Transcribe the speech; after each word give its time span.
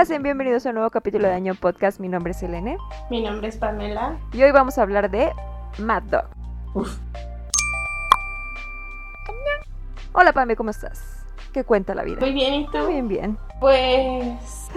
Hola, 0.00 0.06
sean 0.06 0.22
bienvenidos 0.22 0.64
a 0.64 0.70
un 0.70 0.76
nuevo 0.76 0.88
capítulo 0.88 1.28
de 1.28 1.34
Año 1.34 1.54
Podcast. 1.54 2.00
Mi 2.00 2.08
nombre 2.08 2.30
es 2.32 2.42
Elene 2.42 2.78
Mi 3.10 3.20
nombre 3.20 3.48
es 3.48 3.58
Pamela. 3.58 4.18
y 4.32 4.42
hoy 4.42 4.50
vamos 4.50 4.78
a 4.78 4.82
hablar 4.82 5.10
de 5.10 5.30
Mad 5.76 6.04
Dog. 6.04 6.24
Uf. 6.72 6.96
Hola, 10.12 10.32
Pame, 10.32 10.56
¿cómo 10.56 10.70
estás? 10.70 11.26
¿Qué 11.52 11.64
cuenta 11.64 11.94
la 11.94 12.02
vida? 12.02 12.20
Muy 12.20 12.32
bien, 12.32 12.54
¿y 12.54 12.66
tú? 12.68 12.86
Bien, 12.86 13.08
bien. 13.08 13.36
Pues. 13.60 14.70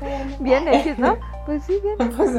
Bien, 0.40 0.66
X, 0.66 0.98
¿no? 0.98 1.16
Pues 1.46 1.62
sí, 1.62 1.78
bien. 1.80 2.10
Pues, 2.16 2.32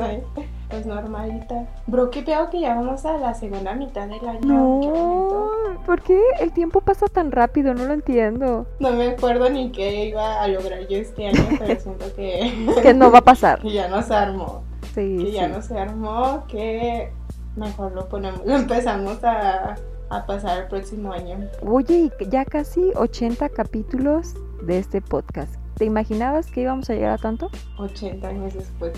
pues 0.70 0.85
normalita. 0.85 1.66
Bro, 1.88 2.09
qué 2.09 2.23
peor 2.23 2.49
que 2.49 2.59
ya 2.59 2.76
vamos 2.76 3.05
a 3.05 3.17
la 3.17 3.34
segunda 3.34 3.73
mitad 3.73 4.07
del 4.07 4.27
año. 4.27 4.39
No. 4.41 5.81
¿por 5.85 6.02
qué 6.02 6.21
el 6.41 6.52
tiempo 6.52 6.81
pasa 6.81 7.07
tan 7.07 7.31
rápido? 7.31 7.73
No 7.73 7.85
lo 7.85 7.93
entiendo. 7.93 8.67
No 8.80 8.91
me 8.91 9.09
acuerdo 9.09 9.49
ni 9.49 9.71
qué 9.71 10.05
iba 10.05 10.41
a 10.41 10.48
lograr 10.48 10.88
yo 10.88 10.98
este 10.98 11.27
año, 11.27 11.40
pero 11.59 11.80
siento 11.80 12.05
que, 12.16 12.66
¿Qué 12.81 12.93
no 12.93 13.12
va 13.12 13.20
a 13.20 13.23
pasar? 13.23 13.59
que 13.62 13.71
ya 13.71 13.88
no 13.88 14.02
se 14.02 14.13
armó. 14.13 14.63
Sí, 14.93 15.17
Que 15.20 15.26
sí. 15.27 15.31
ya 15.31 15.48
no 15.48 15.62
se 15.62 15.77
armó, 15.77 16.43
que 16.48 17.12
mejor 17.55 17.93
lo 17.93 18.07
ponemos, 18.09 18.45
lo 18.45 18.55
empezamos 18.55 19.23
a, 19.23 19.76
a 20.09 20.26
pasar 20.26 20.63
el 20.63 20.68
próximo 20.68 21.12
año. 21.13 21.38
Oye, 21.65 22.12
y 22.20 22.29
ya 22.29 22.45
casi 22.45 22.91
80 22.95 23.49
capítulos 23.49 24.34
de 24.63 24.79
este 24.79 25.02
podcast. 25.02 25.55
¿Te 25.77 25.86
imaginabas 25.86 26.48
que 26.52 26.62
íbamos 26.62 26.90
a 26.90 26.94
llegar 26.94 27.12
a 27.12 27.17
tanto? 27.17 27.49
80 27.77 28.27
años 28.27 28.54
después. 28.54 28.94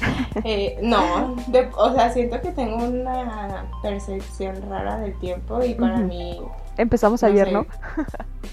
Eh, 0.46 0.78
no, 0.82 1.36
de- 1.48 1.70
o 1.78 1.94
sea, 1.94 2.10
siento 2.12 2.40
que 2.42 2.52
tengo 2.52 2.78
una 2.78 3.66
percepción 3.82 4.56
rara 4.70 4.98
del 5.00 5.18
tiempo 5.20 5.64
y 5.64 5.74
para 5.76 5.98
mí, 5.98 6.40
Empezamos 6.78 7.22
No 7.24 7.28
ayer, 7.28 7.48
sé. 7.48 7.52
¿no? 7.54 7.66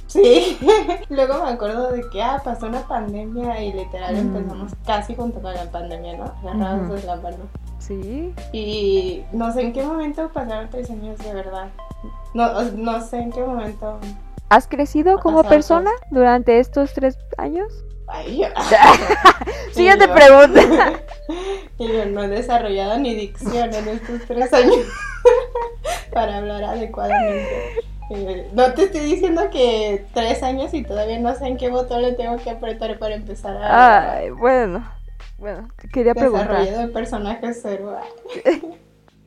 sí. 0.08 0.58
Luego 1.10 1.44
me 1.44 1.50
acuerdo 1.50 1.92
de 1.92 2.02
que, 2.10 2.20
ah, 2.20 2.40
pasó 2.44 2.66
una 2.66 2.80
pandemia 2.88 3.62
y 3.62 3.72
literal 3.72 4.14
Mm. 4.16 4.18
empezamos 4.36 4.72
casi 4.84 5.14
junto 5.14 5.40
con 5.40 5.54
la 5.54 5.70
pandemia, 5.70 6.16
¿no? 6.16 6.24
Agarrados 6.50 6.86
Ujú. 6.86 6.94
de 6.94 7.02
la 7.04 7.16
mano. 7.16 7.36
Sí. 7.78 8.34
Y 8.52 9.22
no 9.30 9.52
sé 9.52 9.60
en 9.62 9.72
qué 9.72 9.84
momento 9.84 10.28
pasaron 10.32 10.68
tres 10.70 10.90
años 10.90 11.16
de 11.18 11.32
verdad. 11.34 11.68
No, 12.34 12.62
no 12.72 13.00
sé 13.00 13.18
en 13.18 13.30
qué 13.30 13.44
momento. 13.44 13.98
¿Has 14.48 14.66
crecido 14.66 15.20
como 15.20 15.44
persona 15.44 15.92
durante 16.10 16.58
estos 16.58 16.94
tres 16.94 17.16
años? 17.38 17.84
Ay, 18.08 18.42
Siguiente 19.72 20.08
pregunta. 20.08 20.60
Y 21.78 21.88
yo 21.92 22.04
no 22.10 22.22
he 22.24 22.28
desarrollado 22.28 22.98
ni 22.98 23.14
dicción 23.14 23.72
en 23.74 23.88
estos 23.88 24.22
tres 24.26 24.52
años 24.52 24.76
para 26.12 26.38
hablar 26.38 26.64
adecuadamente. 26.64 27.82
Eh, 28.10 28.48
no 28.52 28.72
te 28.72 28.84
estoy 28.84 29.00
diciendo 29.00 29.50
que 29.50 30.04
tres 30.14 30.42
años 30.44 30.72
y 30.72 30.84
todavía 30.84 31.18
no 31.18 31.34
sé 31.34 31.46
en 31.46 31.56
qué 31.56 31.68
botón 31.68 32.02
le 32.02 32.12
tengo 32.12 32.36
que 32.36 32.50
apretar 32.50 32.98
para 32.98 33.16
empezar 33.16 33.56
a 33.56 34.12
Ay, 34.18 34.30
bueno. 34.30 34.88
Bueno, 35.38 35.68
quería 35.92 36.14
preguntar. 36.14 36.48
desarrollo 36.48 36.78
de 36.86 36.88
personaje 36.88 37.52
cero. 37.52 37.98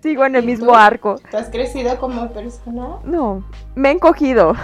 Sigo 0.01 0.25
en 0.25 0.35
el 0.37 0.43
¿Y 0.45 0.47
mismo 0.47 0.67
tú? 0.67 0.75
arco. 0.75 1.15
¿Tú 1.29 1.37
has 1.37 1.49
crecido 1.49 1.99
como 1.99 2.29
persona? 2.29 2.99
No, 3.03 3.43
me 3.75 3.89
he 3.89 3.91
encogido. 3.91 4.55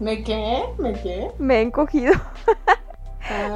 ¿Me 0.00 0.22
qué? 0.24 0.64
¿Me 0.78 0.92
qué? 0.94 1.30
Me 1.38 1.58
he 1.58 1.62
encogido. 1.62 2.12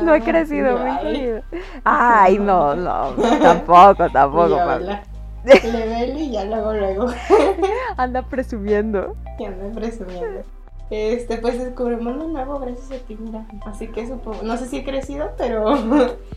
No 0.02 0.14
he 0.14 0.18
Ah, 0.18 0.24
crecido, 0.24 0.78
me 0.78 0.90
he 1.36 1.42
ay. 1.84 2.38
no, 2.38 2.74
no. 2.74 3.10
Tampoco, 3.42 4.08
tampoco. 4.10 4.56
Pablo. 4.56 4.98
Level 5.44 6.18
y 6.18 6.30
ya 6.32 6.44
luego, 6.44 6.72
luego. 6.72 7.06
Anda 7.96 8.22
presumiendo. 8.22 9.16
Que 9.38 9.46
ando 9.46 9.70
presumiendo. 9.72 10.42
Este, 10.90 11.38
pues 11.38 11.58
descubrimos 11.58 12.14
lo 12.16 12.28
nuevo 12.28 12.58
gracias 12.58 13.00
a 13.00 13.04
ti, 13.06 13.16
mira. 13.18 13.46
Así 13.64 13.88
que 13.88 14.06
supongo, 14.06 14.42
no 14.42 14.56
sé 14.58 14.66
si 14.68 14.78
he 14.78 14.84
crecido, 14.84 15.30
pero 15.38 15.74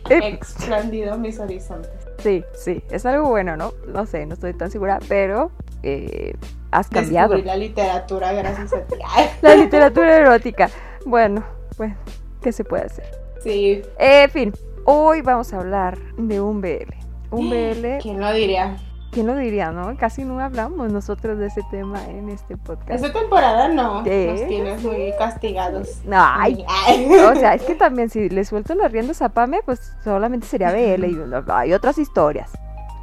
he 0.09 0.27
expandido 0.29 1.17
mis 1.17 1.39
horizontes. 1.39 1.91
Sí, 2.19 2.43
sí, 2.53 2.81
es 2.89 3.05
algo 3.05 3.27
bueno, 3.29 3.57
¿no? 3.57 3.73
No 3.87 4.05
sé, 4.05 4.25
no 4.25 4.33
estoy 4.33 4.53
tan 4.53 4.71
segura, 4.71 4.99
pero 5.09 5.51
eh, 5.83 6.35
has 6.71 6.87
cambiado. 6.87 7.33
Descubrí 7.33 7.47
la 7.47 7.57
literatura 7.57 8.31
gracias 8.31 8.71
a 8.73 8.79
ti. 8.79 8.95
La 9.41 9.55
literatura 9.55 10.15
erótica. 10.17 10.69
Bueno, 11.05 11.43
bueno, 11.77 11.95
¿qué 12.41 12.53
se 12.53 12.63
puede 12.63 12.85
hacer? 12.85 13.05
Sí, 13.45 13.81
En 13.99 14.29
fin, 14.29 14.53
hoy 14.85 15.21
vamos 15.21 15.53
a 15.53 15.59
hablar 15.59 15.97
de 16.17 16.41
un 16.41 16.61
BL. 16.61 16.93
Un 17.31 17.49
BL, 17.51 18.01
¿quién 18.01 18.19
lo 18.19 18.33
diría? 18.33 18.75
¿quién 19.11 19.27
lo 19.27 19.35
diría, 19.37 19.71
no? 19.71 19.95
Casi 19.97 20.25
no 20.25 20.41
hablamos 20.41 20.91
nosotros 20.91 21.37
de 21.39 21.47
ese 21.47 21.61
tema 21.71 22.05
en 22.09 22.27
este 22.27 22.57
podcast. 22.57 23.01
Esta 23.01 23.17
temporada 23.17 23.69
no, 23.69 24.03
¿Qué? 24.03 24.27
nos 24.29 24.47
tienes 24.49 24.83
muy 24.83 25.13
castigados. 25.17 26.01
No, 26.03 26.17
ay, 26.19 26.65
Ay. 26.87 27.07
o 27.09 27.33
sea, 27.35 27.53
es 27.53 27.61
que 27.63 27.75
también 27.75 28.09
si 28.09 28.27
le 28.27 28.43
suelto 28.43 28.75
las 28.75 28.91
riendas 28.91 29.21
a 29.21 29.29
Pame, 29.29 29.61
pues 29.63 29.93
solamente 30.03 30.47
sería 30.47 30.73
BL 30.73 31.05
y 31.05 31.17
hay 31.47 31.71
otras 31.71 31.97
historias 31.97 32.51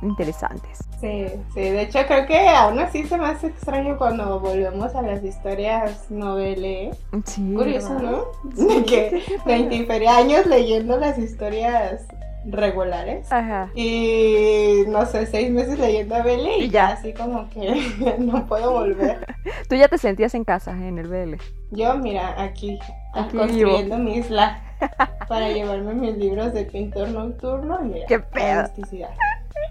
interesantes. 0.03 0.79
Sí, 1.01 1.27
sí, 1.55 1.61
de 1.61 1.83
hecho 1.83 2.01
creo 2.07 2.27
que 2.27 2.49
aún 2.49 2.79
así 2.79 3.05
se 3.05 3.17
me 3.17 3.27
hace 3.27 3.49
extraño 3.49 3.97
cuando 3.99 4.39
volvemos 4.41 4.95
a 4.95 5.03
las 5.03 5.23
historias 5.25 6.11
novele. 6.11 6.91
Sí. 7.25 7.55
Curioso. 7.55 7.99
¿no? 7.99 8.25
De 8.45 8.85
que 8.85 9.23
20 9.47 10.09
años 10.09 10.47
leyendo 10.47 10.99
las 10.99 11.19
historias 11.19 12.07
regulares. 12.45 13.31
Ajá. 13.31 13.71
Y 13.75 14.85
no 14.89 15.07
sé, 15.07 15.27
seis 15.27 15.51
meses 15.51 15.79
leyendo 15.79 16.15
a 16.17 16.23
Belle 16.23 16.59
y 16.59 16.65
Y 16.65 16.71
ya 16.71 16.89
así 16.89 17.13
como 17.13 17.49
que 17.51 18.17
no 18.19 18.47
puedo 18.47 18.73
volver. 18.73 19.27
Tú 19.69 19.77
ya 19.77 19.89
te 19.89 19.99
sentías 19.99 20.35
en 20.35 20.45
casa 20.45 20.73
en 20.73 20.99
el 20.99 21.09
BL. 21.09 21.37
Yo, 21.71 21.95
mira, 21.97 22.41
aquí, 22.41 22.79
Aquí 23.15 23.37
construyendo 23.37 23.99
mi 23.99 24.17
isla 24.17 24.61
para 25.29 25.49
llevarme 25.51 25.95
mis 25.95 26.17
libros 26.17 26.53
de 26.53 26.65
pintor 26.65 27.09
nocturno. 27.11 27.79
y 27.83 27.89
Mira, 27.89 28.07
¡Qué 28.07 28.19
pedo! 28.19 28.63
rusticidad. 28.63 29.11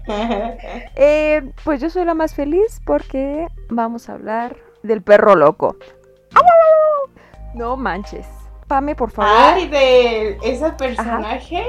Eh, 0.06 1.42
pues 1.64 1.80
yo 1.80 1.90
soy 1.90 2.04
la 2.04 2.14
más 2.14 2.34
feliz 2.34 2.80
porque 2.84 3.46
vamos 3.68 4.08
a 4.08 4.14
hablar 4.14 4.56
del 4.82 5.02
perro 5.02 5.34
loco. 5.36 5.76
No 7.54 7.76
manches. 7.76 8.26
Pame, 8.66 8.94
por 8.96 9.10
favor. 9.10 9.30
Ay, 9.36 9.68
de 9.68 10.38
ese 10.42 10.70
personaje 10.72 11.62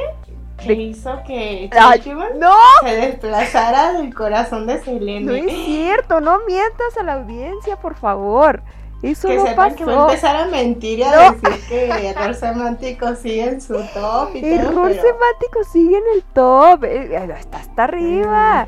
que 0.57 0.67
De- 0.67 0.73
hizo 0.75 1.21
que 1.27 1.69
Ay, 1.77 2.01
no, 2.39 2.53
se 2.81 2.95
desplazara 2.95 3.93
del 3.93 4.13
corazón 4.13 4.65
de 4.65 4.77
no 4.77 4.83
Selene. 4.83 5.39
es 5.39 5.65
cierto. 5.65 6.21
No 6.21 6.39
mientas 6.47 6.97
a 6.97 7.03
la 7.03 7.13
audiencia, 7.15 7.75
por 7.75 7.95
favor. 7.95 8.61
Eso 9.03 9.27
que 9.27 9.35
no 9.35 9.45
sepan 9.45 9.75
que 9.75 9.85
va 9.85 9.91
a 9.93 9.95
pasó. 9.97 10.09
empezar 10.09 10.35
a 10.37 10.45
mentir 10.47 10.99
y 10.99 11.03
a 11.03 11.11
No. 11.11 11.31
decir 11.33 11.67
que 11.67 12.07
error 12.09 12.33
semántico 12.33 13.15
sigue 13.15 13.43
en 13.43 13.61
su 13.61 13.73
top 13.73 14.29
y 14.35 14.41
todo. 14.41 14.49
Error 14.51 14.91
pero 14.91 15.01
semántico 15.01 15.63
sigue 15.71 15.97
en 15.97 16.03
el 16.15 16.23
top. 16.33 16.83
Eh, 16.85 17.35
Está 17.39 17.57
hasta 17.59 17.83
arriba. 17.83 18.67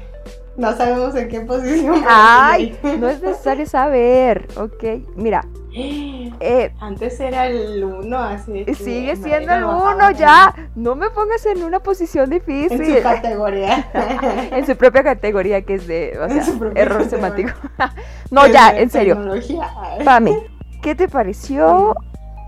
No 0.57 0.75
sabemos 0.77 1.15
en 1.15 1.27
qué 1.29 1.41
posición. 1.41 2.03
Ay, 2.07 2.77
no 2.99 3.09
es 3.09 3.21
necesario 3.21 3.65
saber. 3.65 4.47
Ok, 4.57 4.83
mira. 5.15 5.45
Eh, 6.39 6.73
Antes 6.79 7.19
era 7.19 7.47
el 7.47 7.83
1, 7.83 8.17
así. 8.17 8.65
que 8.65 8.75
sigue 8.75 9.15
siendo 9.15 9.53
el 9.53 9.63
uno 9.63 10.11
ya. 10.11 10.53
No 10.75 10.95
me 10.95 11.09
pongas 11.09 11.45
en 11.45 11.63
una 11.63 11.79
posición 11.79 12.29
difícil. 12.29 12.81
En 12.81 12.97
su 12.97 13.03
categoría. 13.03 13.89
en 14.51 14.65
su 14.65 14.75
propia 14.75 15.03
categoría 15.03 15.61
que 15.61 15.75
es 15.75 15.87
de, 15.87 16.17
o 16.19 16.27
sea, 16.27 16.43
error 16.75 17.03
categoría. 17.03 17.09
semántico. 17.09 17.49
no, 18.31 18.47
ya, 18.47 18.77
en 18.77 18.89
serio. 18.89 19.17
Pame, 20.05 20.37
¿qué 20.81 20.95
te 20.95 21.07
pareció 21.07 21.95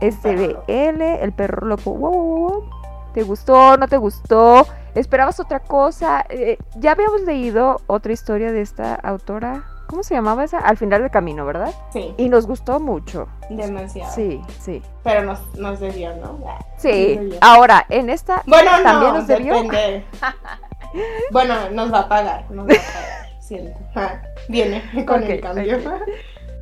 este 0.02 0.36
BL, 0.36 1.02
el 1.02 1.32
perro 1.32 1.68
loco? 1.68 1.94
Wow, 1.94 2.12
wow, 2.12 2.50
wow. 2.50 2.70
¿Te 3.14 3.24
gustó? 3.24 3.78
¿No 3.78 3.88
te 3.88 3.98
gustó? 3.98 4.68
¿Esperabas 4.96 5.40
otra 5.40 5.60
cosa? 5.60 6.26
Eh, 6.30 6.58
ya 6.76 6.92
habíamos 6.92 7.22
leído 7.22 7.82
otra 7.88 8.12
historia 8.12 8.52
de 8.52 8.62
esta 8.62 8.96
autora. 8.96 9.64
¿Cómo 9.88 10.04
se 10.04 10.14
llamaba 10.16 10.44
esa? 10.44 10.60
Al 10.60 10.78
final 10.78 11.02
del 11.02 11.12
camino, 11.12 11.46
¿verdad? 11.46 11.74
Sí, 11.94 12.14
Y 12.18 12.28
nos 12.30 12.46
gustó 12.46 12.80
mucho. 12.80 13.28
demasiado. 13.50 14.12
Sí, 14.14 14.42
sí. 14.60 14.82
Pero 15.04 15.24
nos, 15.24 15.40
nos 15.56 15.80
debió, 15.80 16.14
¿no? 16.18 16.34
Nos 16.34 16.56
Sí. 16.78 17.16
debió. 17.16 17.38
Ahora, 17.42 17.86
en 17.90 18.10
esta 18.10 18.44
Bueno, 18.46 18.70
también 18.84 19.14
no, 19.14 19.18
nos 19.20 19.28
debió. 19.28 19.54
depende. 19.56 20.06
bueno, 21.32 21.70
nos 21.72 21.92
va 21.94 22.00
a 22.02 22.10
pagar, 22.10 22.46
nos 22.52 22.68
va 22.68 22.74
a 22.74 22.76
pagar, 22.76 23.42
siento. 23.42 23.80
Ah, 23.96 24.22
Viene 24.50 24.84
con 25.06 25.24
el 25.24 25.40
cambio. 25.42 25.78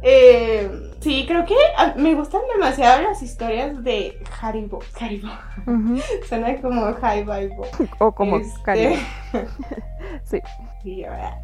Eh, 0.07 0.69
sí, 0.99 1.25
creo 1.27 1.45
que 1.47 1.55
ah, 1.79 1.93
me 1.95 2.13
gustan 2.13 2.41
demasiado 2.53 3.01
las 3.01 3.23
historias 3.23 3.83
de 3.83 4.21
Haribo. 4.39 4.79
Haribo. 4.99 5.29
Ujú. 5.65 5.99
Suena 6.29 6.61
como 6.61 6.93
Haribo. 7.01 7.33
O 7.97 8.11
como 8.11 8.37
Este. 8.37 8.99
Sí. 10.23 10.41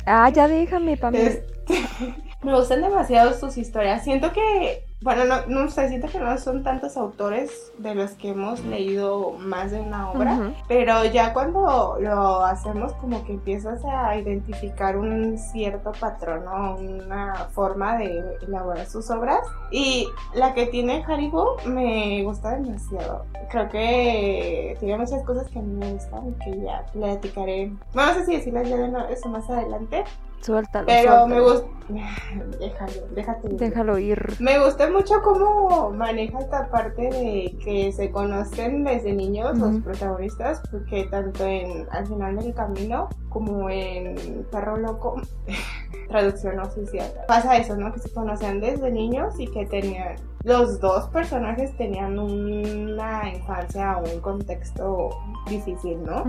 ah, 0.06 0.30
ya 0.30 0.48
déjame, 0.48 0.98
Pame. 0.98 1.26
este, 1.26 1.44
Me 2.44 2.56
gustan 2.56 2.82
demasiado 2.82 3.34
sus 3.34 3.58
historias. 3.58 4.04
Siento 4.04 4.32
que 4.34 4.86
bueno, 5.04 5.26
no, 5.26 5.48
no 5.48 5.68
sé, 5.72 5.90
siento 5.90 6.08
que 6.08 6.20
no 6.20 6.38
son 6.38 6.62
tantos 6.62 6.96
autores 6.96 7.72
de 7.80 7.96
los 7.96 8.12
que 8.12 8.30
hemos 8.30 8.60
leído 8.64 9.32
más 9.32 9.72
de 9.72 9.80
una 9.80 10.12
obra, 10.12 10.54
pero 10.68 11.04
ya 11.06 11.34
cuando 11.34 11.98
lo 12.00 12.46
hacemos 12.46 12.94
como 12.94 13.24
que 13.26 13.34
empiezas 13.34 13.84
a 13.84 14.16
identificar 14.16 14.96
un 14.98 15.40
cierto 15.40 15.92
patrón 16.00 16.48
o 16.48 16.76
una 16.76 17.34
forma 17.52 17.98
de 17.98 18.38
elaborar 18.44 18.86
sus 18.86 19.10
obras. 19.10 19.40
Y 19.72 20.08
la 20.36 20.54
que 20.54 20.68
tiene 20.68 21.04
Haribo 21.08 21.58
me 21.66 22.22
gusta 22.24 22.52
demasiado. 22.52 23.26
Creo 23.50 23.70
que 23.70 24.78
tiene 24.80 25.00
muchas 25.00 25.24
cosas 25.24 25.50
que 25.50 25.58
a 25.58 25.62
mí 25.64 25.74
me 25.74 25.94
gustan 25.94 26.30
y 26.30 26.34
que 26.44 26.62
ya 26.62 26.86
platicaré. 26.94 27.74
No 27.96 28.14
sé 28.14 28.26
si 28.28 28.36
decirles 28.36 28.70
ya 28.70 28.78
de 28.78 29.14
eso 29.14 29.30
más 29.30 29.50
adelante, 29.50 30.04
Suéltalo. 30.42 30.88
Pero 30.88 31.28
me 31.28 31.40
gusta. 31.40 31.68
Déjalo, 32.60 33.08
déjate. 33.14 33.50
Déjalo 33.50 33.98
ir. 33.98 34.36
Me 34.40 34.58
gusta 34.64 34.90
mucho 34.90 35.22
cómo 35.22 35.92
maneja 35.92 36.40
esta 36.40 36.70
parte 36.70 37.02
de 37.02 37.58
que 37.64 37.92
se 37.92 38.12
conocen 38.12 38.84
desde 38.84 39.14
niños 39.14 39.58
los 39.58 39.82
protagonistas, 39.82 40.62
porque 40.72 41.06
tanto 41.12 41.46
en 41.46 41.88
Al 41.92 42.08
final 42.08 42.38
del 42.38 42.54
camino 42.54 43.10
como 43.32 43.70
en 43.70 44.46
Perro 44.52 44.78
Loco, 44.78 45.22
traducción 46.10 46.60
oficial, 46.60 47.10
pasa 47.28 47.58
eso, 47.58 47.76
¿no? 47.76 47.92
Que 47.94 48.00
se 48.00 48.14
conocían 48.14 48.60
desde 48.60 48.92
niños 48.92 49.40
y 49.40 49.48
que 49.48 49.66
tenían. 49.66 50.18
Los 50.44 50.80
dos 50.80 51.08
personajes 51.10 51.76
tenían 51.78 52.20
una 52.20 53.30
infancia 53.30 53.98
o 53.98 54.14
un 54.14 54.20
contexto 54.20 55.10
difícil, 55.48 56.04
¿no? 56.04 56.24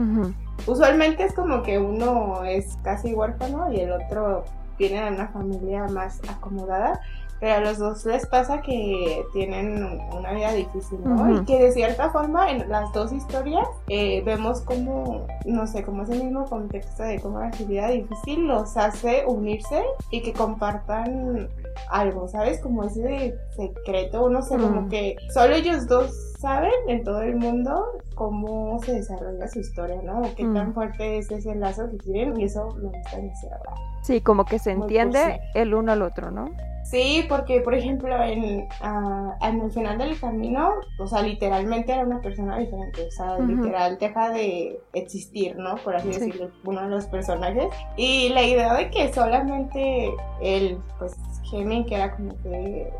Usualmente 0.67 1.25
es 1.25 1.35
como 1.35 1.63
que 1.63 1.79
uno 1.79 2.45
es 2.45 2.79
casi 2.85 3.15
huérfano 3.15 3.73
y 3.73 3.81
el 3.81 3.93
otro 3.93 4.45
viene 4.79 5.03
de 5.05 5.11
una 5.11 5.29
familia 5.29 5.87
más 5.89 6.21
acomodada, 6.29 7.01
pero 7.43 7.55
a 7.55 7.61
los 7.61 7.79
dos 7.79 8.07
les 8.07 8.25
pasa 8.25 8.63
que 8.63 9.27
tienen 9.33 10.01
una 10.17 10.33
vida 10.33 10.53
difícil, 10.53 11.01
¿no? 11.03 11.41
Y 11.41 11.45
que 11.45 11.59
de 11.59 11.73
cierta 11.73 12.09
forma 12.11 12.49
en 12.53 12.69
las 12.69 12.93
dos 12.93 13.13
historias 13.13 13.67
eh, 13.89 14.23
vemos 14.25 14.61
como, 14.61 15.27
no 15.45 15.67
sé, 15.67 15.83
como 15.83 16.05
ese 16.05 16.23
mismo 16.23 16.45
contexto 16.45 17.03
de 17.03 17.19
cómo 17.21 17.41
la 17.41 17.51
vida 17.67 17.89
difícil 17.89 18.47
los 18.47 18.77
hace 18.77 19.25
unirse 19.27 19.83
y 20.13 20.23
que 20.23 20.33
compartan 20.33 21.49
algo, 21.91 22.29
¿sabes? 22.29 22.61
Como 22.61 22.85
ese 22.85 23.35
secreto, 23.57 24.31
no 24.31 24.41
sé, 24.43 24.57
como 24.57 24.89
que 24.89 25.17
solo 25.35 25.57
ellos 25.57 25.89
dos 25.89 26.13
saben 26.39 26.71
en 26.87 27.03
todo 27.03 27.23
el 27.23 27.35
mundo 27.35 27.85
cómo 28.15 28.79
se 28.85 28.95
desarrolla 28.95 29.49
su 29.49 29.59
historia, 29.59 30.01
¿no? 30.05 30.21
O 30.21 30.35
qué 30.37 30.45
tan 30.45 30.73
fuerte 30.75 31.19
es 31.19 31.29
ese 31.33 31.57
lazo 31.57 31.91
que 31.91 31.97
tienen 31.97 32.41
y 32.41 32.45
eso 32.45 32.69
me 32.77 32.89
gusta 32.97 33.17
demasiado. 33.17 33.63
Sí, 34.03 34.21
como 34.21 34.45
que 34.45 34.59
se 34.59 34.73
entiende 34.73 35.41
el 35.55 35.75
uno 35.75 35.93
al 35.93 36.03
otro, 36.03 36.31
¿no? 36.31 36.51
Sí, 36.85 37.25
porque 37.29 37.61
por 37.61 37.75
ejemplo 37.75 38.15
en, 38.23 38.69
uh, 38.83 39.33
en 39.41 39.61
el 39.61 39.71
final 39.71 39.99
del 39.99 40.19
camino, 40.19 40.73
o 40.99 41.07
sea, 41.07 41.23
literalmente 41.23 41.93
era 41.93 42.05
una 42.05 42.21
persona 42.21 42.59
diferente, 42.59 43.07
o 43.07 43.11
sea, 43.11 43.39
literal 43.39 43.97
deja 43.99 44.31
de 44.31 44.81
existir, 44.93 45.57
¿no? 45.57 45.77
Por 45.77 45.97
así 45.97 46.09
decirlo, 46.09 46.51
uno 46.65 46.83
de 46.83 46.89
los 46.89 47.07
personajes. 47.07 47.69
Y 47.97 48.29
la 48.31 48.43
idea 48.43 48.75
de 48.75 48.91
que 48.91 49.13
solamente 49.13 50.13
él, 50.43 50.79
pues 50.99 51.17
Gemini, 51.45 51.85
que 51.87 51.95
era 51.95 52.17
como 52.17 52.31
que 52.43 52.83
eh, 52.83 52.93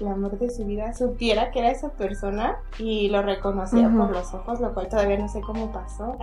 el 0.00 0.08
amor 0.08 0.38
de 0.38 0.50
su 0.50 0.64
vida, 0.64 0.92
supiera 0.94 1.50
que 1.50 1.58
era 1.58 1.70
esa 1.70 1.90
persona 1.90 2.56
y 2.78 3.08
lo 3.10 3.20
reconocía 3.22 3.88
por 3.90 4.10
los 4.10 4.32
ojos, 4.32 4.60
lo 4.60 4.72
cual 4.72 4.88
todavía 4.88 5.18
no 5.18 5.28
sé 5.28 5.40
cómo 5.40 5.72
pasó. 5.72 6.16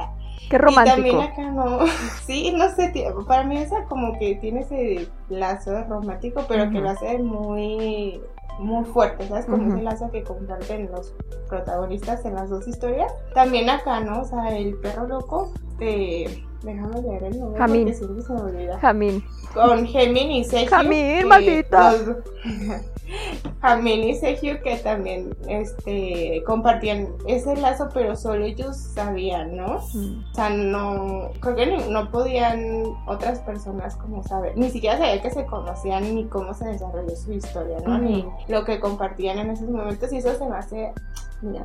Qué 0.50 0.58
romántico. 0.58 1.00
Y 1.00 1.12
también 1.12 1.32
acá 1.32 1.52
no, 1.52 1.80
sí, 2.26 2.52
no 2.56 2.70
sé, 2.70 2.92
para 3.28 3.44
mí 3.44 3.58
esa 3.58 3.84
como 3.86 4.18
que 4.18 4.23
tiene 4.42 4.62
ese 4.62 5.08
lazo 5.30 5.84
romántico, 5.86 6.46
pero 6.48 6.70
que 6.70 6.80
lo 6.80 6.90
hace 6.90 7.18
muy 7.20 8.22
muy 8.60 8.86
fuerte, 8.86 9.28
¿sabes? 9.28 9.46
Como 9.46 9.74
ese 9.74 9.84
lazo 9.84 10.12
que 10.12 10.24
comparten 10.24 10.92
los 10.92 11.14
protagonistas 11.50 12.24
en 12.26 12.36
las 12.36 12.50
dos 12.50 12.68
historias. 12.68 13.12
También 13.34 13.70
acá, 13.70 14.00
¿no? 14.02 14.22
O 14.22 14.26
sea, 14.26 14.56
el 14.56 14.76
perro 14.76 15.08
loco 15.08 15.52
de 15.80 16.44
Déjame 16.64 17.02
leer 17.02 17.24
el 17.26 17.40
nombre 17.40 17.60
Jamín. 17.60 17.82
porque 17.84 17.98
siempre 17.98 18.24
se 18.24 18.34
me 18.34 18.42
olvida. 18.42 18.80
Jamín. 18.80 19.24
Con 19.54 19.86
Gemín 19.86 20.32
y 20.32 20.44
Sergio. 20.46 20.70
Jamín, 20.70 21.28
maldita. 21.28 21.94
Jamín 23.62 24.04
y 24.04 24.16
Sergio 24.16 24.62
que 24.64 24.78
también 24.78 25.36
este, 25.48 26.42
compartían 26.46 27.10
ese 27.28 27.56
lazo, 27.58 27.90
pero 27.94 28.16
solo 28.16 28.46
ellos 28.46 28.78
sabían, 28.78 29.58
¿no? 29.58 29.82
Mm. 29.94 30.24
O 30.32 30.34
sea, 30.34 30.50
no, 30.50 31.32
creo 31.40 31.56
que 31.56 31.66
no 31.90 32.12
podían 32.12 32.84
otras 33.08 33.40
personas 33.40 33.96
como 33.98 34.24
saber, 34.24 34.58
ni 34.58 34.70
siquiera 34.70 34.98
sabían 34.98 35.22
que 35.22 35.32
se 35.32 35.46
conocían 35.46 36.16
ni 36.16 36.26
cómo 36.26 36.54
se 36.54 36.66
desarrolló 36.66 37.16
su 37.16 37.34
historia, 37.34 37.78
¿no? 37.86 37.98
Ni 37.98 38.26
lo 38.48 38.64
que 38.64 38.80
compartían 38.80 39.38
en 39.40 39.52
esos 39.52 39.70
momentos 39.70 40.12
y 40.14 40.18
eso 40.18 40.34
se 40.36 40.46
me 40.46 40.56
hace, 40.56 40.94
mira, 41.42 41.64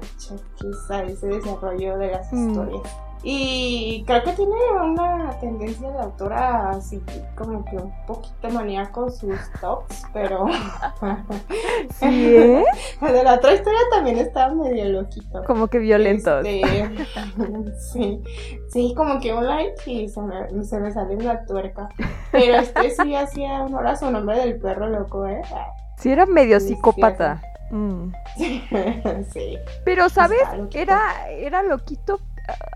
quizá 0.56 1.04
ese 1.04 1.28
desarrollo 1.28 1.98
de 1.98 2.10
las 2.10 2.32
mm. 2.32 2.48
historias. 2.48 3.07
Y 3.22 4.04
creo 4.06 4.22
que 4.22 4.32
tiene 4.32 4.54
una 4.82 5.30
tendencia 5.40 5.90
de 5.90 5.98
autora 5.98 6.70
así 6.70 7.02
como 7.36 7.64
que 7.64 7.76
un 7.76 7.92
poquito 8.06 8.50
maníaco 8.50 9.10
sus 9.10 9.38
tops, 9.60 10.04
pero... 10.12 10.46
¿Sí? 11.98 12.36
¿eh? 12.36 12.64
de 13.00 13.24
la 13.24 13.34
otra 13.34 13.54
historia 13.54 13.80
también 13.90 14.18
estaba 14.18 14.54
medio 14.54 14.84
loquito. 14.86 15.42
Como 15.44 15.68
que 15.68 15.78
violento. 15.78 16.40
Este, 16.40 17.06
sí, 17.92 18.22
sí, 18.70 18.94
como 18.96 19.20
que 19.20 19.32
un 19.32 19.46
like 19.46 19.90
y 19.90 20.08
se 20.08 20.20
me, 20.20 20.64
se 20.64 20.78
me 20.78 20.90
salió 20.92 21.16
una 21.16 21.44
tuerca. 21.44 21.88
Pero 22.30 22.56
este 22.56 22.90
sí 22.90 23.14
hacía 23.14 23.64
honor 23.64 23.86
a 23.86 23.96
su 23.96 24.10
nombre 24.10 24.38
del 24.38 24.58
perro 24.58 24.88
loco, 24.88 25.26
¿eh? 25.26 25.42
Sí, 25.96 26.10
era 26.10 26.26
medio 26.26 26.60
psicópata. 26.60 27.42
Mm. 27.70 28.12
sí. 29.32 29.58
Pero, 29.84 30.08
¿sabes? 30.08 30.40
Era, 30.72 31.28
era 31.28 31.62
loquito. 31.62 32.20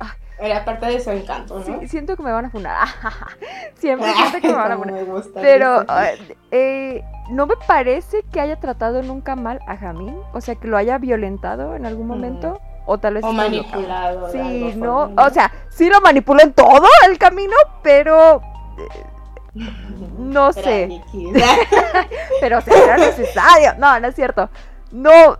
Ah, 0.00 0.16
era 0.38 0.64
parte 0.64 0.86
de 0.86 1.00
su 1.00 1.10
encanto, 1.10 1.58
¿no? 1.58 1.64
Sí, 1.64 1.88
siento 1.88 2.16
que 2.16 2.22
me 2.22 2.32
van 2.32 2.46
a 2.46 2.50
funar. 2.50 2.88
Siempre 3.74 4.12
siento 4.12 4.40
que 4.40 4.48
me 4.48 4.54
van 4.54 4.72
a 4.72 4.76
funar. 4.78 5.04
Pero 5.34 5.84
eh, 6.50 7.04
no 7.30 7.46
me 7.46 7.54
parece 7.66 8.24
que 8.32 8.40
haya 8.40 8.58
tratado 8.58 9.02
nunca 9.02 9.36
mal 9.36 9.60
a 9.66 9.76
Jamín. 9.76 10.18
O 10.32 10.40
sea, 10.40 10.56
que 10.56 10.68
lo 10.68 10.76
haya 10.76 10.98
violentado 10.98 11.76
en 11.76 11.86
algún 11.86 12.06
momento. 12.06 12.60
O 12.86 12.98
tal 12.98 13.14
vez. 13.14 13.24
O 13.24 13.32
manipulado. 13.32 14.30
Sí, 14.32 14.74
no. 14.76 15.12
O 15.16 15.30
sea, 15.30 15.52
sí 15.70 15.88
lo 15.88 16.00
manipuló 16.00 16.42
en 16.42 16.52
todo 16.52 16.88
el 17.08 17.18
camino, 17.18 17.54
pero. 17.82 18.42
Eh, 18.78 19.10
no 20.18 20.52
sé. 20.52 21.02
pero 22.40 22.60
será 22.60 22.96
necesario. 22.96 23.74
No, 23.78 24.00
no 24.00 24.08
es 24.08 24.14
cierto. 24.16 24.50
No, 24.90 25.36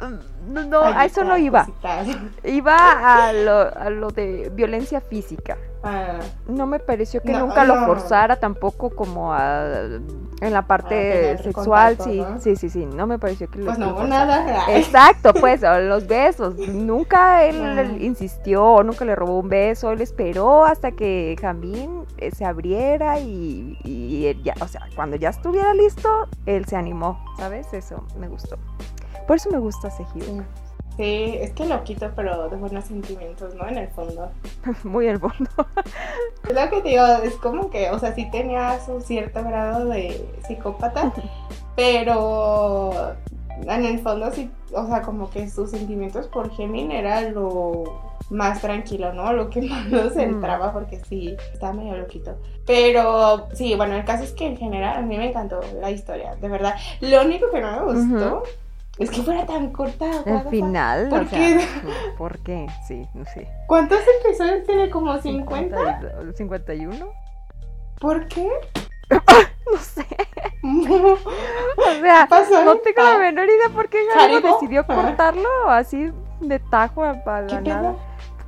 no, 0.47 0.65
no 0.65 0.83
a 0.83 1.05
eso 1.05 1.25
no 1.25 1.37
iba. 1.37 1.67
Iba 2.45 3.27
a 3.27 3.33
lo, 3.33 3.77
a 3.77 3.91
lo 3.91 4.09
de 4.09 4.51
violencia 4.55 5.01
física. 5.01 5.57
Ah. 5.85 6.21
No 6.47 6.67
me 6.67 6.79
pareció 6.79 7.23
que 7.23 7.33
nunca 7.33 7.65
lo 7.65 7.75
forzara 7.87 8.37
tampoco 8.37 8.91
como 8.91 9.33
a, 9.33 9.67
en 10.41 10.53
la 10.53 10.63
parte 10.63 11.33
ah, 11.33 11.43
sexual, 11.43 11.99
sí, 11.99 12.25
sí, 12.39 12.55
sí, 12.55 12.71
sí, 12.71 12.87
no 12.87 13.09
me 13.09 13.19
pareció 13.19 13.51
que 13.51 13.59
Pues 13.59 13.79
no 13.79 13.91
hubo 13.91 14.05
nada. 14.05 14.67
Exacto, 14.77 15.35
pues, 15.35 15.63
los 15.63 16.07
besos. 16.07 16.55
Nunca 16.69 17.45
él 17.45 17.61
ah. 17.79 17.83
insistió, 17.99 18.83
nunca 18.85 19.05
le 19.05 19.17
robó 19.17 19.41
un 19.41 19.49
beso, 19.49 19.91
él 19.91 20.01
esperó 20.01 20.65
hasta 20.65 20.93
que 20.93 21.37
Jamín 21.41 22.05
eh, 22.19 22.31
se 22.31 22.45
abriera 22.45 23.19
y, 23.19 23.79
y 23.83 24.41
ya, 24.45 24.55
o 24.61 24.69
sea, 24.69 24.83
cuando 24.95 25.17
ya 25.17 25.31
estuviera 25.31 25.75
listo, 25.75 26.29
él 26.47 26.65
se 26.67 26.77
animó, 26.77 27.25
¿sabes? 27.39 27.73
Eso 27.73 28.05
me 28.17 28.29
gustó. 28.29 28.57
Por 29.27 29.37
eso 29.37 29.51
me 29.51 29.59
gusta 29.59 29.91
Sejido. 29.91 30.45
Sí, 30.97 31.39
es 31.41 31.53
que 31.53 31.65
lo 31.65 31.83
quito, 31.85 32.11
pero 32.15 32.49
de 32.49 32.57
buenos 32.57 32.85
sentimientos, 32.85 33.55
¿no? 33.55 33.67
En 33.67 33.79
el 33.79 33.89
fondo. 33.89 34.31
Muy 34.85 35.07
el 35.07 35.19
fondo. 35.19 35.51
es 36.49 36.55
lo 36.55 36.71
que 36.71 36.83
te 36.83 36.89
digo, 36.91 37.07
es 37.23 37.35
como 37.37 37.71
que, 37.71 37.91
o 37.91 37.99
sea, 37.99 38.15
sí 38.15 38.31
tenía 38.31 38.79
su 38.85 39.01
cierto 39.01 39.43
grado 39.43 39.87
de 39.87 40.29
psicópata, 40.47 41.13
pero 41.77 43.15
en 43.63 43.85
el 43.87 44.01
fondo 44.01 44.31
sí, 44.33 44.51
o 44.75 44.87
sea, 44.87 45.01
como 45.01 45.31
que 45.31 45.49
sus 45.49 45.71
sentimientos 45.71 46.29
por 46.29 46.51
Gemin 46.51 46.93
era 46.93 47.23
lo 47.23 47.85
más 48.29 48.61
tranquilo, 48.61 49.15
¿no? 49.15 49.33
Lo 49.33 49.49
que 49.49 49.63
más 49.63 49.87
nos 49.87 50.17
entraba 50.17 50.73
porque 50.73 51.01
sí, 51.09 51.37
estaba 51.53 51.73
medio 51.73 51.97
loquito. 51.97 52.37
Pero 52.67 53.49
sí, 53.55 53.75
bueno, 53.77 53.97
el 53.97 54.05
caso 54.05 54.25
es 54.25 54.33
que 54.33 54.47
en 54.47 54.57
general 54.59 54.99
a 54.99 55.03
mí 55.03 55.17
me 55.17 55.29
encantó 55.31 55.61
la 55.81 55.91
historia, 55.91 56.35
de 56.37 56.49
verdad. 56.49 56.75
Lo 57.01 57.23
único 57.23 57.51
que 57.51 57.61
no 57.63 57.87
me 57.87 57.95
gustó... 57.95 58.43
Es 58.99 59.11
que 59.11 59.23
fuera 59.23 59.47
tan 59.47 59.73
corta. 59.73 60.23
El 60.27 60.43
final. 60.51 61.09
¿Por 61.09 61.27
qué? 61.29 61.67
¿Por 62.19 62.39
qué? 62.41 62.67
Sí, 62.87 63.09
no 63.15 63.25
sé. 63.25 63.49
¿Cuántos 63.67 64.01
episodios 64.21 64.65
tiene? 64.65 64.91
¿Como 64.91 65.19
50? 65.19 66.33
51. 66.35 67.07
¿Por 67.99 68.29
qué? 68.29 68.49
no 69.11 69.79
sé. 69.79 70.07
o 70.63 72.01
sea, 72.01 72.29
no 72.65 72.77
tengo 72.77 73.03
la 73.03 73.19
menor 73.19 73.47
idea 73.49 73.69
por 73.75 73.89
qué 73.89 73.99
Harry 74.19 74.41
decidió 74.41 74.87
cortarlo 74.87 75.69
así 75.69 76.13
de 76.41 76.59
tajo 76.59 77.03
para 77.25 77.43
la 77.43 77.61
nada. 77.61 77.97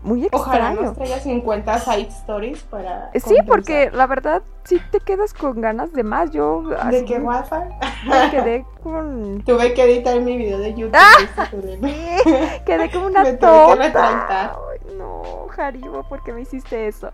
Muy 0.04 0.28
Ojalá 0.32 0.68
extraño. 0.68 0.82
nos 0.88 0.96
traiga 0.96 1.18
50 1.18 1.78
side 1.80 2.08
stories 2.08 2.62
para. 2.64 3.10
Eh, 3.14 3.20
Sí, 3.20 3.36
porque 3.46 3.90
la 3.92 4.06
verdad 4.06 4.42
sí 4.64 4.80
te 4.92 5.00
quedas 5.00 5.34
con 5.34 5.60
ganas 5.60 5.92
de 5.92 6.02
más. 6.04 6.30
Yo 6.30 6.62
compensar. 6.62 6.86
así 6.88 6.96
¿De 6.96 7.04
qué 7.06 7.18
wifi? 7.18 8.08
me 8.08 8.30
quedé 8.30 8.64
con 8.82 9.42
Tuve 9.46 9.74
que 9.74 9.82
editar 9.82 10.20
mi 10.20 10.36
video 10.36 10.58
de 10.58 10.74
YouTube. 10.74 10.94
Ah. 10.94 11.12
este 11.22 11.46
problema. 11.56 11.88
quedé 12.66 12.90
como 12.92 13.06
una 13.06 13.22
Me 13.24 13.32
tuve 13.34 13.92
que. 13.92 13.98
Ay, 13.98 14.96
no, 14.96 15.22
Haribo, 15.56 16.02
¿por 16.08 16.22
qué 16.22 16.32
me 16.32 16.42
hiciste 16.42 16.86
eso? 16.86 17.10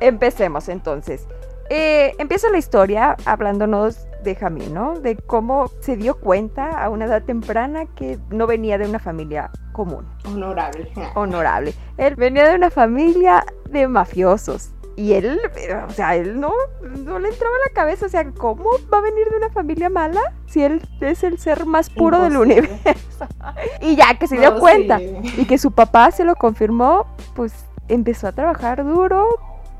Empecemos 0.00 0.68
entonces. 0.68 1.26
Eh, 1.70 2.14
empieza 2.18 2.50
la 2.50 2.58
historia 2.58 3.16
hablándonos 3.24 4.06
de 4.24 4.34
Jamín, 4.34 4.74
¿no? 4.74 4.98
De 4.98 5.16
cómo 5.16 5.70
se 5.80 5.96
dio 5.96 6.18
cuenta 6.18 6.82
a 6.82 6.88
una 6.88 7.04
edad 7.04 7.22
temprana 7.22 7.86
que 7.94 8.18
no 8.30 8.46
venía 8.46 8.78
de 8.78 8.88
una 8.88 8.98
familia 8.98 9.50
común, 9.72 10.06
Honorable. 10.26 10.90
honorable. 11.14 11.74
Él 11.96 12.16
venía 12.16 12.48
de 12.48 12.54
una 12.56 12.70
familia 12.70 13.44
de 13.70 13.86
mafiosos. 13.88 14.70
Y 14.96 15.14
él, 15.14 15.40
o 15.88 15.90
sea, 15.90 16.14
él 16.14 16.38
no, 16.38 16.52
no 16.80 17.18
le 17.18 17.28
entraba 17.28 17.54
a 17.56 17.68
la 17.68 17.74
cabeza, 17.74 18.06
o 18.06 18.08
sea, 18.08 18.30
¿cómo 18.30 18.70
va 18.92 18.98
a 18.98 19.00
venir 19.00 19.28
de 19.28 19.38
una 19.38 19.50
familia 19.50 19.90
mala 19.90 20.20
si 20.46 20.62
él 20.62 20.80
es 21.00 21.24
el 21.24 21.38
ser 21.38 21.66
más 21.66 21.90
puro 21.90 22.22
del 22.22 22.36
universo? 22.36 22.76
Y 23.80 23.96
ya 23.96 24.16
que 24.18 24.28
se 24.28 24.36
dio 24.38 24.52
No, 24.52 24.60
cuenta 24.60 24.98
sí. 24.98 25.16
y 25.38 25.44
que 25.46 25.58
su 25.58 25.72
papá 25.72 26.10
se 26.12 26.22
lo 26.24 26.36
confirmó, 26.36 27.06
pues 27.34 27.52
empezó 27.88 28.28
a 28.28 28.32
trabajar 28.32 28.84
duro 28.84 29.26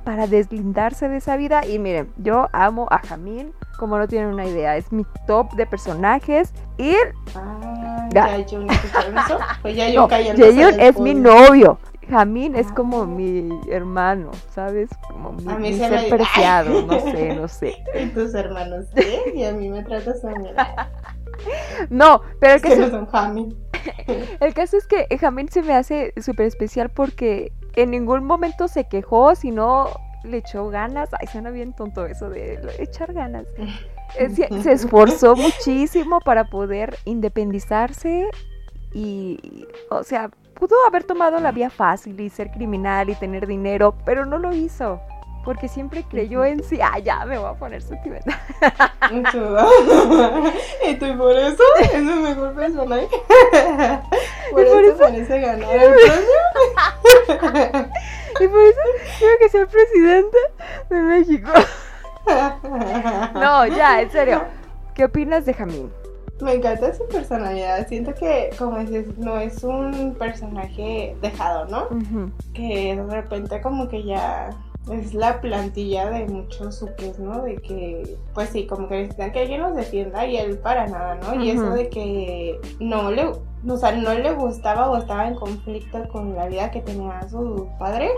para 0.04 0.26
deslindarse 0.26 1.08
de 1.08 1.16
esa 1.16 1.36
vida. 1.36 1.66
Y 1.66 1.78
miren, 1.78 2.12
yo 2.18 2.48
amo 2.52 2.86
a 2.90 2.98
Jamil, 2.98 3.52
como 3.78 3.98
no 3.98 4.06
tienen 4.06 4.28
una 4.28 4.44
idea, 4.46 4.76
es 4.76 4.92
mi 4.92 5.04
top 5.26 5.52
de 5.54 5.66
personajes. 5.66 6.52
Y 6.78 6.94
Ah, 7.34 8.08
Ya. 8.12 8.26
Pues 9.62 9.76
ya 9.76 9.92
no, 9.92 10.06
del 10.08 10.80
es 10.80 10.98
mi 11.00 11.14
novio. 11.14 11.78
Jamín 12.08 12.54
es 12.54 12.70
como 12.72 13.02
Ah. 13.02 13.06
mi 13.06 13.48
hermano, 13.70 14.30
¿sabes? 14.50 14.90
Como 15.08 15.32
mi, 15.32 15.50
A 15.50 15.56
mí 15.56 15.70
mi 15.70 15.78
se 15.78 15.88
ser 15.88 16.02
me- 16.02 16.08
preciado, 16.10 16.82
no 16.86 17.00
sé, 17.00 17.34
no 17.34 17.48
sé. 17.48 17.74
Y 17.98 18.06
tus 18.08 18.34
hermanos, 18.34 18.84
¿qué? 18.94 19.32
Y 19.34 19.42
a 19.44 19.52
mí 19.52 19.70
me 19.70 19.82
tratas 19.82 20.22
a 20.24 20.28
mí. 20.30 20.50
No, 21.90 22.20
pero 22.40 22.52
el 22.54 22.56
Es 22.56 22.62
caso, 22.62 22.90
son 22.90 23.06
Jami. 23.06 23.56
el 24.40 24.54
caso 24.54 24.76
es 24.76 24.86
que 24.86 25.06
Jamín 25.18 25.48
se 25.48 25.62
me 25.62 25.74
hace 25.74 26.12
súper 26.20 26.46
especial 26.46 26.90
porque 26.90 27.52
en 27.76 27.90
ningún 27.90 28.24
momento 28.24 28.68
se 28.68 28.84
quejó, 28.84 29.34
sino 29.34 29.88
le 30.22 30.38
echó 30.38 30.68
ganas. 30.68 31.10
Ay, 31.20 31.26
suena 31.26 31.50
bien 31.50 31.72
tonto 31.72 32.06
eso 32.06 32.30
de 32.30 32.58
echar 32.78 33.12
ganas. 33.12 33.46
Eh, 34.18 34.28
Se, 34.30 34.62
se 34.62 34.70
esforzó 34.70 35.34
muchísimo 35.34 36.20
para 36.20 36.44
poder 36.44 36.98
independizarse 37.04 38.28
y, 38.92 39.66
o 39.90 40.04
sea, 40.04 40.30
pudo 40.54 40.76
haber 40.86 41.04
tomado 41.04 41.40
la 41.40 41.50
vía 41.50 41.68
fácil 41.68 42.20
y 42.20 42.30
ser 42.30 42.50
criminal 42.52 43.10
y 43.10 43.16
tener 43.16 43.46
dinero, 43.46 43.96
pero 44.04 44.24
no 44.24 44.38
lo 44.38 44.54
hizo. 44.54 45.00
Porque 45.44 45.68
siempre 45.68 46.04
creyó 46.08 46.44
en 46.44 46.62
sí. 46.64 46.80
Ah, 46.82 46.98
ya 46.98 47.24
me 47.26 47.38
voy 47.38 47.50
a 47.50 47.54
poner 47.54 47.82
sentimental. 47.82 48.34
Y 50.86 50.94
tú, 50.96 51.18
por 51.18 51.36
eso 51.36 51.62
es 51.80 51.94
el 51.94 52.04
mejor 52.04 52.54
personaje. 52.54 53.08
Por, 54.50 54.62
Y 54.62 54.70
por 54.70 54.84
eso, 54.84 55.10
merece 55.10 55.40
ganar 55.40 55.74
el 55.74 55.92
premio. 55.94 57.88
Y 58.40 58.48
por 58.48 58.62
eso 58.62 58.80
quiero 59.18 59.38
que 59.38 59.48
sea 59.48 59.60
el 59.62 59.66
presidente 59.68 60.38
de 60.90 60.96
México. 60.96 61.50
No, 63.34 63.66
ya, 63.66 64.00
en 64.00 64.10
serio. 64.10 64.44
¿Qué 64.94 65.04
opinas 65.04 65.44
de 65.44 65.54
Jamín? 65.54 65.92
Me 66.40 66.54
encanta 66.54 66.94
su 66.94 67.06
personalidad. 67.08 67.86
Siento 67.88 68.14
que, 68.14 68.50
como 68.58 68.78
dices, 68.78 69.16
no 69.18 69.38
es 69.38 69.62
un 69.62 70.14
personaje 70.14 71.16
dejado, 71.20 71.66
¿no? 71.66 71.88
Que 72.54 72.96
de 72.96 73.06
repente 73.06 73.60
como 73.60 73.88
que 73.88 74.04
ya 74.04 74.50
es 74.92 75.14
la 75.14 75.40
plantilla 75.40 76.10
de 76.10 76.26
muchos 76.26 76.76
suques, 76.76 77.18
¿no? 77.18 77.42
De 77.42 77.56
que, 77.56 78.18
pues 78.34 78.50
sí, 78.50 78.66
como 78.66 78.88
que 78.88 78.96
necesitan 78.96 79.32
que 79.32 79.40
alguien 79.40 79.62
los 79.62 79.74
defienda 79.74 80.26
y 80.26 80.36
él 80.36 80.58
para 80.58 80.86
nada, 80.86 81.14
¿no? 81.16 81.42
Y 81.42 81.50
eso 81.50 81.70
de 81.70 81.88
que 81.88 82.60
no 82.80 83.10
le, 83.10 83.24
o 83.26 83.76
sea, 83.76 83.92
no 83.92 84.12
le 84.14 84.32
gustaba 84.34 84.90
o 84.90 84.96
estaba 84.98 85.26
en 85.26 85.34
conflicto 85.36 86.06
con 86.08 86.34
la 86.34 86.46
vida 86.46 86.70
que 86.70 86.82
tenía 86.82 87.26
su 87.28 87.68
padre, 87.78 88.10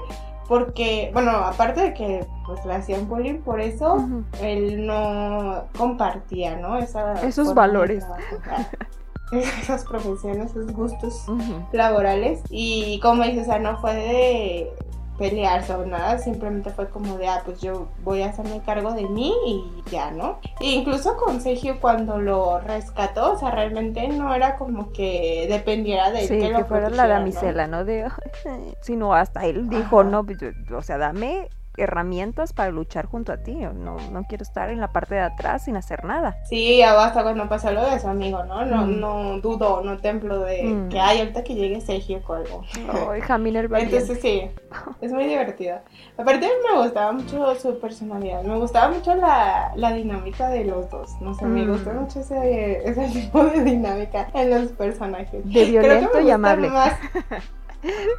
porque, 0.49 1.11
bueno, 1.12 1.30
aparte 1.30 1.80
de 1.80 1.94
que 1.94 2.26
pues 2.46 2.64
le 2.64 2.75
hacían 2.75 3.08
bullying 3.08 3.40
por 3.42 3.61
eso, 3.61 3.96
él 4.40 4.87
no 4.87 5.64
compartía, 5.76 6.56
¿no? 6.56 6.78
Esa 6.78 7.14
Esos 7.14 7.54
valores. 7.54 8.04
esas 9.32 9.85
profesiones, 9.85 10.50
esos 10.52 10.73
gustos 10.73 11.26
laborales 11.73 12.42
y 12.49 13.00
como 13.00 13.25
dices, 13.25 13.42
o 13.42 13.44
sea, 13.46 13.58
no 13.58 13.78
fue 13.78 13.94
de 13.94 14.73
pelearse 15.18 15.75
o 15.75 15.85
nada, 15.87 16.18
simplemente 16.18 16.70
fue 16.70 16.88
como 16.88 17.16
de, 17.18 17.28
ah, 17.28 17.42
pues 17.44 17.61
yo 17.61 17.88
voy 18.04 18.23
a 18.23 18.28
hacerme 18.30 18.61
cargo 18.64 18.92
de 18.92 19.08
mí 19.08 19.32
y 19.46 19.82
ya, 19.90 20.11
¿no? 20.11 20.38
E 20.61 20.66
incluso 20.73 21.16
con 21.16 21.40
Sergio 21.40 21.80
cuando 21.80 22.18
lo 22.18 22.61
rescató, 22.61 23.32
o 23.32 23.38
sea, 23.38 23.50
realmente 23.50 24.06
no 24.08 24.35
era 24.35 24.56
como 24.56 24.92
que 24.92 25.46
dependiera 25.49 26.11
de 26.11 26.20
él 26.23 26.28
Sí, 26.28 26.38
que 26.38 26.46
que 26.46 26.52
lo 26.52 26.64
fuera 26.66 26.90
la 26.90 26.96
protegiera, 26.96 27.06
¿no? 27.06 27.20
damisela, 27.20 27.66
¿no? 27.66 27.85
De, 27.85 28.08
sino 28.80 29.14
hasta 29.14 29.46
él 29.46 29.68
dijo, 29.68 30.00
Ajá. 30.00 30.11
no, 30.11 30.25
pues, 30.25 30.38
yo- 30.38 30.76
o 30.76 30.82
sea, 30.82 30.99
dame 30.99 31.49
herramientas 31.76 32.52
para 32.52 32.71
luchar 32.71 33.06
junto 33.06 33.33
a 33.33 33.38
ti. 33.38 33.54
No, 33.54 33.97
no 34.12 34.25
quiero 34.28 34.42
estar 34.42 34.71
en 34.71 34.80
la 34.80 34.92
parte 34.92 35.14
de 35.16 35.21
atrás 35.23 35.64
sin 35.64 35.76
hacer 35.76 36.04
nada. 36.04 36.37
Sí, 36.49 36.83
hasta 36.83 37.23
cuando 37.23 37.49
pasó 37.49 37.71
lo 37.73 37.88
de 37.88 37.99
su 38.00 38.09
amigo, 38.09 38.45
¿no? 38.45 38.64
No, 38.64 38.87
Mm. 38.87 39.00
no 39.00 39.40
dudó, 39.40 39.83
no 39.83 39.99
tembló 39.99 40.40
de 40.40 40.62
Mm. 40.64 40.88
que, 40.88 41.00
ay, 41.00 41.21
ahorita 41.21 41.45
que 41.45 41.54
llegue 41.54 41.80
Sergio. 41.80 42.21
Ay, 43.11 43.21
Jamín 43.21 43.56
el. 43.56 43.73
Entonces 43.75 44.21
sí, 44.21 44.50
es 45.00 45.12
muy 45.12 45.25
divertido. 45.26 45.78
Aparte 46.16 46.49
me 46.73 46.83
gustaba 46.83 47.12
mucho 47.12 47.54
su 47.56 47.78
personalidad, 47.78 48.42
me 48.42 48.56
gustaba 48.59 48.92
mucho 48.92 49.14
la, 49.14 49.73
la 49.76 49.92
dinámica 49.92 50.49
de 50.49 50.64
los 50.64 50.88
dos, 50.90 51.11
no 51.21 51.35
sé, 51.35 51.45
me 51.47 51.64
Mm. 51.64 51.71
gustó 51.73 51.90
mucho 51.92 52.21
ese, 52.21 52.88
ese 52.88 53.09
tipo 53.12 53.45
de 53.45 53.62
dinámica 53.64 54.28
en 54.35 54.50
los 54.50 54.73
personajes. 54.73 55.45
de 55.45 55.50
Creo 55.50 55.64
que 55.64 55.71
violento 55.71 56.18
me 56.18 56.25
y 56.25 56.30
amable. 56.30 56.68
más- 56.71 56.95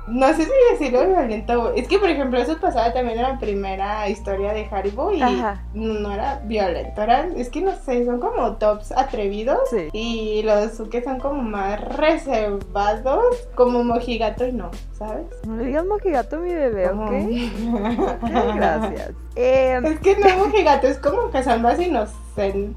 No 0.07 0.27
sé 0.33 0.43
si 0.45 0.51
decirlo 0.71 1.05
violento, 1.07 1.73
es 1.73 1.87
que 1.87 1.99
por 1.99 2.09
ejemplo 2.09 2.39
eso 2.39 2.57
pasaba 2.59 2.93
también 2.93 3.17
en 3.19 3.23
la 3.23 3.39
primera 3.39 4.07
historia 4.09 4.53
de 4.53 4.65
Haribo 4.71 5.11
y 5.11 5.21
Ajá. 5.21 5.61
no 5.73 6.11
era 6.11 6.39
violento, 6.45 7.01
eran, 7.01 7.37
es 7.37 7.49
que 7.49 7.61
no 7.61 7.71
sé, 7.75 8.05
son 8.05 8.19
como 8.19 8.53
tops 8.57 8.91
atrevidos 8.93 9.59
Sí. 9.69 9.89
y 9.93 10.43
los 10.43 10.81
que 10.89 11.03
son 11.03 11.19
como 11.19 11.41
más 11.41 11.79
reservados, 11.95 13.25
como 13.55 13.83
Mojigato 13.83 14.45
y 14.47 14.53
no, 14.53 14.71
¿sabes? 14.93 15.25
No 15.45 15.55
le 15.57 15.65
digas 15.65 15.85
mojigato 15.85 16.37
a 16.37 16.39
mi 16.39 16.53
bebé, 16.53 16.87
¿ok? 16.89 16.99
Ajá. 17.01 18.17
Ok, 18.21 18.55
Gracias. 18.55 19.11
Es 19.37 19.99
que 19.99 20.15
no 20.17 20.37
mojigato, 20.45 20.87
es 20.87 20.97
como 20.97 21.29
que 21.29 21.43
son 21.43 21.61
más 21.61 21.79
inocentes 21.79 22.73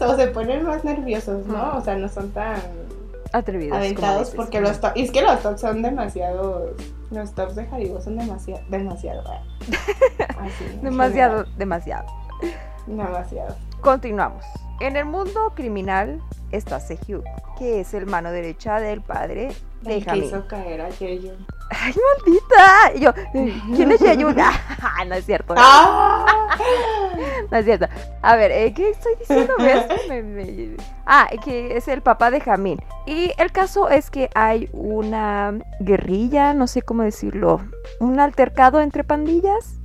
o 0.00 0.14
se 0.16 0.26
ponen 0.28 0.64
más 0.64 0.84
nerviosos, 0.84 1.46
¿no? 1.46 1.76
O 1.76 1.80
sea, 1.80 1.96
no 1.96 2.08
son 2.08 2.30
tan 2.30 2.60
atrevidos. 3.32 3.76
aventados 3.76 4.30
porque 4.30 4.60
los 4.60 4.80
tops, 4.80 4.94
es 4.96 5.10
que 5.10 5.22
los 5.22 5.40
tops 5.42 5.60
son 5.60 5.82
demasiado, 5.82 6.74
los 7.10 7.32
tops 7.34 7.54
de 7.56 7.62
Haribo 7.70 8.00
son 8.00 8.16
demasiado, 8.18 8.62
demasiado. 8.68 9.22
Así, 10.38 10.64
Demasiado, 10.82 11.44
demasiado. 11.56 12.06
demasiado. 12.86 13.56
Continuamos. 13.80 14.44
En 14.80 14.96
el 14.96 15.04
mundo 15.04 15.52
criminal 15.54 16.20
está 16.52 16.80
Sehyuk, 16.80 17.24
que 17.58 17.80
es 17.80 17.92
el 17.94 18.06
mano 18.06 18.30
derecha 18.32 18.80
del 18.80 19.02
padre 19.02 19.52
de 19.82 19.96
El 19.98 20.06
que 20.06 20.16
hizo 20.18 20.46
caer 20.48 20.80
a 20.80 20.90
Jaehyun. 20.90 21.46
¡Ay, 21.70 21.94
maldita! 22.18 22.92
Y 22.96 23.00
yo, 23.00 23.12
¿quién 23.76 23.92
es 23.92 24.00
Yayun? 24.00 24.36
Ah, 24.82 25.04
no 25.06 25.14
es 25.14 25.24
cierto. 25.26 25.54
¡Ah! 25.56 26.26
No 27.50 27.56
es 27.58 27.64
cierto. 27.64 27.86
A 28.22 28.36
ver, 28.36 28.50
eh, 28.52 28.72
¿qué 28.74 28.90
estoy 28.90 29.14
diciendo? 29.16 29.54
Me- 29.58 30.22
me- 30.22 30.76
Ah, 31.04 31.28
que 31.44 31.76
es 31.76 31.88
el 31.88 32.00
papá 32.02 32.30
de 32.30 32.40
Jamín. 32.40 32.78
Y 33.06 33.32
el 33.38 33.50
caso 33.50 33.88
es 33.88 34.10
que 34.10 34.30
hay 34.34 34.68
una 34.72 35.58
guerrilla, 35.80 36.54
no 36.54 36.66
sé 36.66 36.82
cómo 36.82 37.02
decirlo, 37.02 37.60
un 37.98 38.20
altercado 38.20 38.80
entre 38.80 39.02
pandillas, 39.04 39.76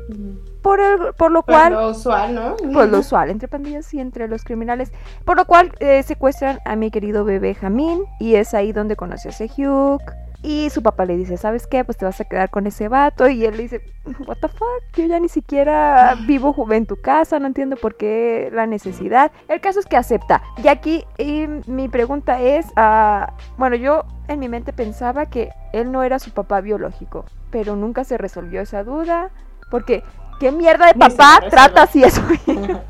por, 0.62 0.80
el, 0.80 1.14
por 1.18 1.32
lo 1.32 1.42
cual... 1.44 1.74
lo 1.74 1.90
usual, 1.90 2.36
¿no? 2.36 2.56
Pues 2.74 2.90
lo 2.90 3.00
usual, 3.00 3.30
entre 3.32 3.48
pandillas 3.48 3.92
y 3.94 4.00
entre 4.00 4.28
los 4.28 4.44
criminales. 4.44 4.92
Por 5.26 5.38
lo 5.38 5.46
cual 5.46 5.72
eh, 5.80 6.04
secuestran 6.04 6.60
a 6.66 6.76
mi 6.76 6.92
querido 6.92 7.26
bebé 7.26 7.56
Jamín. 7.56 8.04
Y 8.20 8.36
es 8.36 8.54
ahí 8.54 8.72
donde 8.72 8.96
conoce 8.96 9.30
a 9.30 9.32
Sehyuk. 9.32 10.02
Y 10.46 10.70
su 10.70 10.84
papá 10.84 11.06
le 11.06 11.18
dice, 11.18 11.38
¿sabes 11.38 11.66
qué? 11.66 11.84
Pues 11.84 11.98
te 11.98 12.06
vas 12.06 12.22
a 12.22 12.26
quedar 12.26 12.52
con 12.52 12.68
ese 12.68 12.88
vato. 12.88 13.28
Y 13.28 13.46
él 13.46 13.58
le 13.58 13.64
dice, 13.64 13.82
what 14.28 14.38
the 14.40 14.48
fuck, 14.48 14.84
yo 14.96 15.08
ya 15.08 15.20
ni 15.20 15.28
siquiera 15.28 16.16
vivo 16.28 16.56
en 16.72 16.86
tu 16.86 17.02
casa, 17.02 17.40
no 17.40 17.48
entiendo 17.48 17.78
por 17.78 17.98
qué 17.98 18.52
la 18.54 18.68
necesidad. 18.68 19.32
El 19.48 19.60
caso 19.60 19.80
es 19.80 19.88
que 19.88 19.98
acepta. 19.98 20.44
Y 20.64 20.68
aquí 20.68 21.04
y 21.18 21.48
mi 21.66 21.90
pregunta 21.90 22.40
es, 22.40 22.68
ah, 22.76 23.34
bueno, 23.58 23.76
yo 23.76 24.06
en 24.28 24.40
mi 24.40 24.48
mente 24.48 24.72
pensaba 24.72 25.26
que 25.26 25.50
él 25.74 25.92
no 25.92 26.04
era 26.04 26.20
su 26.20 26.30
papá 26.30 26.62
biológico. 26.62 27.26
Pero 27.50 27.76
nunca 27.76 28.04
se 28.04 28.20
resolvió 28.20 28.62
esa 28.62 28.84
duda. 28.84 29.32
Porque, 29.72 30.04
¿qué 30.40 30.52
mierda 30.52 30.86
de 30.86 30.94
papá 30.94 31.40
trata 31.50 31.84
así 31.84 32.04
eso? 32.04 32.22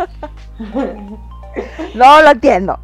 No 1.95 2.21
lo 2.21 2.31
entiendo. 2.31 2.77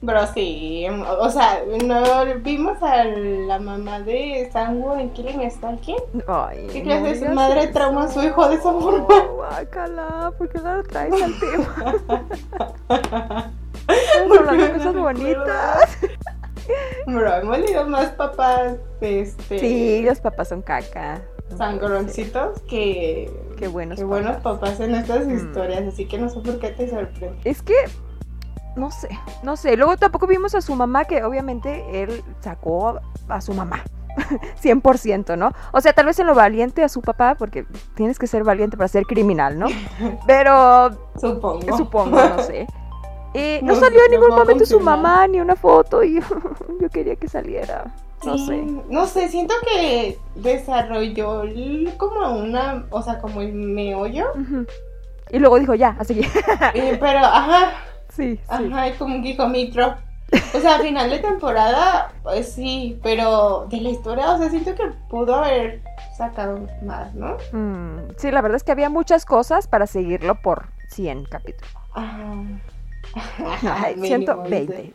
Bro, 0.00 0.26
sí. 0.34 0.86
O 1.20 1.28
sea, 1.30 1.60
no 1.84 2.02
vimos 2.40 2.80
a 2.82 3.04
la 3.04 3.58
mamá 3.58 4.00
de 4.00 4.48
Sango 4.52 4.96
en 4.96 5.10
Killing 5.10 5.50
Stalking. 5.50 5.96
Ay, 6.26 6.68
¿Qué 6.72 6.82
clase 6.82 7.02
de 7.20 7.26
su 7.28 7.34
madre 7.34 7.64
eso. 7.64 7.72
trauma 7.72 8.04
a 8.04 8.08
su 8.08 8.22
hijo 8.22 8.48
de 8.48 8.54
esa 8.54 8.72
forma? 8.72 9.06
No, 9.08 9.32
guácala, 9.34 10.32
¿por 10.38 10.48
qué 10.48 10.58
lo 10.58 10.82
traes 10.84 11.22
al 11.22 11.34
tema? 11.40 11.94
Estamos 13.88 14.38
hablando 14.38 14.64
de 14.64 14.72
cosas 14.72 14.94
bonitas. 14.94 15.98
Bro, 17.06 17.34
hemos 17.36 17.58
leído 17.58 17.86
más 17.88 18.10
papás 18.10 18.74
este, 19.00 19.58
Sí, 19.58 20.02
los 20.02 20.20
papás 20.20 20.48
son 20.48 20.60
caca. 20.62 21.22
No 21.50 21.56
sangroncitos 21.56 22.60
que. 22.68 23.30
Qué 23.56 23.68
buenos 23.68 23.98
que 23.98 24.04
buenos 24.04 24.36
papás. 24.36 24.58
papás 24.70 24.80
en 24.80 24.94
estas 24.94 25.26
Mm. 25.26 25.36
historias, 25.36 25.82
así 25.88 26.06
que 26.06 26.18
no 26.18 26.28
sé 26.28 26.40
por 26.40 26.58
qué 26.58 26.68
te 26.68 26.88
sorprende. 26.90 27.38
Es 27.44 27.62
que, 27.62 27.74
no 28.76 28.90
sé, 28.90 29.08
no 29.42 29.56
sé. 29.56 29.76
Luego 29.76 29.96
tampoco 29.96 30.26
vimos 30.26 30.54
a 30.54 30.60
su 30.60 30.74
mamá, 30.74 31.04
que 31.04 31.24
obviamente 31.24 32.02
él 32.02 32.22
sacó 32.40 33.00
a 33.28 33.40
su 33.40 33.54
mamá. 33.54 33.82
100%, 34.62 35.36
¿no? 35.38 35.52
O 35.72 35.80
sea, 35.80 35.92
tal 35.92 36.06
vez 36.06 36.18
en 36.18 36.26
lo 36.26 36.34
valiente 36.34 36.82
a 36.82 36.88
su 36.88 37.00
papá, 37.02 37.36
porque 37.38 37.64
tienes 37.94 38.18
que 38.18 38.26
ser 38.26 38.42
valiente 38.42 38.76
para 38.76 38.88
ser 38.88 39.04
criminal, 39.04 39.58
¿no? 39.58 39.66
Pero 40.26 40.90
Supongo. 41.20 41.76
supongo, 41.76 42.16
no 42.20 42.42
sé. 42.42 42.66
Eh, 43.34 43.60
no, 43.62 43.74
No, 43.74 43.80
salió 43.80 44.00
en 44.06 44.10
ningún 44.12 44.30
momento 44.30 44.64
su 44.66 44.80
mamá 44.80 45.26
ni 45.28 45.40
una 45.40 45.54
foto 45.54 46.02
y 46.02 46.18
yo 46.80 46.88
quería 46.90 47.14
que 47.16 47.28
saliera. 47.28 47.94
No 48.24 48.36
Sí, 48.36 48.46
sé. 48.46 48.66
No 48.88 49.06
sé, 49.06 49.28
siento 49.28 49.54
que 49.70 50.18
desarrolló 50.34 51.42
como 51.98 52.38
una, 52.38 52.86
o 52.90 53.00
sea, 53.02 53.20
como 53.20 53.40
el 53.42 53.52
meollo. 53.52 54.26
Y 55.30 55.38
luego 55.38 55.60
dijo, 55.60 55.74
ya, 55.74 55.94
así 56.00 56.16
que. 56.16 56.26
eh, 56.74 56.96
pero, 56.98 57.20
ajá, 57.20 57.70
sí, 58.18 58.36
sí. 58.36 58.40
ajá, 58.48 58.88
y 58.88 58.92
como 58.92 59.14
que 59.22 59.28
dijo 59.28 59.48
Mitro. 59.48 59.94
O 60.54 60.60
sea, 60.60 60.76
a 60.76 60.80
final 60.80 61.08
de 61.08 61.20
temporada, 61.20 62.12
pues 62.22 62.52
sí, 62.52 62.98
pero 63.02 63.66
de 63.70 63.80
la 63.80 63.88
historia, 63.88 64.32
o 64.32 64.38
sea, 64.38 64.50
siento 64.50 64.74
que 64.74 64.88
pudo 65.08 65.36
haber 65.36 65.80
sacado 66.18 66.66
más, 66.82 67.14
¿no? 67.14 67.38
Mm, 67.52 68.10
sí, 68.18 68.30
la 68.30 68.42
verdad 68.42 68.56
es 68.56 68.62
que 68.64 68.72
había 68.72 68.90
muchas 68.90 69.24
cosas 69.24 69.66
para 69.68 69.86
seguirlo 69.86 70.34
por 70.42 70.66
100 70.90 71.24
capítulos. 71.24 71.72
Ajá. 71.94 72.34
Ay, 73.62 73.94
Mínimo, 73.96 74.44
120. 74.44 74.82
dice. 74.82 74.94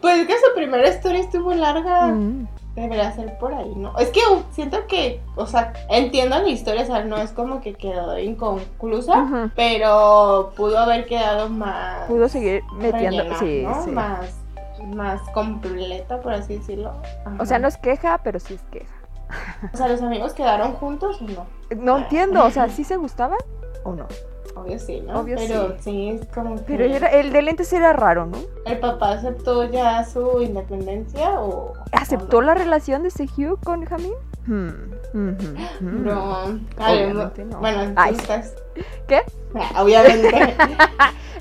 Pues 0.00 0.18
es 0.20 0.26
que 0.28 0.34
su 0.34 0.54
primera 0.54 0.88
historia 0.88 1.20
estuvo 1.20 1.52
larga. 1.54 2.06
Mm. 2.06 2.46
Debería 2.78 3.10
ser 3.12 3.38
por 3.38 3.52
ahí, 3.52 3.72
¿no? 3.74 3.96
Es 3.98 4.10
que 4.10 4.20
uh, 4.20 4.42
siento 4.52 4.86
que, 4.86 5.20
o 5.34 5.46
sea, 5.46 5.72
entiendo 5.88 6.38
la 6.38 6.48
historia, 6.48 6.82
o 6.82 6.86
sea, 6.86 7.04
no 7.04 7.16
es 7.16 7.32
como 7.32 7.60
que 7.60 7.74
quedó 7.74 8.18
inconclusa, 8.18 9.50
pero 9.56 10.52
pudo 10.56 10.78
haber 10.78 11.06
quedado 11.06 11.48
más. 11.48 12.06
Pudo 12.06 12.28
seguir 12.28 12.62
metiendo. 12.74 13.24
sí, 13.38 13.64
¿no? 13.64 13.82
sí. 13.82 13.90
Más, 13.90 14.36
más 14.94 15.20
completa, 15.30 16.20
por 16.20 16.34
así 16.34 16.58
decirlo. 16.58 16.92
Ajá. 17.24 17.36
O 17.40 17.46
sea, 17.46 17.58
no 17.58 17.66
es 17.66 17.76
queja, 17.76 18.20
pero 18.22 18.38
sí 18.38 18.54
es 18.54 18.62
queja. 18.70 18.94
O 19.72 19.76
sea, 19.76 19.88
¿los 19.88 20.00
amigos 20.00 20.32
quedaron 20.32 20.74
juntos 20.74 21.20
o 21.20 21.24
no? 21.24 21.46
No 21.76 21.98
entiendo, 21.98 22.44
o 22.44 22.50
sea, 22.50 22.68
¿sí 22.68 22.84
se 22.84 22.96
gustaban 22.96 23.38
o 23.84 23.94
no? 23.94 24.06
Obvio 24.56 24.78
sí, 24.78 25.00
¿no? 25.00 25.20
Obvio 25.20 25.36
pero 25.36 25.76
sí. 25.80 26.10
es 26.10 26.26
como 26.28 26.56
que. 26.56 26.62
Pero 26.62 26.84
era- 26.84 27.08
el 27.08 27.32
de 27.32 27.42
lentes 27.42 27.72
era 27.72 27.92
raro, 27.92 28.26
¿no? 28.26 28.38
¿El 28.66 28.78
papá 28.78 29.12
aceptó 29.12 29.64
ya 29.64 30.04
su 30.04 30.42
independencia 30.42 31.40
o.? 31.40 31.74
¿Aceptó 31.92 32.38
o 32.38 32.40
no? 32.40 32.48
la 32.48 32.54
relación 32.54 33.02
de 33.02 33.10
Sehyu 33.10 33.58
con 33.62 33.84
Jamin? 33.84 34.12
Hmm, 34.46 34.68
ujú, 35.12 35.32
ujú. 35.80 35.98
No, 35.98 36.42
Obviamente 36.78 37.44
no. 37.44 37.58
Bueno, 37.60 37.84
tú 37.86 37.92
Ay. 37.96 38.16
¿Qué? 39.06 39.22
Ah, 39.54 39.82
Obviamente. 39.82 40.30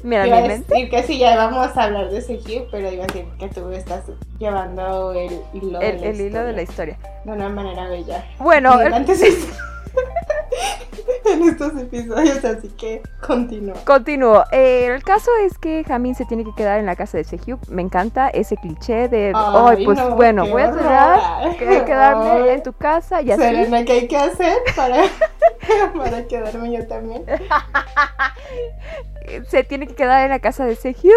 Mira, 0.04 0.28
Iba 0.28 0.38
a 0.38 0.42
mi 0.42 0.48
mente. 0.50 0.74
decir 0.74 0.90
que 0.90 1.04
sí, 1.04 1.18
ya 1.18 1.36
vamos 1.36 1.76
a 1.76 1.84
hablar 1.84 2.10
de 2.12 2.22
Sejiu, 2.22 2.66
pero 2.72 2.92
iba 2.92 3.04
a 3.04 3.08
decir 3.08 3.26
que 3.40 3.48
tú 3.50 3.70
estás 3.72 4.04
llevando 4.38 5.12
el 5.14 5.42
hilo, 5.54 5.82
El, 5.82 5.96
de, 6.00 6.02
la 6.06 6.08
el 6.12 6.22
hilo 6.22 6.44
de 6.44 6.54
la 6.54 6.62
historia 6.62 6.98
de 7.26 7.32
una 7.32 7.50
manera 7.50 7.88
bella. 7.90 8.24
Bueno, 8.40 8.80
Y 8.82 8.86
el- 8.86 8.94
antes 8.94 9.22
es- 9.24 9.48
en 11.26 11.44
estos 11.44 11.76
episodios, 11.78 12.44
así 12.44 12.70
que 12.70 13.02
continúa. 13.26 13.76
Continúo. 13.86 14.44
Eh, 14.52 14.88
el 14.94 15.04
caso 15.04 15.30
es 15.46 15.58
que 15.58 15.84
Jamin 15.84 16.16
se 16.16 16.26
tiene 16.26 16.44
que 16.44 16.54
quedar 16.56 16.80
en 16.80 16.86
la 16.86 16.96
casa 16.96 17.18
de 17.18 17.24
Sehyuk. 17.24 17.68
Me 17.70 17.82
encanta 17.82 18.30
ese 18.30 18.56
cliché 18.58 19.08
de, 19.08 19.32
ay, 19.36 19.76
Ay, 19.78 19.86
pues 19.86 19.98
no, 19.98 20.16
bueno, 20.16 20.46
voy 20.48 20.62
a 20.62 20.72
tener 20.72 21.58
que 21.58 21.86
quedarme 21.86 22.32
Ay. 22.44 22.50
en 22.50 22.64
tu 22.64 22.74
casa 22.74 23.22
y 23.22 23.32
así. 23.32 23.42
Serena, 23.42 23.86
¿qué 23.86 23.92
hay 23.94 24.08
que 24.08 24.18
hacer 24.18 24.58
para, 24.76 25.04
para 25.98 26.28
quedarme 26.28 26.78
yo 26.78 26.88
también? 26.88 27.24
Se 29.50 29.64
tiene 29.64 29.88
que 29.88 29.96
quedar 29.96 30.24
en 30.24 30.30
la 30.30 30.40
casa 30.40 30.66
de 30.66 30.76
Sehyuk. 30.76 31.14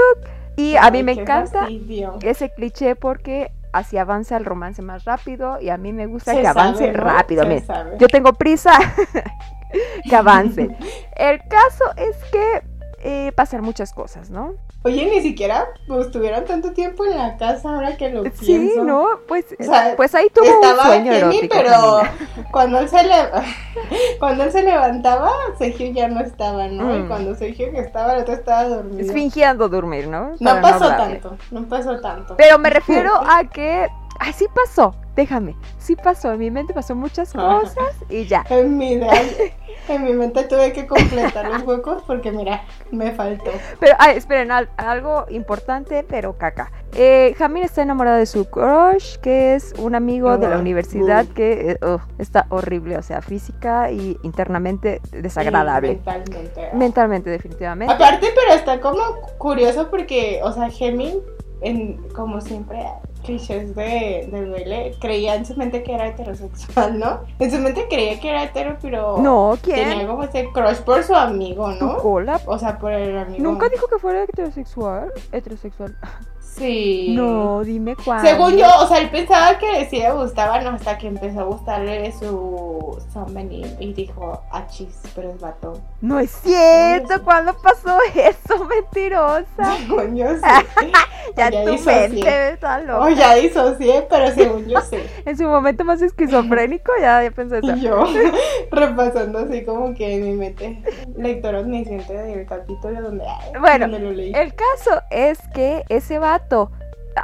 Y 0.56 0.76
a 0.76 0.90
mí 0.90 0.98
Ay, 0.98 1.04
me 1.04 1.12
encanta 1.12 1.60
fastidio. 1.60 2.18
ese 2.22 2.50
cliché 2.50 2.96
porque 2.96 3.52
así 3.72 3.98
avanza 3.98 4.36
el 4.36 4.44
romance 4.44 4.82
más 4.82 5.04
rápido 5.04 5.60
y 5.60 5.68
a 5.70 5.76
mí 5.76 5.92
me 5.92 6.06
gusta 6.06 6.34
Se 6.34 6.40
que 6.40 6.46
avance 6.46 6.92
rápido. 6.92 7.44
Mira, 7.46 7.96
yo 7.98 8.08
tengo 8.08 8.32
prisa 8.32 8.72
que 10.08 10.16
avance. 10.16 10.68
El 11.16 11.40
caso 11.48 11.84
es 11.96 12.16
que 12.30 12.69
eh, 13.02 13.32
pasan 13.34 13.62
muchas 13.62 13.92
cosas, 13.92 14.30
¿no? 14.30 14.54
Oye, 14.82 15.10
ni 15.10 15.20
siquiera 15.20 15.66
pues, 15.86 16.10
tuvieron 16.10 16.44
tanto 16.44 16.72
tiempo 16.72 17.04
en 17.04 17.16
la 17.18 17.36
casa 17.36 17.70
ahora 17.74 17.96
que 17.96 18.10
lo 18.10 18.24
Sí, 18.24 18.30
pienso. 18.46 18.84
¿no? 18.84 19.06
Pues, 19.28 19.44
O 19.58 19.62
sea, 19.64 19.94
pues 19.96 20.14
ahí 20.14 20.28
tuvo 20.34 20.46
un 20.46 20.64
Estaba 20.64 20.84
sueño 20.86 21.12
Kenny, 21.12 21.18
erótico. 21.38 21.54
pero 21.56 22.00
cuando 22.50 22.78
él 22.78 22.88
se 22.88 23.02
le 23.02 23.14
cuando 24.18 24.44
él 24.44 24.52
se 24.52 24.62
levantaba, 24.62 25.30
Sergio 25.58 25.90
ya 25.92 26.08
no 26.08 26.20
estaba, 26.20 26.68
¿no? 26.68 26.94
Y 26.96 27.00
Mm. 27.00 27.08
cuando 27.08 27.34
Sergio 27.34 27.66
estaba, 27.74 28.14
el 28.14 28.22
otro 28.22 28.34
estaba 28.34 28.64
dormido. 28.64 29.12
Fingiendo 29.12 29.68
dormir, 29.68 30.08
¿no? 30.08 30.32
No 30.40 30.60
pasó 30.60 30.88
tanto, 30.88 31.36
no 31.50 31.64
pasó 31.68 32.00
tanto. 32.00 32.34
Pero 32.36 32.58
me 32.58 32.70
refiero 32.70 33.12
a 33.14 33.44
que. 33.44 33.88
Ay, 34.22 34.34
sí 34.34 34.46
pasó. 34.54 34.94
Déjame. 35.16 35.56
Sí 35.78 35.96
pasó. 35.96 36.32
En 36.32 36.38
mi 36.38 36.50
mente 36.50 36.72
pasó 36.74 36.94
muchas 36.94 37.34
Ajá. 37.34 37.60
cosas 37.60 37.96
y 38.10 38.26
ya. 38.26 38.44
En 38.50 38.76
mi 38.76 39.00
en 39.88 40.04
mi 40.04 40.12
mente 40.12 40.44
tuve 40.44 40.72
que 40.72 40.86
completar 40.86 41.48
los 41.48 41.62
huecos 41.62 42.02
porque 42.06 42.30
mira, 42.30 42.62
me 42.92 43.12
faltó. 43.12 43.50
Pero, 43.80 43.96
ay, 43.98 44.18
esperen, 44.18 44.52
al- 44.52 44.68
algo 44.76 45.24
importante, 45.30 46.04
pero 46.08 46.36
caca. 46.36 46.70
Eh, 46.94 47.34
Jamin 47.38 47.64
está 47.64 47.82
enamorada 47.82 48.18
de 48.18 48.26
su 48.26 48.44
crush, 48.44 49.16
que 49.16 49.54
es 49.54 49.72
un 49.78 49.94
amigo 49.94 50.36
de 50.38 50.48
la 50.48 50.56
Ah, 50.56 50.60
universidad 50.60 51.24
que 51.26 51.72
eh, 51.72 51.78
ugh, 51.84 52.00
está 52.18 52.46
horrible, 52.50 52.98
o 52.98 53.02
sea, 53.02 53.22
física 53.22 53.90
y 53.90 54.18
internamente 54.22 55.00
desagradable. 55.12 55.92
Y 55.92 55.94
mentalmente. 55.96 56.68
Mentalmente, 56.74 57.30
definitivamente. 57.30 57.92
Aparte, 57.94 58.28
pero 58.34 58.54
está 58.58 58.80
como 58.80 59.00
curioso 59.38 59.88
porque, 59.90 60.40
o 60.44 60.52
sea, 60.52 60.68
Gemin, 60.70 61.20
en, 61.62 61.96
como 62.10 62.40
siempre, 62.40 62.84
clichés 63.20 63.74
de, 63.74 64.28
de 64.30 64.40
Belle, 64.50 64.94
creía 65.00 65.34
en 65.34 65.44
su 65.46 65.54
mente 65.56 65.82
que 65.82 65.94
era 65.94 66.08
heterosexual, 66.08 66.98
¿no? 66.98 67.20
En 67.38 67.50
su 67.50 67.58
mente 67.58 67.86
creía 67.88 68.18
que 68.20 68.30
era 68.30 68.44
hetero, 68.44 68.76
pero 68.80 69.18
No, 69.18 69.56
tenía 69.62 69.94
¿quién? 69.94 70.06
como 70.06 70.22
ese 70.24 70.48
crush 70.52 70.78
por 70.78 71.02
su 71.02 71.14
amigo, 71.14 71.72
¿Tu 71.78 71.86
¿no? 71.86 71.96
cola? 71.98 72.40
O 72.46 72.58
sea, 72.58 72.78
por 72.78 72.92
el 72.92 73.16
amigo. 73.18 73.42
Nunca 73.42 73.68
dijo 73.68 73.86
que 73.88 73.98
fuera 73.98 74.22
heterosexual. 74.24 75.12
Heterosexual. 75.32 75.96
Sí. 76.60 77.14
No, 77.16 77.64
dime 77.64 77.96
cuándo. 77.96 78.28
Según 78.28 78.56
yo, 78.56 78.66
o 78.80 78.86
sea, 78.86 78.98
él 78.98 79.08
pensaba 79.08 79.58
que 79.58 79.86
sí 79.86 79.98
le 79.98 80.12
gustaban 80.12 80.66
hasta 80.66 80.98
que 80.98 81.06
empezó 81.06 81.40
a 81.40 81.44
gustarle 81.44 82.12
su 82.12 83.02
Sunbeam 83.12 83.50
y 83.78 83.92
dijo, 83.94 84.42
achis, 84.50 85.00
pero 85.14 85.30
es 85.30 85.40
vato. 85.40 85.80
No 86.02 86.20
es 86.20 86.30
cierto. 86.30 87.14
Sí. 87.14 87.20
¿Cuándo 87.24 87.56
pasó 87.62 87.98
eso? 88.14 88.64
Mentirosa. 88.66 89.76
Según 89.78 90.16
yo 90.16 90.28
sí. 90.34 90.92
Ya 91.36 91.50
ya 91.50 91.64
tu 91.64 91.78
mente 91.84 92.52
está 92.52 92.80
loca. 92.80 93.04
O 93.04 93.08
ya 93.10 93.34
disocié, 93.34 94.06
pero 94.10 94.30
según 94.34 94.66
yo 94.66 94.80
sí. 94.80 94.96
En 95.24 95.36
su 95.36 95.44
momento 95.44 95.84
más 95.84 96.02
esquizofrénico, 96.02 96.92
ya, 97.00 97.22
ya 97.22 97.30
pensé 97.30 97.58
eso. 97.58 97.76
Y 97.76 97.80
yo 97.80 98.04
repasando 98.72 99.38
así 99.38 99.64
como 99.64 99.94
que 99.94 100.16
en 100.16 100.24
mi 100.24 100.32
mente 100.32 100.82
lector 101.16 101.54
omnisciente 101.54 102.12
del 102.12 102.46
capítulo 102.46 103.00
donde, 103.02 103.24
ay, 103.26 103.52
Bueno, 103.60 103.86
donde 103.88 104.00
lo 104.00 104.12
leí. 104.12 104.32
El 104.34 104.54
caso 104.54 105.02
es 105.10 105.38
que 105.54 105.84
ese 105.88 106.18
vato, 106.18 106.49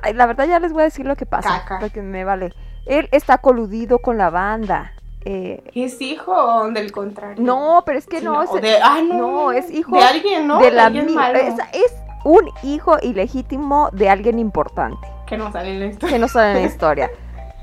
ay, 0.02 0.14
la 0.14 0.26
verdad 0.26 0.46
ya 0.46 0.58
les 0.58 0.72
voy 0.72 0.82
a 0.82 0.84
decir 0.84 1.06
lo 1.06 1.16
que 1.16 1.26
pasa, 1.26 1.60
Caca. 1.62 1.78
porque 1.80 2.02
me 2.02 2.24
vale. 2.24 2.52
Él 2.86 3.08
está 3.12 3.38
coludido 3.38 3.98
con 3.98 4.16
la 4.18 4.30
banda. 4.30 4.92
eh, 5.24 5.62
¿Es 5.74 6.00
hijo 6.00 6.70
del 6.70 6.92
contrario? 6.92 7.42
no, 7.44 7.82
pero 7.84 7.98
es 7.98 8.06
que 8.06 8.20
Sí, 8.20 8.24
no, 8.24 8.42
es 8.42 8.50
o 8.50 8.60
de, 8.60 8.76
ah, 8.80 9.00
no, 9.02 9.16
no, 9.18 9.52
es 9.52 9.70
hijo 9.72 9.96
de 9.96 10.02
alguien, 10.04 10.46
¿no? 10.46 10.58
de 10.58 10.70
la 10.70 10.86
alguien 10.86 11.06
mi- 11.06 11.14
malo 11.14 11.38
es, 11.38 11.54
es 11.72 11.92
un 12.24 12.48
hijo 12.62 12.96
ilegítimo 13.02 13.88
de 13.92 14.08
alguien 14.08 14.38
importante 14.38 15.06
que 15.26 15.36
no 15.36 15.50
sale 15.50 15.72
en 15.72 15.80
la 15.80 15.86
historia. 15.86 16.08
que 16.14 16.18
no 16.20 16.28
sale 16.28 16.52
en 16.52 16.62
la 16.62 16.68
historia. 16.72 17.10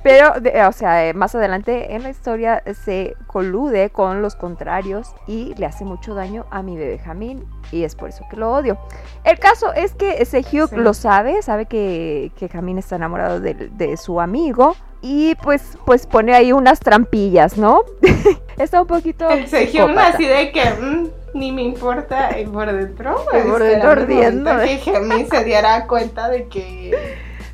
Pero, 0.04 0.40
de- 0.42 0.66
o 0.66 0.72
sea, 0.74 1.08
eh, 1.08 1.14
más 1.14 1.34
adelante 1.34 1.96
en 1.96 2.04
la 2.04 2.10
historia 2.10 2.62
se 2.84 3.16
colude 3.28 3.90
con 3.90 4.22
los 4.22 4.36
contrarios 4.36 5.16
y 5.28 5.54
le 5.56 5.66
hace 5.66 5.86
mucho 5.86 6.14
daño 6.14 6.46
a 6.52 6.62
mi 6.62 6.76
bebé 6.76 6.98
Jamín 7.00 7.46
y 7.72 7.84
es 7.86 7.96
por 7.96 8.10
eso 8.10 8.26
que 8.30 8.36
lo 8.36 8.52
odio. 8.52 8.78
El 9.24 9.40
caso 9.40 9.74
es 9.74 9.94
que 9.94 10.24
Sehyuk 10.26 10.70
Sí. 10.72 10.76
lo 10.76 10.94
sabe, 10.94 11.42
sabe 11.42 11.66
que, 11.68 12.32
que 12.38 12.50
Jamín 12.50 12.78
está 12.78 12.98
enamorado 12.98 13.40
de, 13.40 13.54
de 13.54 13.98
su 13.98 14.20
amigo 14.20 14.76
y 15.02 15.36
pues, 15.36 15.78
pues 15.86 16.06
pone 16.06 16.34
ahí 16.34 16.52
unas 16.52 16.80
trampillas, 16.80 17.58
¿no? 17.58 17.84
está 18.58 18.82
un 18.82 18.88
poquito... 18.88 19.30
El 19.30 19.48
Sejión 19.48 19.90
psicópata. 19.90 20.14
así 20.16 20.26
de 20.26 20.52
que, 20.52 20.64
mm, 20.66 21.08
ni 21.34 21.52
me 21.52 21.64
importa 21.64 22.38
y 22.40 22.46
por 22.46 22.72
dentro. 22.72 23.16
Y 23.34 23.50
por 23.50 23.62
esperando 23.62 24.06
dentro. 24.06 24.60
Que 24.60 24.78
Gemini 24.78 25.26
se 25.26 25.44
diera 25.44 25.88
cuenta 25.88 26.30
de 26.30 26.48
que 26.48 26.92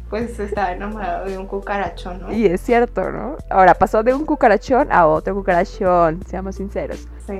pues 0.10 0.40
estaba 0.40 0.72
enamorado 0.72 1.26
de 1.26 1.38
un 1.38 1.46
cucarachón, 1.46 2.22
¿no? 2.22 2.32
Y 2.32 2.46
es 2.48 2.62
cierto, 2.62 3.12
¿no? 3.12 3.38
Ahora 3.50 3.74
pasó 3.76 4.02
de 4.04 4.14
un 4.14 4.26
cucarachón 4.26 4.92
a 4.92 5.06
otro 5.08 5.36
cucarachón, 5.36 6.22
seamos 6.28 6.56
sinceros. 6.56 7.08
Sí, 7.28 7.34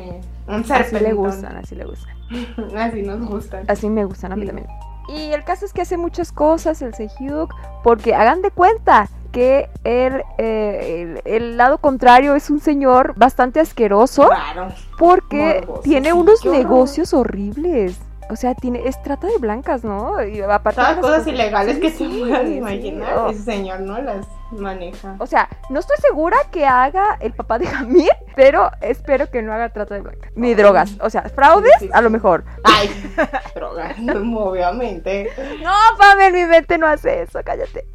un 0.48 0.54
Así 0.56 0.64
serpentón. 0.68 1.04
le 1.04 1.14
gustan, 1.14 1.58
así 1.58 1.76
le 1.76 1.86
gustan. 1.86 2.14
Así 2.78 3.02
nos 3.02 3.28
gustan. 3.28 3.66
Así 3.68 3.90
me 3.90 4.06
gustan 4.06 4.32
a 4.34 4.36
mí 4.36 4.42
Sí. 4.44 4.48
también. 4.48 4.68
Y 5.10 5.32
el 5.34 5.44
caso 5.44 5.66
es 5.66 5.74
que 5.74 5.82
hace 5.82 5.98
muchas 5.98 6.32
cosas 6.32 6.82
el 6.84 6.94
Sehyuk, 6.94 7.52
porque 7.84 8.14
hagan 8.14 8.44
de 8.44 8.52
cuenta 8.52 9.10
que 9.32 9.68
el, 9.84 10.22
eh, 10.38 11.20
el, 11.26 11.34
el 11.34 11.58
lado 11.58 11.80
contrario 11.80 12.36
es 12.36 12.52
un 12.52 12.60
señor 12.60 13.14
bastante 13.16 13.60
asqueroso 13.60 14.30
Raro. 14.30 14.68
porque 15.00 15.62
Morboso, 15.66 15.82
tiene 15.82 16.10
sí, 16.10 16.14
unos 16.14 16.46
negocios 16.46 17.14
horribles. 17.16 17.98
O 18.30 18.36
sea, 18.36 18.54
tiene, 18.54 18.88
es 18.88 19.02
trata 19.02 19.28
de 19.28 19.38
blancas, 19.40 19.84
¿no? 19.84 20.24
Y 20.24 20.40
aparte 20.42 20.80
Todas 20.82 20.96
de 20.98 21.02
cosas 21.02 21.28
ilegales 21.28 21.76
sí, 21.76 21.82
que 21.82 21.90
sí, 21.92 22.20
puedas 22.20 22.48
sí. 22.48 22.54
imaginar, 22.56 23.18
Oh. 23.18 23.30
ese 23.30 23.42
señor 23.44 23.80
no 23.82 24.00
las 24.00 24.28
maneja. 24.52 25.16
O 25.20 25.26
sea, 25.26 25.50
no 25.70 25.80
estoy 25.80 25.98
segura 25.98 26.38
que 26.52 26.66
haga 26.66 27.18
el 27.22 27.34
papá 27.34 27.58
de 27.60 27.66
Jamil, 27.68 28.10
pero 28.36 28.70
espero 28.82 29.30
que 29.32 29.42
no 29.42 29.52
haga 29.52 29.70
trata 29.70 29.96
de 29.96 30.02
blancas. 30.02 30.32
Ni 30.36 30.50
Ay. 30.50 30.56
drogas. 30.56 30.96
O 31.02 31.10
sea, 31.10 31.24
fraudes, 31.24 31.74
a 31.92 32.02
lo 32.02 32.10
mejor. 32.10 32.44
Ay, 32.64 32.90
droga, 33.56 33.96
obviamente. 34.38 35.30
No, 35.64 35.72
Pamela, 35.98 36.30
mi 36.38 36.46
mente 36.46 36.78
no 36.78 36.86
hace 36.88 37.24
eso, 37.24 37.40
cállate. 37.44 37.86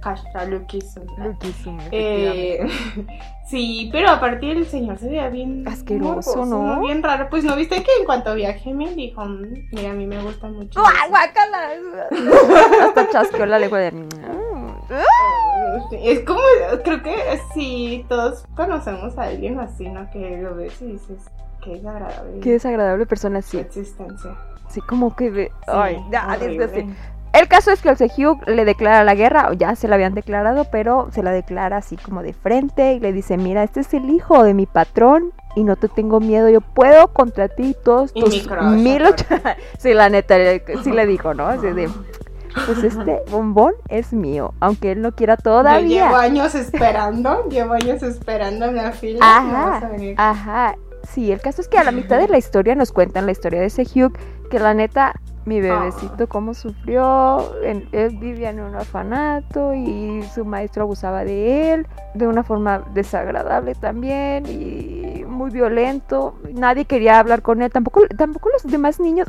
Hashtag. 0.00 0.48
Loquísimo, 0.50 1.78
Eh, 1.92 2.66
sí, 3.46 3.88
pero 3.92 4.10
aparte 4.10 4.50
el 4.50 4.66
señor 4.66 4.98
se 4.98 5.08
veía 5.08 5.28
bien 5.28 5.66
Asqueroso, 5.68 6.36
morboso, 6.36 6.46
¿no? 6.46 6.80
Bien 6.80 7.02
raro. 7.02 7.28
Pues 7.30 7.44
no 7.44 7.54
viste 7.54 7.76
que 7.82 7.90
en 8.00 8.04
cuanto 8.06 8.34
viajé 8.34 8.72
me 8.74 8.92
dijo, 8.94 9.24
"Mm, 9.24 9.68
mira, 9.72 9.90
a 9.90 9.94
mí 9.94 10.06
me 10.06 10.20
gusta 10.22 10.48
mucho. 10.48 10.80
¡Guau, 10.80 10.92
eso". 10.92 11.08
guácala! 11.10 11.70
Hasta 12.86 13.10
chasqueó 13.10 13.46
la 13.46 13.58
lengua 13.58 13.78
de... 13.78 13.92
Es 15.92 16.20
como, 16.20 16.40
creo 16.84 17.02
que 17.02 17.16
sí, 17.54 18.04
todos 18.08 18.44
conocemos 18.56 19.16
a 19.18 19.24
alguien 19.24 19.60
así, 19.60 19.88
¿no? 19.88 20.10
Que 20.10 20.38
lo 20.38 20.54
ves 20.56 20.80
y 20.82 20.92
dices, 20.92 21.18
qué 21.62 21.74
desagradable 21.74 22.40
Qué 22.40 22.50
desagradable 22.52 23.06
persona, 23.06 23.40
su 23.42 23.50
sí. 23.52 23.58
existencia. 23.58 24.36
Sí, 24.68 24.80
como 24.80 25.14
que... 25.14 25.30
ve- 25.30 25.52
Sí, 25.66 25.70
Ay, 25.72 25.98
ya, 26.10 26.36
desde 26.38 26.64
así. 26.64 26.94
El 27.32 27.48
caso 27.48 27.70
es 27.70 27.80
que 27.80 27.88
el 27.88 27.96
Sehyuk 27.96 28.46
le 28.46 28.64
declara 28.66 29.04
la 29.04 29.14
guerra, 29.14 29.48
o 29.50 29.54
ya 29.54 29.74
se 29.74 29.88
la 29.88 29.94
habían 29.94 30.14
declarado, 30.14 30.66
pero 30.70 31.08
se 31.12 31.22
la 31.22 31.30
declara 31.32 31.78
así 31.78 31.96
como 31.96 32.22
de 32.22 32.34
frente 32.34 32.92
y 32.92 33.00
le 33.00 33.12
dice, 33.12 33.38
mira, 33.38 33.62
este 33.62 33.80
es 33.80 33.94
el 33.94 34.10
hijo 34.10 34.42
de 34.44 34.52
mi 34.52 34.66
patrón 34.66 35.32
y 35.56 35.64
no 35.64 35.76
te 35.76 35.88
tengo 35.88 36.20
miedo, 36.20 36.48
yo 36.50 36.60
puedo 36.60 37.08
contra 37.08 37.48
ti 37.48 37.74
todos 37.84 38.12
tus 38.12 38.46
mil 38.76 39.02
aparte. 39.06 39.24
och- 39.34 39.56
Sí, 39.78 39.94
la 39.94 40.10
neta, 40.10 40.36
le- 40.36 40.62
sí 40.84 40.92
le 40.92 41.06
dijo, 41.06 41.32
¿no? 41.32 41.46
Así 41.46 41.68
de, 41.68 41.88
pues 42.66 42.84
este 42.84 43.22
bombón 43.30 43.72
es 43.88 44.12
mío, 44.12 44.52
aunque 44.60 44.92
él 44.92 45.00
no 45.00 45.12
quiera 45.12 45.36
Yo 45.36 45.42
llevo 45.42 45.62
todavía. 45.62 46.18
años 46.20 46.54
esperando, 46.54 47.48
llevo 47.48 47.72
años 47.72 48.02
esperando 48.02 48.66
en 48.66 48.76
la 48.76 48.92
fila. 48.92 49.20
Ajá. 49.22 49.90
Ajá, 50.18 50.74
sí, 51.08 51.32
el 51.32 51.40
caso 51.40 51.62
es 51.62 51.68
que 51.68 51.78
a 51.78 51.84
la 51.84 51.92
mitad 51.92 52.18
de 52.18 52.28
la 52.28 52.36
historia 52.36 52.74
nos 52.74 52.92
cuentan 52.92 53.24
la 53.24 53.32
historia 53.32 53.60
de 53.62 53.70
Sehyuk, 53.70 54.18
que 54.50 54.58
la 54.58 54.74
neta, 54.74 55.14
mi 55.44 55.60
bebecito 55.60 56.28
cómo 56.28 56.54
sufrió, 56.54 57.52
él 57.62 58.16
vivía 58.20 58.50
en 58.50 58.60
un 58.60 58.74
orfanato 58.74 59.74
y 59.74 60.22
su 60.34 60.44
maestro 60.44 60.82
abusaba 60.84 61.24
de 61.24 61.72
él 61.72 61.86
de 62.14 62.26
una 62.26 62.42
forma 62.44 62.84
desagradable 62.94 63.74
también 63.74 64.46
y 64.46 65.24
muy 65.24 65.50
violento, 65.50 66.34
nadie 66.52 66.84
quería 66.84 67.18
hablar 67.18 67.42
con 67.42 67.62
él, 67.62 67.70
tampoco, 67.72 68.06
tampoco 68.16 68.50
los 68.50 68.62
demás 68.70 69.00
niños, 69.00 69.26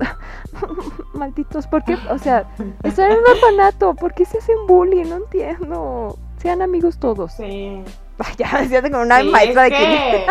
malditos, 1.14 1.66
¿por 1.68 1.84
qué? 1.84 1.98
O 2.10 2.18
sea, 2.20 2.46
están 2.84 3.12
en 3.12 3.18
un 3.18 3.24
orfanato, 3.32 3.96
¿por 3.96 4.14
qué 4.14 4.26
se 4.26 4.38
hacen 4.38 4.58
bullying? 4.68 5.06
No 5.06 5.16
entiendo, 5.16 6.18
sean 6.38 6.62
amigos 6.62 6.98
todos. 6.98 7.34
Sí. 7.34 7.84
Ya, 8.38 8.64
ya 8.64 8.82
tengo 8.82 9.02
una 9.02 9.20
Sí, 9.20 9.28
maestra 9.30 9.68
es 9.68 9.72
de 9.72 9.78
que... 9.78 10.26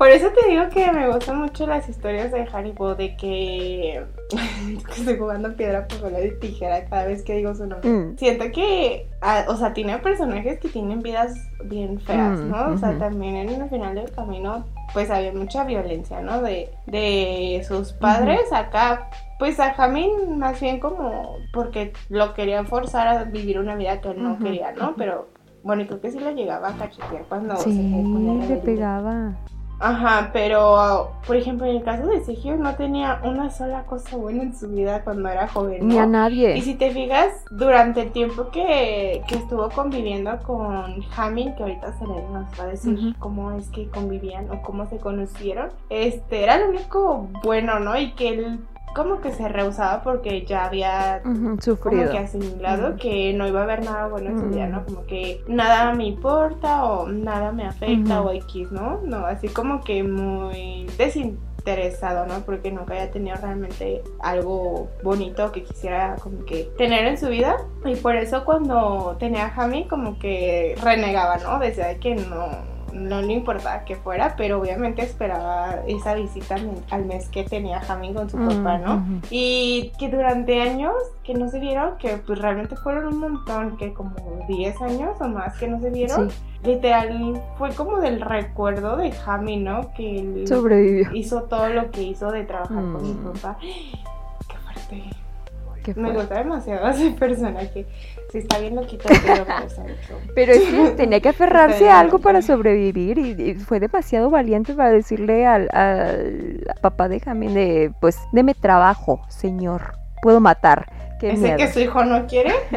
Por 0.00 0.08
eso 0.08 0.28
te 0.30 0.48
digo 0.48 0.62
que 0.70 0.90
me 0.92 1.12
gustan 1.12 1.40
mucho 1.42 1.66
las 1.66 1.86
historias 1.86 2.32
de 2.32 2.48
Haribo, 2.50 2.94
de 2.94 3.18
que, 3.18 4.02
que 4.30 5.00
estoy 5.00 5.18
jugando 5.18 5.54
piedra, 5.54 5.86
papel 5.86 6.26
y 6.26 6.40
tijera 6.40 6.86
cada 6.86 7.04
vez 7.04 7.22
que 7.22 7.34
digo 7.36 7.54
su 7.54 7.66
nombre. 7.66 7.86
Mm. 7.86 8.16
Siento 8.16 8.46
que, 8.50 9.06
ah, 9.20 9.44
o 9.48 9.56
sea, 9.56 9.74
tiene 9.74 9.98
personajes 9.98 10.58
que 10.58 10.70
tienen 10.70 11.00
vidas 11.00 11.34
bien 11.66 12.00
feas, 12.00 12.40
Mm, 12.40 12.50
¿no? 12.50 12.72
O 12.72 12.78
sea, 12.78 12.98
también 12.98 13.36
en 13.36 13.60
el 13.60 13.68
final 13.68 13.94
del 13.94 14.10
camino, 14.10 14.64
pues 14.94 15.10
había 15.10 15.34
mucha 15.34 15.64
violencia, 15.64 16.22
¿no? 16.22 16.40
De, 16.40 16.70
de 16.86 17.62
sus 17.68 17.92
padres 17.92 18.50
acá. 18.54 19.10
Pues 19.38 19.60
a 19.60 19.74
Jamin 19.74 20.38
más 20.38 20.58
bien 20.62 20.80
como 20.80 21.36
porque 21.52 21.92
lo 22.08 22.32
querían 22.32 22.66
forzar 22.66 23.06
a 23.06 23.24
vivir 23.24 23.58
una 23.58 23.74
vida 23.76 24.00
que 24.00 24.12
él 24.12 24.22
no 24.22 24.38
quería, 24.38 24.72
¿no? 24.72 24.94
Pero 24.96 25.28
bueno, 25.62 25.82
y 25.82 25.86
creo 25.86 26.00
que 26.00 26.10
sí 26.10 26.18
le 26.20 26.34
llegaba 26.34 26.68
a 26.68 26.72
cachetear 26.78 27.24
cuando 27.28 27.54
se 27.56 27.64
Sí, 27.70 28.02
ponía 28.02 28.46
le 28.46 28.56
pegaba. 28.56 29.34
Ajá, 29.80 30.30
pero 30.32 31.12
por 31.26 31.36
ejemplo 31.36 31.66
en 31.66 31.76
el 31.76 31.82
caso 31.82 32.06
de 32.06 32.22
Sergio 32.22 32.56
no 32.56 32.74
tenía 32.74 33.20
una 33.24 33.50
sola 33.50 33.84
cosa 33.84 34.16
buena 34.16 34.42
en 34.42 34.54
su 34.54 34.68
vida 34.68 35.02
cuando 35.02 35.28
era 35.28 35.48
joven. 35.48 35.88
Ni 35.88 35.96
¿no? 35.96 36.02
a 36.02 36.06
nadie. 36.06 36.56
Y 36.56 36.60
si 36.60 36.74
te 36.74 36.90
fijas, 36.90 37.32
durante 37.50 38.02
el 38.02 38.12
tiempo 38.12 38.50
que, 38.50 39.22
que 39.26 39.36
estuvo 39.36 39.70
conviviendo 39.70 40.38
con 40.46 41.00
Jamin, 41.02 41.54
que 41.54 41.62
ahorita 41.62 41.92
se 41.94 42.06
le 42.06 42.22
nos 42.30 42.60
va 42.60 42.64
a 42.64 42.66
decir 42.66 43.16
cómo 43.18 43.52
es 43.52 43.68
que 43.70 43.88
convivían 43.88 44.50
o 44.50 44.62
cómo 44.62 44.86
se 44.86 44.98
conocieron, 44.98 45.70
este 45.88 46.44
era 46.44 46.58
lo 46.58 46.68
único 46.68 47.28
bueno, 47.42 47.80
¿no? 47.80 47.98
Y 47.98 48.12
que 48.12 48.28
él 48.28 48.60
como 48.94 49.20
que 49.20 49.32
se 49.32 49.48
rehusaba 49.48 50.02
porque 50.02 50.44
ya 50.44 50.64
había 50.64 51.20
como 51.22 51.60
sufrido. 51.60 52.10
que 52.10 52.18
asimilado 52.18 52.96
que 52.96 53.32
no 53.34 53.46
iba 53.46 53.60
a 53.60 53.64
haber 53.64 53.84
nada 53.84 54.08
bueno 54.08 54.30
en 54.30 54.38
su 54.40 54.46
vida, 54.46 54.66
¿no? 54.66 54.84
Como 54.84 55.06
que 55.06 55.42
nada 55.46 55.92
me 55.94 56.06
importa 56.06 56.84
o 56.84 57.08
nada 57.08 57.52
me 57.52 57.66
afecta 57.66 58.22
o 58.22 58.30
X, 58.32 58.72
¿no? 58.72 59.00
No, 59.04 59.26
así 59.26 59.48
como 59.48 59.82
que 59.82 60.02
muy 60.02 60.86
desinteresado, 60.98 62.26
¿no? 62.26 62.40
Porque 62.44 62.72
nunca 62.72 62.94
había 62.94 63.10
tenido 63.10 63.36
realmente 63.36 64.02
algo 64.20 64.88
bonito 65.02 65.52
que 65.52 65.62
quisiera 65.62 66.16
como 66.20 66.44
que 66.44 66.70
tener 66.76 67.04
en 67.06 67.18
su 67.18 67.28
vida 67.28 67.56
y 67.84 67.96
por 67.96 68.16
eso 68.16 68.44
cuando 68.44 69.16
tenía 69.18 69.46
a 69.46 69.50
Jami 69.50 69.86
como 69.86 70.18
que 70.18 70.74
renegaba, 70.82 71.38
¿no? 71.38 71.58
Decía 71.58 71.88
de 71.88 71.98
que 71.98 72.16
no 72.16 72.69
no 72.92 73.20
le 73.22 73.32
importaba 73.32 73.84
que 73.84 73.96
fuera, 73.96 74.34
pero 74.36 74.60
obviamente 74.60 75.02
esperaba 75.02 75.76
esa 75.86 76.14
visita 76.14 76.56
al- 76.90 77.04
mes 77.06 77.28
que 77.28 77.44
tenía 77.44 77.80
Jami 77.80 78.12
con 78.14 78.28
su 78.30 78.36
papá, 78.36 78.78
¿no? 78.78 78.94
Ujú. 78.96 79.26
Y 79.30 79.92
que 79.98 80.08
durante 80.08 80.60
años 80.60 80.94
que 81.24 81.34
no 81.34 81.48
se 81.48 81.58
vieron, 81.60 81.96
que 81.98 82.16
pues 82.18 82.38
realmente 82.38 82.76
fueron 82.76 83.06
un 83.08 83.18
montón, 83.18 83.76
que 83.76 83.92
como 83.92 84.14
10 84.48 84.80
años 84.82 85.20
o 85.20 85.28
más 85.28 85.56
que 85.58 85.68
no 85.68 85.80
se 85.80 85.90
vieron, 85.90 86.30
Sí, 86.30 86.36
literal 86.64 87.40
fue 87.58 87.70
como 87.74 87.98
del 87.98 88.20
recuerdo 88.20 88.96
de 88.96 89.12
Jami, 89.12 89.56
¿no? 89.58 89.92
Que 89.94 90.18
él 90.20 90.46
sobrevivió. 90.48 91.08
hizo 91.14 91.42
todo 91.44 91.68
lo 91.68 91.90
que 91.90 92.02
hizo 92.02 92.30
de 92.30 92.44
trabajar 92.44 92.76
con 92.76 93.02
mi 93.02 93.12
Mm. 93.12 93.32
papá. 93.32 93.56
Qué 94.48 94.56
fuerte. 94.64 95.04
Me 95.96 96.12
gusta 96.12 96.38
demasiado 96.38 96.88
ese 96.88 97.10
personaje. 97.18 97.86
Sí, 98.30 98.38
está 98.38 98.58
bien 98.58 98.76
loquito, 98.76 99.08
pero. 99.08 99.44
Pero 100.34 100.52
es 100.52 100.62
que 100.62 100.90
tenía 100.96 101.20
que 101.20 101.28
aferrarse 101.30 101.88
a 101.88 102.00
algo 102.00 102.18
para 102.18 102.42
sobrevivir 102.42 103.18
y, 103.18 103.30
y 103.42 103.54
fue 103.54 103.80
demasiado 103.80 104.30
valiente 104.30 104.74
para 104.74 104.90
decirle 104.90 105.46
al, 105.46 105.68
al 105.72 106.64
papá 106.80 107.08
de 107.08 107.20
Jamín 107.20 107.54
de, 107.54 107.92
pues, 108.00 108.18
deme 108.32 108.54
trabajo, 108.54 109.22
señor, 109.28 109.94
puedo 110.22 110.40
matar. 110.40 110.99
Qué 111.20 111.32
Ese 111.32 111.42
miedo. 111.42 111.56
que 111.58 111.68
su 111.72 111.80
hijo 111.80 112.02
no 112.04 112.26
quiere. 112.26 112.52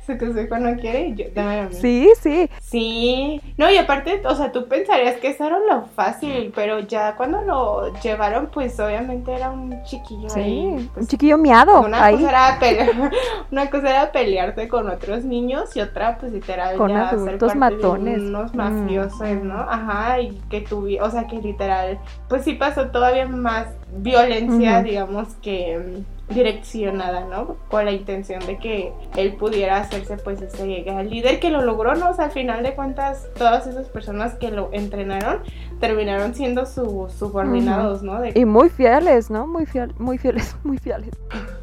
Ese 0.00 0.16
que 0.16 0.32
su 0.32 0.38
hijo 0.40 0.58
no 0.58 0.76
quiere. 0.76 1.12
Yo, 1.14 1.24
dame 1.34 1.60
a 1.60 1.68
mí. 1.68 1.74
Sí, 1.74 2.08
sí, 2.20 2.48
Sí, 2.60 3.40
no, 3.56 3.68
y 3.70 3.76
aparte, 3.76 4.22
o 4.24 4.34
sea, 4.34 4.52
tú 4.52 4.68
pensarías 4.68 5.16
que 5.16 5.28
eso 5.28 5.44
era 5.46 5.58
lo 5.58 5.86
fácil, 5.86 6.52
pero 6.54 6.78
ya 6.80 7.16
cuando 7.16 7.42
lo 7.42 7.92
llevaron, 8.00 8.48
pues 8.52 8.78
obviamente 8.78 9.32
era 9.34 9.50
un 9.50 9.82
chiquillo 9.84 10.28
sí, 10.30 10.40
ahí. 10.40 10.58
un 10.66 10.88
pues, 10.94 11.08
chiquillo 11.08 11.36
miado 11.36 11.80
una, 11.80 12.04
ahí. 12.04 12.16
cosa 12.16 12.28
era 12.30 12.58
pelear, 12.60 13.10
una 13.50 13.70
cosa 13.70 13.90
era 13.90 14.12
pelearte 14.12 14.68
con 14.68 14.88
otros 14.88 15.24
niños 15.24 15.76
y 15.76 15.80
otra, 15.80 16.16
pues 16.18 16.32
literal, 16.32 16.76
Con 16.76 16.90
ya 16.90 17.08
adultos 17.08 17.54
matones. 17.56 18.20
unos 18.20 18.54
Mm. 18.54 18.56
mafiosos, 18.56 19.30
¿no? 19.42 19.60
Ajá, 19.60 20.20
y 20.20 20.40
que 20.48 20.60
tuvi, 20.60 20.98
o 21.00 21.10
sea, 21.10 21.26
que 21.26 21.36
literal, 21.36 21.98
pues 22.28 22.44
sí 22.44 22.54
pasó 22.54 22.86
todavía 22.90 23.26
más 23.26 23.66
violencia, 23.90 24.82
digamos 24.82 25.28
que 25.42 25.78
mm, 25.78 26.17
direccionada, 26.30 27.24
¿no? 27.24 27.56
Con 27.70 27.84
la 27.84 27.92
intención 27.92 28.44
de 28.46 28.58
que 28.58 28.92
él 29.16 29.34
pudiera 29.36 29.78
hacerse 29.78 30.16
pues 30.18 30.40
ese 30.42 30.82
gran 30.82 31.08
líder 31.08 31.40
que 31.40 31.50
lo 31.50 31.62
logró, 31.62 31.94
¿no? 31.94 32.10
O 32.10 32.14
sea, 32.14 32.26
al 32.26 32.30
final 32.32 32.62
de 32.62 32.74
cuentas, 32.74 33.26
todas 33.36 33.66
esas 33.66 33.88
personas 33.88 34.34
que 34.34 34.50
lo 34.50 34.68
entrenaron 34.72 35.40
terminaron 35.80 36.34
siendo 36.34 36.66
sus 36.66 37.12
subordinados, 37.12 38.02
¿no? 38.02 38.20
De 38.20 38.32
Y 38.34 38.44
muy 38.44 38.68
fieles, 38.68 39.30
¿no? 39.30 39.46
Muy, 39.46 39.64
fiel, 39.66 39.92
muy 39.98 40.18
fieles, 40.18 40.56
muy 40.64 40.78
fieles. 40.78 41.10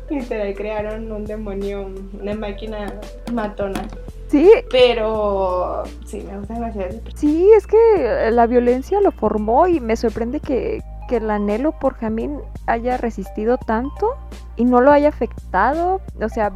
literal 0.09 0.53
crearon 0.53 1.11
un 1.11 1.25
demonio, 1.25 1.89
una 2.19 2.33
máquina 2.33 2.93
matona. 3.33 3.87
Sí, 4.27 4.49
Pero 4.71 5.83
sí, 6.05 6.25
me 6.29 6.37
gusta 6.39 6.55
demasiado. 6.55 6.99
sí, 7.15 7.47
es 7.55 7.67
que 7.67 8.29
la 8.31 8.47
violencia 8.47 8.99
lo 8.99 9.11
formó 9.11 9.67
y 9.67 9.79
me 9.79 9.95
sorprende 9.95 10.39
que, 10.39 10.81
que 11.07 11.17
el 11.17 11.29
anhelo 11.29 11.71
por 11.73 11.95
Jamín 11.95 12.39
haya 12.67 12.97
resistido 12.97 13.57
tanto 13.57 14.15
y 14.55 14.65
no 14.65 14.81
lo 14.81 14.91
haya 14.91 15.09
afectado, 15.09 16.01
o 16.21 16.29
sea, 16.29 16.51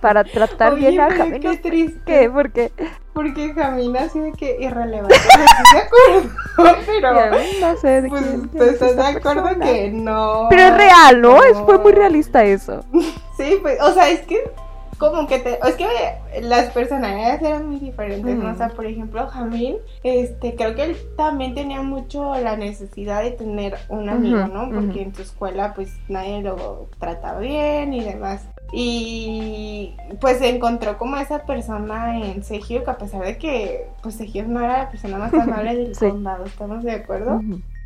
para 0.00 0.24
tratar 0.24 0.74
Oye, 0.74 0.88
bien 0.90 1.00
a 1.00 1.10
Jamín. 1.10 1.40
qué 1.40 1.48
no 1.48 1.54
sé 1.54 1.58
triste. 1.60 2.00
¿Qué? 2.04 2.30
Porque 2.30 2.72
Porque 3.12 3.52
Jamín 3.54 3.96
así 3.96 4.20
de 4.20 4.32
que 4.32 4.56
irrelevante. 4.60 5.14
¿Estás 5.16 5.64
de 5.72 5.78
acuerdo? 5.78 6.82
Pero, 6.86 7.30
no 7.60 7.76
sé 7.76 8.02
de 8.02 8.08
pues, 8.08 8.22
quién- 8.22 8.42
¿tú 8.42 8.48
quién 8.50 8.62
es 8.64 8.72
estás 8.72 8.96
de 8.96 9.02
acuerdo 9.18 9.42
persona. 9.44 9.64
que 9.66 9.90
no? 9.90 10.46
Pero 10.50 10.62
es 10.62 10.76
real, 10.76 11.20
¿no? 11.20 11.42
Es, 11.44 11.58
fue 11.58 11.78
muy 11.78 11.92
realista 11.92 12.44
eso. 12.44 12.84
Sí, 13.36 13.58
pues, 13.60 13.78
o 13.82 13.92
sea, 13.92 14.08
es 14.08 14.22
que 14.22 14.50
como 14.98 15.26
que 15.26 15.38
te, 15.38 15.58
es 15.66 15.74
que 15.76 15.86
las 16.42 16.70
personalidades 16.70 17.42
eran 17.42 17.66
muy 17.68 17.78
diferentes, 17.78 18.36
¿no? 18.36 18.50
O 18.50 18.54
sea, 18.54 18.68
por 18.70 18.86
ejemplo, 18.86 19.26
Jamil, 19.28 19.78
este, 20.02 20.54
creo 20.54 20.74
que 20.74 20.84
él 20.84 20.96
también 21.16 21.54
tenía 21.54 21.82
mucho 21.82 22.34
la 22.36 22.56
necesidad 22.56 23.22
de 23.22 23.32
tener 23.32 23.76
un 23.88 24.08
amigo, 24.08 24.46
¿no? 24.48 24.70
Porque 24.70 25.02
en 25.02 25.14
su 25.14 25.22
escuela, 25.22 25.74
pues, 25.74 25.94
nadie 26.08 26.42
lo 26.42 26.88
trataba 26.98 27.38
bien 27.40 27.92
y 27.94 28.02
demás. 28.02 28.48
Y 28.72 29.94
pues 30.20 30.40
encontró 30.42 30.98
como 30.98 31.16
esa 31.16 31.44
persona 31.44 32.18
en 32.18 32.42
Sejio, 32.42 32.84
que 32.84 32.90
a 32.90 32.98
pesar 32.98 33.22
de 33.24 33.38
que, 33.38 33.86
pues, 34.02 34.16
Sejio 34.16 34.44
no 34.46 34.60
era 34.60 34.78
la 34.84 34.90
persona 34.90 35.18
más 35.18 35.32
amable 35.34 35.74
del 35.76 35.94
Sí. 35.94 36.08
condado, 36.08 36.44
¿estamos 36.44 36.82
de 36.84 36.92
acuerdo? 36.92 37.40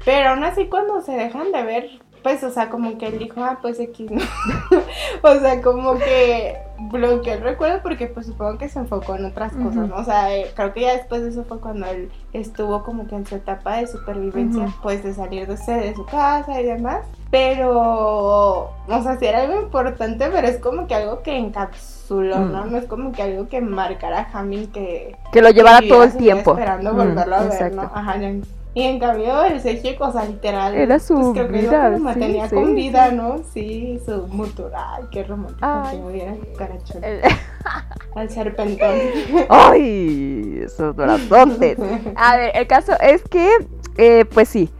Pero 0.04 0.30
aún 0.30 0.44
así 0.44 0.66
cuando 0.66 1.00
se 1.02 1.12
dejan 1.12 1.52
de 1.52 1.62
ver, 1.62 1.90
pues, 2.22 2.42
o 2.44 2.50
sea, 2.50 2.68
como 2.70 2.96
que 2.98 3.06
él 3.06 3.18
dijo, 3.18 3.42
ah, 3.42 3.58
pues 3.60 3.78
X, 3.80 4.10
¿no? 4.10 4.20
o 5.22 5.34
sea, 5.40 5.60
como 5.62 5.98
que 5.98 6.56
bloqueó 6.90 7.34
el 7.34 7.42
recuerdo 7.42 7.80
porque 7.82 8.06
pues 8.06 8.26
supongo 8.26 8.58
que 8.58 8.68
se 8.68 8.78
enfocó 8.78 9.16
en 9.16 9.26
otras 9.26 9.52
cosas, 9.52 9.88
¿no? 9.88 9.96
O 9.96 10.04
sea, 10.04 10.34
eh, 10.34 10.50
creo 10.54 10.72
que 10.72 10.80
ya 10.80 10.96
después 10.96 11.22
de 11.22 11.28
eso 11.28 11.44
fue 11.44 11.60
cuando 11.60 11.86
él 11.86 12.10
estuvo 12.32 12.82
como 12.82 13.06
que 13.06 13.16
en 13.16 13.26
su 13.26 13.34
etapa 13.36 13.76
de 13.76 13.86
supervivencia, 13.86 14.68
pues 14.82 15.02
de 15.02 15.12
salir 15.12 15.46
de, 15.46 15.56
de 15.56 15.94
su 15.94 16.06
casa 16.06 16.60
y 16.60 16.64
demás. 16.64 17.04
Pero, 17.30 17.70
o 17.78 19.02
sea, 19.02 19.16
sí 19.18 19.26
era 19.26 19.42
algo 19.42 19.60
importante, 19.60 20.28
pero 20.32 20.48
es 20.48 20.58
como 20.58 20.86
que 20.86 20.94
algo 20.94 21.22
que 21.22 21.36
encapsuló, 21.36 22.38
¿no? 22.40 22.64
Mm. 22.64 22.72
No 22.72 22.78
es 22.78 22.86
como 22.86 23.12
que 23.12 23.22
algo 23.22 23.48
que 23.48 23.60
marcara 23.60 24.20
a 24.20 24.24
Jamil 24.24 24.70
que 24.72 25.16
Que 25.32 25.42
lo 25.42 25.50
llevara 25.50 25.80
todo 25.86 26.04
el 26.04 26.16
tiempo. 26.16 26.52
Esperando 26.52 26.92
Mm, 26.92 26.96
volverlo 26.96 27.36
a 27.36 27.42
ver, 27.42 27.52
exacto. 27.52 27.76
¿no? 27.76 27.90
Ajá, 27.94 28.16
ya. 28.16 28.32
Y 28.72 28.82
en 28.84 29.00
cambio 29.00 29.42
el 29.44 29.60
Sergio, 29.60 29.96
o 29.98 30.12
sea, 30.12 30.24
literal. 30.24 30.74
Era 30.76 30.98
su 31.00 31.14
pues, 31.14 31.28
creo 31.32 31.48
que 31.48 31.58
es 31.58 31.64
lo 31.64 31.70
vida, 31.70 31.84
que 31.84 31.90
lo 31.90 31.96
sí, 31.96 32.02
mantenía 32.02 32.48
sí, 32.48 32.54
con 32.54 32.74
vida, 32.74 33.10
sí. 33.10 33.16
¿no? 33.16 33.36
Sí, 33.52 34.00
su 34.04 34.26
mutura. 34.28 34.94
Ay, 34.94 35.04
qué 35.10 35.24
romántico 35.24 35.66
Ay. 35.66 35.96
que 35.98 36.04
hubiera 36.04 36.34
cucarachón. 36.34 37.04
El- 37.04 37.20
Al 38.14 38.30
serpentón. 38.30 38.94
¡Ay! 39.48 40.60
Esos 40.64 40.94
brazotes. 40.94 41.78
A 42.16 42.36
ver, 42.36 42.52
el 42.54 42.66
caso 42.66 42.92
es 43.00 43.22
que, 43.22 43.50
eh, 43.96 44.24
pues 44.24 44.48
sí, 44.48 44.70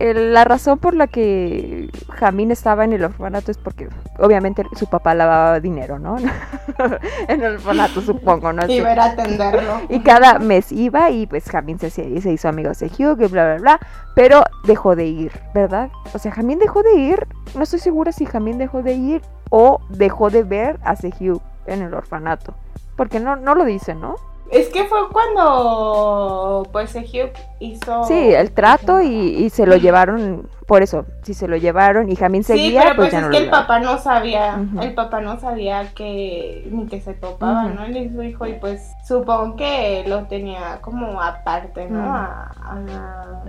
la 0.00 0.44
razón 0.44 0.78
por 0.78 0.94
la 0.94 1.06
que 1.06 1.90
Jamín 2.08 2.50
estaba 2.50 2.84
en 2.84 2.94
el 2.94 3.04
orfanato 3.04 3.50
es 3.50 3.58
porque 3.58 3.88
obviamente 4.18 4.64
su 4.74 4.86
papá 4.86 5.14
lavaba 5.14 5.60
dinero, 5.60 5.98
¿no? 5.98 6.16
en 7.28 7.42
el 7.42 7.54
orfanato, 7.56 8.00
supongo, 8.00 8.52
¿no? 8.52 8.66
ver 8.66 8.98
a 8.98 9.06
atenderlo. 9.06 9.82
Y 9.90 10.00
cada 10.00 10.38
mes 10.38 10.72
iba 10.72 11.10
y 11.10 11.26
pues 11.26 11.44
Jamín 11.50 11.78
se, 11.78 11.90
se 11.90 12.32
hizo 12.32 12.48
amigo 12.48 12.70
de 12.70 12.86
Hugh 12.86 13.20
y 13.20 13.26
bla, 13.26 13.44
bla, 13.44 13.56
bla, 13.56 13.80
pero 14.14 14.42
dejó 14.64 14.96
de 14.96 15.06
ir, 15.06 15.32
¿verdad? 15.54 15.90
O 16.14 16.18
sea, 16.18 16.32
Jamín 16.32 16.58
dejó 16.58 16.82
de 16.82 16.94
ir, 16.94 17.26
no 17.54 17.62
estoy 17.62 17.80
segura 17.80 18.12
si 18.12 18.24
Jamín 18.24 18.56
dejó 18.56 18.82
de 18.82 18.94
ir 18.94 19.22
o 19.50 19.80
dejó 19.90 20.30
de 20.30 20.44
ver 20.44 20.80
a 20.82 20.94
Hugh 20.94 21.42
en 21.66 21.82
el 21.82 21.92
orfanato, 21.92 22.54
porque 22.96 23.20
no, 23.20 23.36
no 23.36 23.54
lo 23.54 23.64
dice, 23.64 23.94
¿no? 23.94 24.16
Es 24.50 24.68
que 24.68 24.84
fue 24.84 24.98
cuando 25.12 26.66
pues 26.72 26.94
Hugh 26.94 27.30
hizo. 27.60 28.04
Sí, 28.04 28.34
el 28.34 28.50
trato 28.52 29.00
y, 29.00 29.06
y 29.08 29.50
se 29.50 29.64
lo 29.64 29.76
llevaron, 29.76 30.48
por 30.66 30.82
eso, 30.82 31.04
si 31.22 31.34
se 31.34 31.46
lo 31.46 31.56
llevaron 31.56 32.10
y 32.10 32.16
Jamín 32.16 32.42
Sí, 32.42 32.54
seguía, 32.54 32.82
pero 32.82 32.96
pues 32.96 33.10
pues 33.10 33.12
ya 33.12 33.18
es 33.18 33.24
no 33.26 33.30
que 33.30 33.32
lo 33.34 33.38
el 33.38 33.44
llevaron. 33.44 33.66
papá 33.66 33.78
no 33.80 33.98
sabía, 33.98 34.60
el 34.82 34.94
papá 34.94 35.20
no 35.20 35.38
sabía 35.38 35.92
que 35.94 36.68
ni 36.70 36.86
que 36.86 37.00
se 37.00 37.14
topaba. 37.14 37.64
¿no? 37.66 37.84
Él 37.84 37.96
y 37.96 38.10
su 38.10 38.22
hijo 38.22 38.46
y 38.46 38.54
pues 38.54 38.92
supongo 39.06 39.54
que 39.56 40.04
lo 40.08 40.24
tenía 40.24 40.80
como 40.80 41.22
aparte, 41.22 41.88
¿no? 41.88 42.00
A, 42.12 42.52
a, 42.60 43.44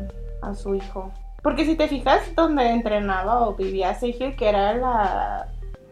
a 0.50 0.54
su 0.56 0.76
hijo. 0.76 1.12
Porque 1.42 1.66
si 1.66 1.76
te 1.76 1.88
fijas 1.88 2.22
donde 2.36 2.70
entrenaba 2.70 3.48
o 3.48 3.56
vivía 3.56 3.96
Sergio, 3.96 4.36
que 4.38 4.50
era 4.50 4.74
la 4.76 5.48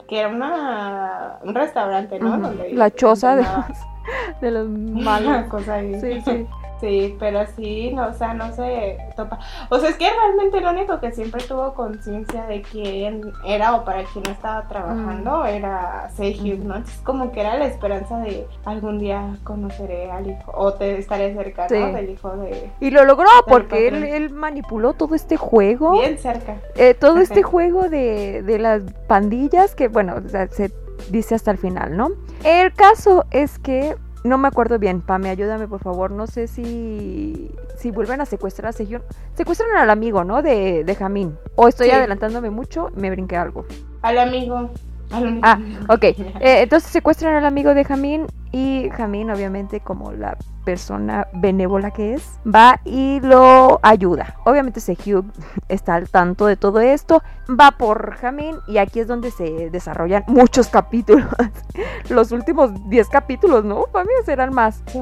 que 0.07 0.19
era 0.19 0.29
una 0.29 1.37
un 1.43 1.55
restaurante, 1.55 2.19
¿no? 2.19 2.37
Donde 2.37 2.73
La 2.73 2.91
choza 2.91 3.35
de 3.35 3.43
de 4.41 4.51
los 4.51 4.67
malos. 4.69 5.45
cosa 5.49 5.75
ahí. 5.75 5.99
Sí, 5.99 6.21
sí. 6.21 6.47
Sí, 6.79 7.17
pero 7.19 7.41
sí, 7.57 7.91
no, 7.93 8.07
o 8.07 8.13
sea, 8.13 8.33
no 8.33 8.53
se 8.53 8.97
topa. 9.17 9.37
O 9.69 9.79
sea, 9.79 9.89
es 9.89 9.97
que 9.97 10.09
realmente 10.09 10.61
lo 10.61 10.69
único 10.69 10.97
que 11.01 11.11
siempre 11.11 11.43
tuvo 11.43 11.73
conciencia 11.73 12.45
de 12.45 12.61
quién 12.61 13.33
era 13.45 13.75
o 13.75 13.83
para 13.83 14.05
quién 14.05 14.25
estaba 14.27 14.65
trabajando 14.69 15.43
era 15.43 16.09
Sehyu, 16.15 16.55
Mm. 16.55 16.67
¿no? 16.67 16.75
Entonces, 16.77 17.01
como 17.03 17.33
que 17.33 17.41
era 17.41 17.57
la 17.57 17.65
esperanza 17.65 18.19
de 18.19 18.47
algún 18.63 18.97
día 18.97 19.35
conoceré 19.43 20.09
al 20.09 20.27
hijo 20.27 20.53
o 20.55 20.71
te 20.73 20.97
estaré 20.97 21.33
cerca, 21.33 21.67
¿no? 21.69 21.91
Del 21.91 22.11
hijo 22.11 22.37
de. 22.37 22.69
Y 22.79 22.91
lo 22.91 23.03
logró 23.03 23.27
porque 23.45 23.89
él, 23.89 24.05
él 24.05 24.29
manipuló 24.29 24.93
todo 24.93 25.15
este 25.15 25.35
juego. 25.35 25.99
Bien 25.99 26.17
cerca. 26.17 26.55
Eh, 26.75 26.93
todo 26.93 27.19
este 27.19 27.43
juego 27.43 27.89
de, 27.89 28.41
de 28.41 28.57
las 28.57 28.83
pandillas 29.05 29.75
que, 29.75 29.89
bueno, 29.89 30.15
o 30.25 30.29
sea, 30.29 30.47
se 30.47 30.71
dice 31.09 31.35
hasta 31.35 31.51
el 31.51 31.57
final, 31.57 31.97
¿no? 31.97 32.11
El 32.43 32.73
caso 32.73 33.25
es 33.31 33.59
que, 33.59 33.95
no 34.23 34.37
me 34.37 34.47
acuerdo 34.47 34.79
bien, 34.79 35.01
Pame, 35.01 35.29
ayúdame 35.29 35.67
por 35.67 35.79
favor, 35.81 36.11
no 36.11 36.27
sé 36.27 36.47
si, 36.47 37.51
si 37.77 37.91
vuelven 37.91 38.21
a 38.21 38.25
secuestrar 38.25 38.69
a 38.69 38.71
Sejun. 38.71 39.01
Secuestran 39.35 39.75
al 39.77 39.89
amigo, 39.89 40.23
¿no? 40.23 40.41
De, 40.41 40.83
de 40.83 40.95
Jamín. 40.95 41.37
O 41.55 41.67
estoy 41.67 41.87
Sí. 41.87 41.93
adelantándome 41.93 42.49
mucho, 42.49 42.89
me 42.95 43.09
brinqué 43.09 43.35
algo. 43.37 43.65
Al 44.01 44.17
amigo. 44.17 44.69
Al 45.11 45.23
único 45.27 45.47
Ah, 45.47 45.53
amigo. 45.53 45.79
ok. 45.89 46.03
Eh, 46.03 46.15
entonces 46.61 46.91
secuestran 46.91 47.35
al 47.35 47.45
amigo 47.45 47.73
de 47.73 47.83
Jamín 47.83 48.27
y 48.51 48.89
Jamín, 48.95 49.31
obviamente, 49.31 49.79
como 49.79 50.11
la 50.11 50.37
persona 50.69 51.27
benévola 51.33 51.89
que 51.89 52.13
es, 52.13 52.39
va 52.45 52.79
y 52.85 53.19
lo 53.21 53.79
ayuda. 53.81 54.35
Obviamente 54.45 54.79
Sehug 54.79 55.25
está 55.67 55.95
al 55.95 56.09
tanto 56.09 56.45
de 56.45 56.57
todo 56.57 56.79
esto, 56.79 57.23
va 57.49 57.71
por 57.71 58.13
Jamín 58.17 58.57
y 58.67 58.77
aquí 58.77 58.99
es 58.99 59.07
donde 59.07 59.31
se 59.31 59.71
desarrollan 59.71 60.25
muchos 60.27 60.67
capítulos. 60.67 61.25
Los 62.09 62.31
últimos 62.31 62.69
10 62.87 63.09
capítulos, 63.09 63.65
¿no? 63.65 63.85
Para 63.91 64.05
mí 64.05 64.11
serán 64.25 64.53
más. 64.53 64.83
Sí. 64.85 64.99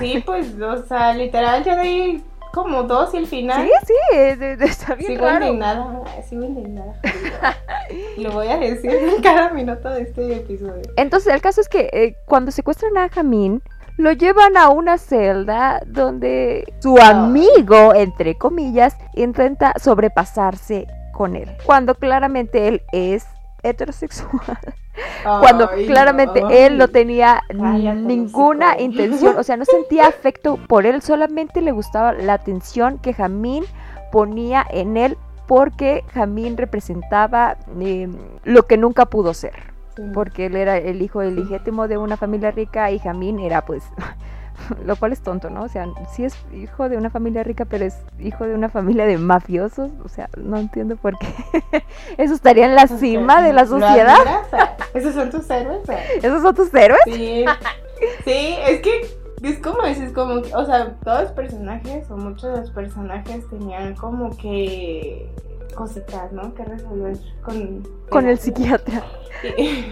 Sí, 0.00 0.22
pues, 0.26 0.60
o 0.60 0.84
sea, 0.84 1.14
literal, 1.14 1.62
yo 1.62 1.80
di 1.80 2.24
como 2.52 2.82
dos 2.82 3.14
y 3.14 3.18
el 3.18 3.26
final. 3.26 3.64
Sí, 3.64 3.70
sí, 3.86 4.16
eh, 4.16 4.56
está 4.60 4.94
bien 4.94 5.12
Sigo 5.12 5.24
raro. 5.24 5.46
indignada, 5.46 6.02
sigo 6.28 6.44
indignada. 6.44 6.94
Lo 8.18 8.32
voy 8.32 8.48
a 8.48 8.58
decir 8.58 8.90
en 8.90 9.22
cada 9.22 9.50
minuto 9.50 9.88
de 9.88 10.02
este 10.02 10.36
episodio. 10.36 10.82
Entonces, 10.96 11.32
el 11.32 11.40
caso 11.40 11.60
es 11.60 11.68
que 11.68 11.88
eh, 11.92 12.16
cuando 12.26 12.50
secuestran 12.50 12.96
a 12.98 13.08
Jamín, 13.08 13.62
lo 13.96 14.12
llevan 14.12 14.56
a 14.56 14.68
una 14.68 14.98
celda 14.98 15.80
donde 15.86 16.72
su 16.80 16.98
amigo, 16.98 17.94
entre 17.94 18.36
comillas, 18.36 18.96
intenta 19.14 19.74
sobrepasarse 19.78 20.86
con 21.12 21.36
él. 21.36 21.50
Cuando 21.64 21.94
claramente 21.94 22.68
él 22.68 22.82
es 22.92 23.26
heterosexual. 23.62 24.40
Cuando 25.40 25.70
Ay, 25.70 25.86
claramente 25.86 26.40
no. 26.40 26.50
él 26.50 26.76
no 26.76 26.88
tenía 26.88 27.42
Cállate, 27.48 28.00
ninguna 28.00 28.78
intención, 28.78 29.38
o 29.38 29.42
sea, 29.42 29.56
no 29.56 29.64
sentía 29.64 30.06
afecto 30.06 30.58
por 30.68 30.84
él, 30.84 31.00
solamente 31.00 31.62
le 31.62 31.72
gustaba 31.72 32.12
la 32.12 32.34
atención 32.34 32.98
que 32.98 33.14
Jamín 33.14 33.64
ponía 34.10 34.66
en 34.68 34.98
él 34.98 35.16
porque 35.46 36.04
Jamín 36.12 36.56
representaba 36.56 37.56
eh, 37.80 38.08
lo 38.44 38.66
que 38.66 38.76
nunca 38.76 39.06
pudo 39.06 39.32
ser 39.32 39.71
Sí. 39.96 40.02
porque 40.14 40.46
él 40.46 40.56
era 40.56 40.78
el 40.78 41.02
hijo 41.02 41.22
ilegítimo 41.22 41.88
de 41.88 41.98
una 41.98 42.16
familia 42.16 42.50
rica 42.50 42.90
y 42.90 42.98
Jamín 42.98 43.38
era 43.38 43.64
pues 43.64 43.84
lo 44.86 44.96
cual 44.96 45.12
es 45.12 45.20
tonto, 45.20 45.50
¿no? 45.50 45.62
O 45.64 45.68
sea, 45.68 45.86
sí 46.12 46.24
es 46.24 46.36
hijo 46.52 46.88
de 46.88 46.96
una 46.96 47.10
familia 47.10 47.42
rica, 47.42 47.64
pero 47.64 47.84
es 47.84 47.96
hijo 48.18 48.46
de 48.46 48.54
una 48.54 48.68
familia 48.68 49.06
de 49.06 49.18
mafiosos, 49.18 49.90
o 50.04 50.08
sea, 50.08 50.28
no 50.36 50.56
entiendo 50.58 50.96
por 50.96 51.18
qué 51.18 51.84
eso 52.18 52.34
estaría 52.34 52.66
en 52.66 52.74
la 52.74 52.86
cima 52.86 53.42
de 53.42 53.52
la 53.52 53.62
¿Lo 53.62 53.68
sociedad. 53.68 54.16
¿Esos 54.94 55.14
son 55.14 55.30
tus 55.30 55.48
héroes? 55.50 55.82
¿Esos 56.22 56.42
son 56.42 56.54
tus 56.54 56.72
héroes? 56.74 57.00
Sí, 57.06 57.44
sí, 58.24 58.56
es 58.66 58.80
que 58.80 59.22
es 59.42 59.58
como 59.58 59.84
dices, 59.84 60.12
como, 60.12 60.34
o 60.34 60.64
sea, 60.64 60.94
todos 61.02 61.22
los 61.22 61.32
personajes 61.32 62.08
o 62.10 62.16
muchos 62.16 62.52
de 62.52 62.60
los 62.60 62.70
personajes 62.70 63.48
tenían 63.48 63.94
como 63.94 64.36
que 64.36 65.28
cositas, 65.72 66.32
¿no? 66.32 66.54
Que 66.54 66.64
resolver 66.64 67.16
con... 67.42 67.82
Con 68.10 68.28
el 68.28 68.38
psiquiatra. 68.40 69.02
Y, 69.58 69.84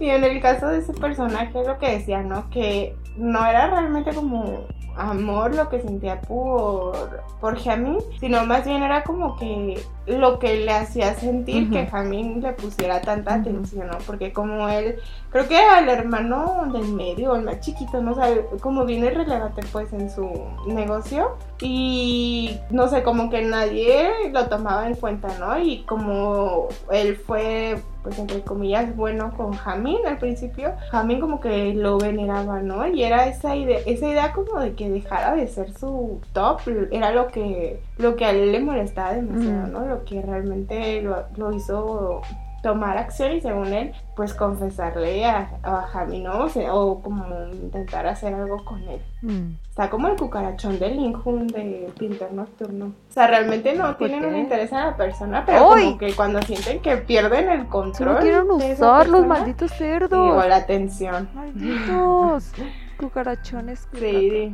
y 0.00 0.10
en 0.10 0.24
el 0.24 0.40
caso 0.40 0.68
de 0.68 0.78
ese 0.78 0.92
personaje 0.92 1.64
lo 1.64 1.78
que 1.78 1.98
decía, 1.98 2.22
¿no? 2.22 2.50
Que 2.50 2.96
no 3.16 3.44
era 3.46 3.68
realmente 3.68 4.12
como 4.12 4.66
amor 4.98 5.54
lo 5.54 5.68
que 5.68 5.80
sentía 5.80 6.20
por, 6.20 7.22
por 7.40 7.58
Jamin, 7.58 7.98
sino 8.20 8.44
más 8.44 8.66
bien 8.66 8.82
era 8.82 9.04
como 9.04 9.36
que 9.36 9.82
lo 10.06 10.38
que 10.38 10.56
le 10.64 10.72
hacía 10.72 11.14
sentir 11.14 11.70
que 11.70 11.86
Jamin 11.86 12.40
le 12.40 12.52
pusiera 12.52 13.00
tanta 13.00 13.34
atención, 13.34 13.88
¿no? 13.88 13.98
Porque 14.06 14.32
como 14.32 14.68
él, 14.68 14.96
creo 15.30 15.46
que 15.46 15.56
era 15.56 15.78
el 15.78 15.88
hermano 15.88 16.68
del 16.72 16.88
medio, 16.92 17.36
el 17.36 17.42
más 17.42 17.60
chiquito, 17.60 18.00
no 18.00 18.14
sabe, 18.14 18.44
como 18.60 18.84
viene 18.84 19.10
relevante 19.10 19.62
pues 19.70 19.92
en 19.92 20.10
su 20.10 20.30
negocio 20.66 21.36
y 21.60 22.58
no 22.70 22.88
sé, 22.88 23.02
como 23.02 23.30
que 23.30 23.42
nadie 23.42 24.30
lo 24.32 24.48
tomaba 24.48 24.86
en 24.86 24.94
cuenta, 24.94 25.28
¿no? 25.38 25.58
Y 25.58 25.84
como 25.84 26.68
él 26.90 27.16
fue 27.16 27.80
pues 28.08 28.18
entre 28.18 28.40
comillas 28.40 28.96
bueno 28.96 29.32
con 29.36 29.52
Jamin 29.52 30.06
al 30.06 30.18
principio, 30.18 30.72
Jamin 30.90 31.20
como 31.20 31.40
que 31.40 31.74
lo 31.74 31.98
veneraba, 31.98 32.60
¿no? 32.60 32.86
Y 32.86 33.02
era 33.02 33.26
esa 33.26 33.54
idea, 33.54 33.80
esa 33.84 34.08
idea 34.08 34.32
como 34.32 34.58
de 34.60 34.74
que 34.74 34.88
dejara 34.88 35.34
de 35.34 35.46
ser 35.46 35.72
su 35.72 36.20
top, 36.32 36.60
era 36.90 37.12
lo 37.12 37.28
que, 37.28 37.80
lo 37.98 38.16
que 38.16 38.24
a 38.24 38.30
él 38.30 38.52
le 38.52 38.60
molestaba 38.60 39.12
demasiado, 39.12 39.66
¿no? 39.66 39.86
Lo 39.86 40.04
que 40.04 40.22
realmente 40.22 41.02
lo, 41.02 41.24
lo 41.36 41.52
hizo 41.52 42.22
tomar 42.62 42.98
acción 42.98 43.32
y 43.32 43.40
según 43.40 43.68
él, 43.68 43.92
pues 44.16 44.34
confesarle 44.34 45.24
a, 45.24 45.50
a 45.62 45.82
Javi, 45.82 46.20
¿no? 46.20 46.46
O, 46.72 47.00
como 47.02 47.24
intentar 47.52 48.06
hacer 48.06 48.34
algo 48.34 48.64
con 48.64 48.82
él. 48.88 49.00
Mm. 49.22 49.54
Está 49.68 49.90
como 49.90 50.08
el 50.08 50.16
cucarachón 50.16 50.78
de 50.78 50.90
Linjun 50.90 51.46
de 51.46 51.92
Pintor 51.98 52.32
Nocturno. 52.32 52.86
O 52.86 53.12
sea, 53.12 53.28
realmente 53.28 53.74
no 53.74 53.96
tienen 53.96 54.24
un 54.24 54.36
interés 54.36 54.72
en 54.72 54.78
la 54.78 54.96
persona, 54.96 55.44
pero 55.46 55.68
como 55.68 55.98
que 55.98 56.14
cuando 56.14 56.42
sienten 56.42 56.80
que 56.80 56.96
pierden 56.96 57.48
el 57.48 57.68
control. 57.68 58.14
No 58.14 58.20
quieren 58.20 58.50
usar 58.50 59.08
los 59.08 59.26
malditos 59.26 59.70
cerdos. 59.72 60.44
O 60.44 60.48
la 60.48 60.56
atención. 60.56 61.28
Malditos 61.34 62.52
cucarachones. 62.98 63.88
Sí, 63.94 64.52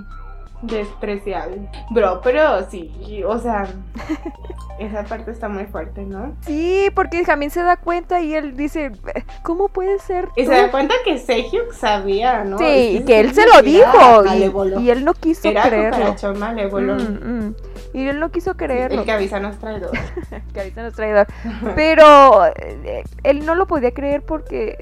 despreciable. 0.66 1.68
Bro, 1.90 2.20
pero 2.22 2.68
sí, 2.70 3.22
o 3.26 3.38
sea, 3.38 3.66
esa 4.78 5.04
parte 5.04 5.30
está 5.30 5.48
muy 5.48 5.66
fuerte, 5.66 6.02
¿no? 6.02 6.36
Sí, 6.40 6.88
porque 6.94 7.24
Jamín 7.24 7.50
se 7.50 7.62
da 7.62 7.76
cuenta 7.76 8.20
y 8.20 8.34
él 8.34 8.56
dice, 8.56 8.92
¿cómo 9.42 9.68
puede 9.68 9.98
ser? 9.98 10.28
Y 10.36 10.46
se 10.46 10.52
da 10.52 10.70
cuenta 10.70 10.94
que 11.04 11.18
Sehyuk 11.18 11.72
sabía, 11.72 12.44
¿no? 12.44 12.58
Sí, 12.58 12.98
y 12.98 13.04
que 13.04 13.20
él 13.20 13.34
se 13.34 13.46
lo 13.46 13.62
dijo 13.62 14.24
y, 14.80 14.90
él 14.90 15.04
no 15.04 15.14
quiso 15.14 15.48
era 15.48 15.62
creerlo. 15.62 16.14
Malévolo. 16.34 16.94
Mm, 16.96 17.46
mm. 17.46 17.54
Y 17.94 18.08
él 18.08 18.18
no 18.18 18.32
quiso 18.32 18.56
creerlo. 18.56 19.00
El 19.00 19.04
que 19.04 19.12
avisa 19.12 19.38
no 19.38 19.50
es 19.50 19.58
traidor. 19.58 19.92
que 20.52 20.60
avisa 20.60 20.82
no 20.82 20.88
es 20.88 20.94
traidor. 20.94 21.26
Pero 21.76 22.46
eh, 22.46 23.04
él 23.22 23.46
no 23.46 23.54
lo 23.54 23.66
podía 23.66 23.92
creer 23.92 24.22
porque 24.22 24.76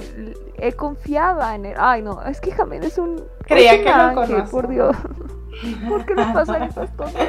él 0.57 0.77
confiaba 0.77 1.55
en 1.55 1.67
él. 1.67 1.75
Ay, 1.77 2.01
no, 2.01 2.23
es 2.23 2.41
que 2.41 2.53
Jamín 2.53 2.83
es 2.83 2.97
un... 2.97 3.23
Creía 3.53 3.83
que 3.83 3.91
lo 3.91 4.15
conocía. 4.15 4.45
Por 4.51 4.69
Dios. 4.69 4.97
¿Por 5.89 6.05
qué 6.05 6.15
nos 6.15 6.33
pasan 6.33 6.63
estas 6.65 6.91
cosas? 6.91 7.29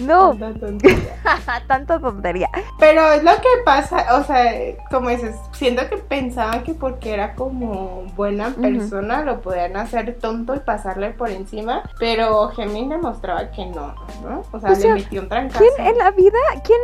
No. 0.00 0.34
Tanta 0.34 0.58
tontería. 0.58 1.16
Tanta 1.68 1.98
tontería. 1.98 2.48
Pero 2.78 3.12
es 3.12 3.22
lo 3.22 3.32
que 3.32 3.48
pasa, 3.64 4.18
o 4.18 4.24
sea, 4.24 4.52
como 4.90 5.10
dices, 5.10 5.36
siento 5.52 5.88
que 5.88 5.98
pensaban 5.98 6.62
que 6.62 6.74
porque 6.74 7.12
era 7.12 7.34
como 7.34 8.04
buena 8.16 8.50
persona 8.50 9.22
lo 9.22 9.40
podían 9.42 9.76
hacer 9.76 10.18
tonto 10.18 10.54
y 10.54 10.60
pasarle 10.60 11.10
por 11.10 11.30
encima, 11.30 11.82
pero 11.98 12.48
Gemini 12.48 12.88
demostraba 12.88 13.50
que 13.50 13.66
no, 13.66 13.94
¿no? 14.22 14.42
O 14.50 14.60
sea, 14.60 14.70
le 14.70 14.94
metió 14.94 15.22
un 15.22 15.28
trancazo. 15.28 15.62
¿Quién 15.62 15.86
en 15.86 15.98
la 15.98 16.10
vida, 16.10 16.38
quién 16.64 16.80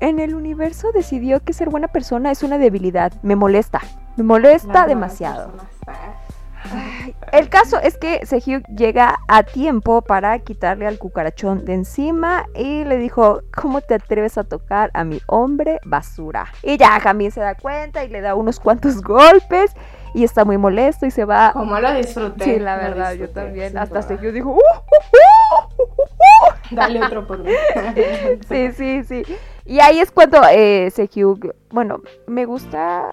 en 0.00 0.20
el, 0.20 0.34
universo 0.34 0.92
decidió 0.92 1.42
que 1.42 1.52
ser 1.52 1.70
buena 1.70 1.88
persona 1.88 2.30
es 2.30 2.42
una 2.42 2.58
debilidad? 2.58 3.12
Me 3.22 3.36
molesta, 3.36 3.80
me 4.16 4.24
molesta 4.24 4.86
demasiado. 4.86 5.50
El 7.32 7.48
caso 7.48 7.78
es 7.80 7.96
que 7.96 8.24
Sehyuk 8.26 8.66
llega 8.68 9.20
a 9.28 9.42
tiempo 9.44 10.02
para 10.02 10.38
quitarle 10.40 10.86
al 10.86 10.98
cucarachón 10.98 11.64
de 11.64 11.74
encima 11.74 12.46
y 12.54 12.84
le 12.84 12.96
dijo, 12.96 13.42
¿cómo 13.54 13.80
te 13.80 13.94
atreves 13.94 14.36
a 14.36 14.44
tocar 14.44 14.90
a 14.94 15.04
mi 15.04 15.20
hombre 15.26 15.78
basura? 15.84 16.46
Y 16.62 16.76
ya 16.76 16.98
también 17.00 17.30
se 17.30 17.40
da 17.40 17.54
cuenta 17.54 18.04
y 18.04 18.08
le 18.08 18.20
da 18.20 18.34
unos 18.34 18.58
cuantos 18.58 19.00
golpes 19.02 19.74
y 20.12 20.24
está 20.24 20.44
muy 20.44 20.58
molesto 20.58 21.06
y 21.06 21.10
se 21.10 21.24
va. 21.24 21.52
Como 21.52 21.78
lo 21.78 21.92
disfruté. 21.94 22.44
Sí, 22.44 22.58
la 22.58 22.76
verdad, 22.76 23.14
yo 23.14 23.30
también. 23.30 23.78
Hasta 23.78 24.02
Sehyuk 24.02 24.32
dijo, 24.32 24.50
¡Uh, 24.50 24.58
uh, 24.58 25.82
uh, 25.82 26.74
Dale 26.74 27.02
otro 27.02 27.26
por 27.26 27.38
mí. 27.38 27.52
sí, 28.48 28.72
sí, 28.72 29.04
sí. 29.04 29.22
Y 29.64 29.78
ahí 29.80 30.00
es 30.00 30.10
cuando 30.10 30.40
eh, 30.50 30.90
Sehyuk, 30.90 31.54
bueno, 31.70 32.00
me 32.26 32.44
gusta 32.44 33.12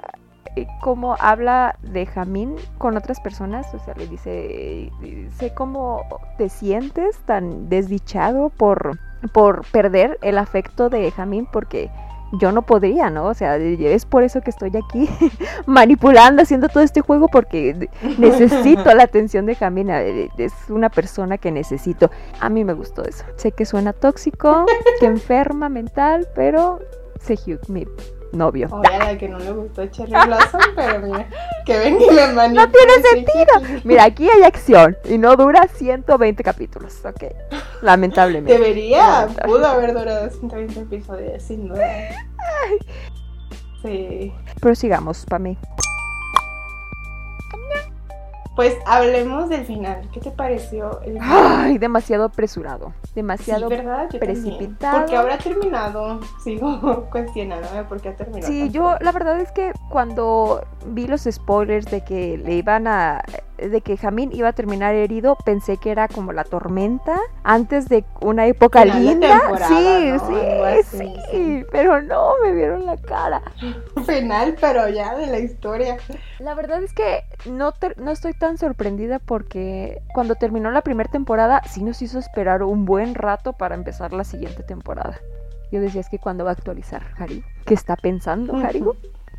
cómo 0.81 1.15
habla 1.19 1.77
de 1.81 2.05
Jamín 2.05 2.55
con 2.77 2.97
otras 2.97 3.19
personas, 3.19 3.71
o 3.73 3.79
sea, 3.79 3.93
le 3.95 4.07
dice, 4.07 4.91
sé 5.37 5.53
cómo 5.53 6.03
te 6.37 6.49
sientes 6.49 7.17
tan 7.25 7.69
desdichado 7.69 8.49
por, 8.49 8.97
por 9.33 9.65
perder 9.71 10.17
el 10.21 10.37
afecto 10.37 10.89
de 10.89 11.11
Jamín 11.11 11.47
porque 11.51 11.91
yo 12.33 12.51
no 12.51 12.61
podría, 12.61 13.09
¿no? 13.09 13.25
O 13.25 13.33
sea, 13.33 13.57
es 13.57 14.05
por 14.05 14.23
eso 14.23 14.41
que 14.41 14.49
estoy 14.49 14.71
aquí 14.75 15.09
manipulando, 15.65 16.41
haciendo 16.41 16.69
todo 16.69 16.83
este 16.83 17.01
juego 17.01 17.27
porque 17.27 17.89
necesito 18.17 18.93
la 18.93 19.03
atención 19.03 19.45
de 19.45 19.55
Jamín, 19.55 19.89
es 19.89 20.53
una 20.69 20.89
persona 20.89 21.37
que 21.37 21.51
necesito. 21.51 22.11
A 22.39 22.49
mí 22.49 22.63
me 22.63 22.73
gustó 22.73 23.03
eso. 23.03 23.23
Sé 23.35 23.51
que 23.51 23.65
suena 23.65 23.93
tóxico, 23.93 24.65
que 24.99 25.05
enferma 25.05 25.69
mental, 25.69 26.27
pero 26.35 26.79
Sehhyuk, 27.21 27.67
mi 27.69 27.85
novio. 28.31 28.69
Oye, 28.71 29.17
que 29.17 29.27
no 29.27 29.39
le 29.39 29.51
gustó 29.51 29.85
Cherry 29.87 30.11
Blossom, 30.11 30.61
pero 30.75 30.99
mira, 30.99 31.29
que 31.65 31.77
ven 31.79 31.97
y 32.01 32.07
me 32.07 32.49
No 32.49 32.69
tiene 32.69 32.93
sentido. 33.11 33.81
Mira, 33.83 34.05
aquí 34.05 34.29
hay 34.29 34.43
acción 34.43 34.97
y 35.05 35.17
no 35.17 35.35
dura 35.35 35.67
120 35.67 36.43
capítulos, 36.43 37.03
ok. 37.05 37.23
Lamentablemente. 37.81 38.53
Debería, 38.53 39.27
pudo 39.45 39.65
haber 39.67 39.93
durado 39.93 40.29
120 40.29 40.79
episodios, 40.81 41.43
sin 41.43 41.67
duda. 41.67 41.87
Sí. 43.83 44.33
Prosigamos, 44.59 45.25
Pami. 45.25 45.57
Pues 48.57 48.75
hablemos 48.87 49.49
del 49.49 49.65
final. 49.65 50.09
¿Qué 50.11 50.19
te 50.19 50.31
pareció 50.31 50.99
el 51.01 51.13
final? 51.13 51.29
Ay, 51.59 51.77
demasiado 51.77 52.23
apresurado. 52.23 52.91
Demasiado 53.13 53.69
precipitado. 54.19 54.97
Porque 54.97 55.15
habrá 55.15 55.37
terminado. 55.37 56.19
Sigo 56.43 57.07
cuestionándome 57.11 57.83
por 57.83 58.01
qué 58.01 58.09
ha 58.09 58.15
terminado. 58.15 58.51
Sí, 58.51 58.71
yo 58.71 58.95
la 58.99 59.11
verdad 59.11 59.39
es 59.39 59.51
que 59.51 59.73
cuando 59.91 60.65
vi 60.87 61.05
los 61.05 61.27
spoilers 61.29 61.85
de 61.85 62.03
que 62.03 62.39
le 62.39 62.55
iban 62.55 62.87
a 62.87 63.23
de 63.57 63.81
que 63.81 63.97
Jamín 63.97 64.31
iba 64.33 64.49
a 64.49 64.53
terminar 64.53 64.95
herido, 64.95 65.35
pensé 65.43 65.77
que 65.77 65.91
era 65.91 66.07
como 66.07 66.31
la 66.31 66.43
tormenta 66.43 67.17
antes 67.43 67.87
de 67.89 68.05
una 68.21 68.45
época 68.45 68.85
linda. 68.85 69.41
Sí, 69.67 70.13
sí, 70.83 71.13
sí, 71.31 71.65
pero 71.71 72.01
no, 72.01 72.33
me 72.43 72.53
vieron 72.53 72.85
la 72.85 72.97
cara. 72.97 73.41
Final, 74.05 74.55
pero 74.59 74.87
ya 74.89 75.15
de 75.15 75.27
la 75.27 75.39
historia. 75.39 75.97
La 76.39 76.53
verdad 76.53 76.83
es 76.83 76.93
que 76.93 77.23
no, 77.45 77.73
no 77.97 78.11
estoy 78.11 78.33
tan 78.33 78.57
sorprendida 78.57 79.19
porque 79.19 80.01
cuando 80.13 80.35
terminó 80.35 80.71
la 80.71 80.81
primera 80.81 81.09
temporada 81.09 81.61
sí 81.67 81.83
nos 81.83 82.01
hizo 82.01 82.19
esperar 82.19 82.63
un 82.63 82.85
buen 82.85 83.15
rato 83.15 83.53
para 83.53 83.75
empezar 83.75 84.13
la 84.13 84.23
siguiente 84.23 84.63
temporada. 84.63 85.19
Yo 85.71 85.81
decía, 85.81 86.01
es 86.01 86.09
que 86.09 86.19
cuando 86.19 86.45
va 86.45 86.51
a 86.51 86.53
actualizar 86.53 87.03
Haribo. 87.17 87.45
¿Qué 87.65 87.73
está 87.73 87.95
pensando 87.95 88.55
Haribo? 88.55 88.95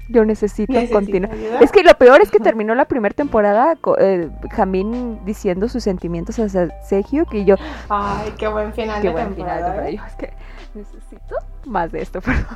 Yo 0.08 0.24
necesito 0.24 0.72
continuar. 0.90 1.34
Es 1.60 1.70
que 1.70 1.82
lo 1.82 1.94
peor 1.94 2.22
es 2.22 2.30
que 2.30 2.38
terminó 2.38 2.74
la 2.74 2.86
primera 2.86 3.14
temporada 3.14 3.76
eh, 3.98 4.30
Jamín 4.50 5.24
diciendo 5.24 5.68
sus 5.68 5.84
sentimientos 5.84 6.38
hacia 6.38 6.68
Sergio 6.82 7.26
que 7.26 7.44
yo. 7.44 7.56
Ay, 7.88 8.32
qué 8.38 8.48
buen 8.48 8.72
final 8.72 9.02
qué 9.02 9.10
buen 9.10 9.34
Final 9.34 9.86
¿eh? 9.86 10.00
es 10.06 10.14
que 10.16 10.32
necesito 10.74 11.36
más 11.66 11.92
de 11.92 12.02
esto, 12.02 12.20
perdón. 12.22 12.46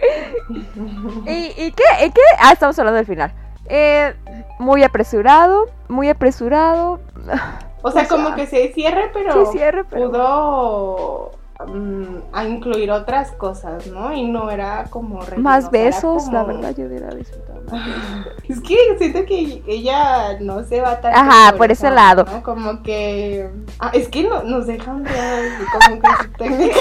¿Y, 1.26 1.52
¿Y, 1.56 1.72
qué? 1.72 2.06
¿Y 2.06 2.10
qué? 2.10 2.20
Ah, 2.38 2.52
estamos 2.52 2.78
hablando 2.78 2.96
del 2.96 3.06
final. 3.06 3.32
Eh, 3.68 4.14
muy 4.58 4.84
apresurado, 4.84 5.66
muy 5.88 6.08
apresurado. 6.08 7.00
O 7.82 7.90
sea, 7.90 8.04
como 8.08 8.34
que 8.34 8.46
se 8.46 8.72
cierre, 8.72 9.10
pero, 9.12 9.46
sí, 9.46 9.58
cierre, 9.58 9.84
pero... 9.84 10.10
pudo 10.10 11.30
Mm, 11.64 12.18
a 12.32 12.44
incluir 12.44 12.90
otras 12.90 13.32
cosas, 13.32 13.86
¿no? 13.86 14.12
Y 14.14 14.24
no 14.24 14.50
era 14.50 14.84
como... 14.90 15.20
Más 15.38 15.70
besos, 15.70 16.30
la 16.30 16.44
verdad 16.44 16.74
yo 16.76 16.84
hubiera 16.84 17.14
disfrutado. 17.14 17.62
es 18.48 18.60
que 18.60 18.76
siento 18.98 19.24
que 19.24 19.62
ella 19.66 20.38
no 20.40 20.62
se 20.64 20.82
va 20.82 21.00
tan... 21.00 21.14
Ajá, 21.14 21.56
por, 21.56 21.72
ese 21.72 21.90
lado. 21.90 22.26
Como 22.42 22.82
que... 22.82 23.50
Ah, 23.78 23.90
es 23.94 24.08
que 24.08 24.24
no, 24.24 24.42
nos 24.42 24.66
dejan 24.66 25.02
ver 25.02 25.52
como 25.72 26.00
que 26.00 26.08
su 26.22 26.30
técnica... 26.38 26.78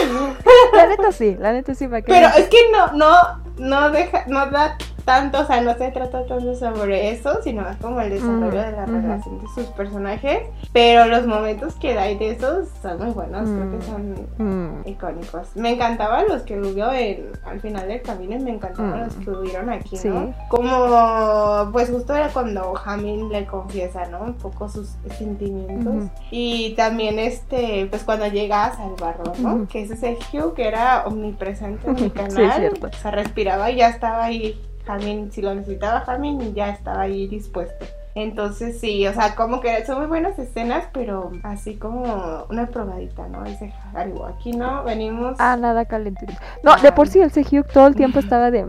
la 0.73 0.87
neta 0.87 1.11
sí, 1.13 1.37
la 1.39 1.53
neta 1.53 1.73
sí. 1.73 1.87
Pero 1.87 2.27
es 2.37 2.47
que 2.49 2.57
no, 2.71 2.91
no, 2.93 3.15
no 3.57 3.91
deja, 3.91 4.25
no 4.27 4.45
da 4.47 4.77
tanto, 5.05 5.39
o 5.41 5.45
sea, 5.45 5.61
no 5.61 5.73
se 5.77 5.91
trata 5.91 6.25
tanto 6.25 6.55
sobre 6.55 7.11
eso, 7.11 7.39
sino 7.43 7.61
más 7.61 7.77
como 7.77 8.01
el 8.01 8.09
desarrollo 8.09 8.59
de 8.61 8.71
la 8.71 8.83
ujú. 8.83 8.91
relación 8.93 9.39
de 9.41 9.47
sus 9.55 9.65
personajes. 9.73 10.39
Pero 10.73 11.05
los 11.05 11.25
momentos 11.27 11.75
que 11.75 11.97
hay 11.97 12.17
de 12.17 12.31
esos 12.31 12.67
son 12.81 12.97
muy 12.97 13.11
buenos, 13.11 13.47
creo 13.49 13.71
que 13.71 13.77
Mm. 13.77 13.81
son 13.81 14.15
Mm, 14.37 14.87
icónicos. 14.87 15.55
Me 15.55 15.71
encantaban 15.73 16.25
los 16.27 16.41
que 16.41 16.59
hubo 16.59 16.91
en, 16.91 17.29
al 17.45 17.61
final 17.61 17.87
del 17.87 18.01
camino 18.01 18.35
y 18.35 18.39
me 18.39 18.51
encantaban 18.51 18.99
Mm. 19.01 19.03
los 19.05 19.15
que 19.15 19.29
hubieron 19.31 19.69
aquí, 19.69 19.95
Sí. 19.97 20.09
¿no? 20.09 20.33
Como, 20.49 21.69
pues 21.71 21.89
justo 21.89 22.15
era 22.15 22.29
cuando 22.29 22.73
Hamil 22.85 23.29
le 23.29 23.45
confiesa, 23.45 24.05
¿no? 24.07 24.21
Un 24.21 24.33
poco 24.33 24.67
sus 24.69 24.95
sentimientos. 25.17 26.09
Y 26.31 26.73
también, 26.75 27.19
este, 27.19 27.87
pues 27.89 28.03
cuando 28.03 28.27
llega 28.27 28.65
a 28.65 28.75
salvarlo, 28.75 29.33
¿no? 29.39 29.67
Que 29.67 29.83
es 29.83 29.91
ese 29.91 30.17
Hugh 30.33 30.53
que 30.55 30.67
era 30.67 31.03
omnipresente 31.05 31.87
en 31.89 31.97
Sí, 31.99 32.09
canal. 32.09 32.43
es 32.49 32.55
cierto. 32.55 32.89
Se 33.01 33.11
respiraba 33.11 33.69
y 33.71 33.77
ya 33.77 33.89
estaba 33.89 34.25
ahí. 34.25 34.59
Hamil, 34.87 35.31
si 35.31 35.41
lo 35.41 35.53
necesitaba 35.53 36.03
Hamil, 36.07 36.53
ya 36.53 36.69
estaba 36.69 37.01
ahí 37.01 37.27
dispuesto. 37.27 37.85
Entonces 38.15 38.79
sí, 38.79 39.05
o 39.07 39.13
sea, 39.13 39.35
como 39.35 39.59
que 39.59 39.85
son 39.85 39.97
muy 39.97 40.07
buenas 40.07 40.39
escenas, 40.39 40.85
pero 40.93 41.33
así 41.43 41.75
como 41.75 42.45
una 42.49 42.67
probadita, 42.67 43.27
¿no? 43.27 43.43
Dice 43.43 43.73
algo, 43.93 44.25
aquí 44.25 44.53
no, 44.53 44.85
venimos... 44.85 45.35
Ah, 45.37 45.57
nada 45.57 45.83
calentito. 45.83 46.33
No, 46.63 46.77
de 46.77 46.93
por 46.93 47.09
sí 47.09 47.19
el 47.19 47.31
Sehyuk 47.31 47.67
todo 47.67 47.87
el 47.87 47.95
tiempo 47.95 48.19
estaba 48.19 48.51
de. 48.51 48.65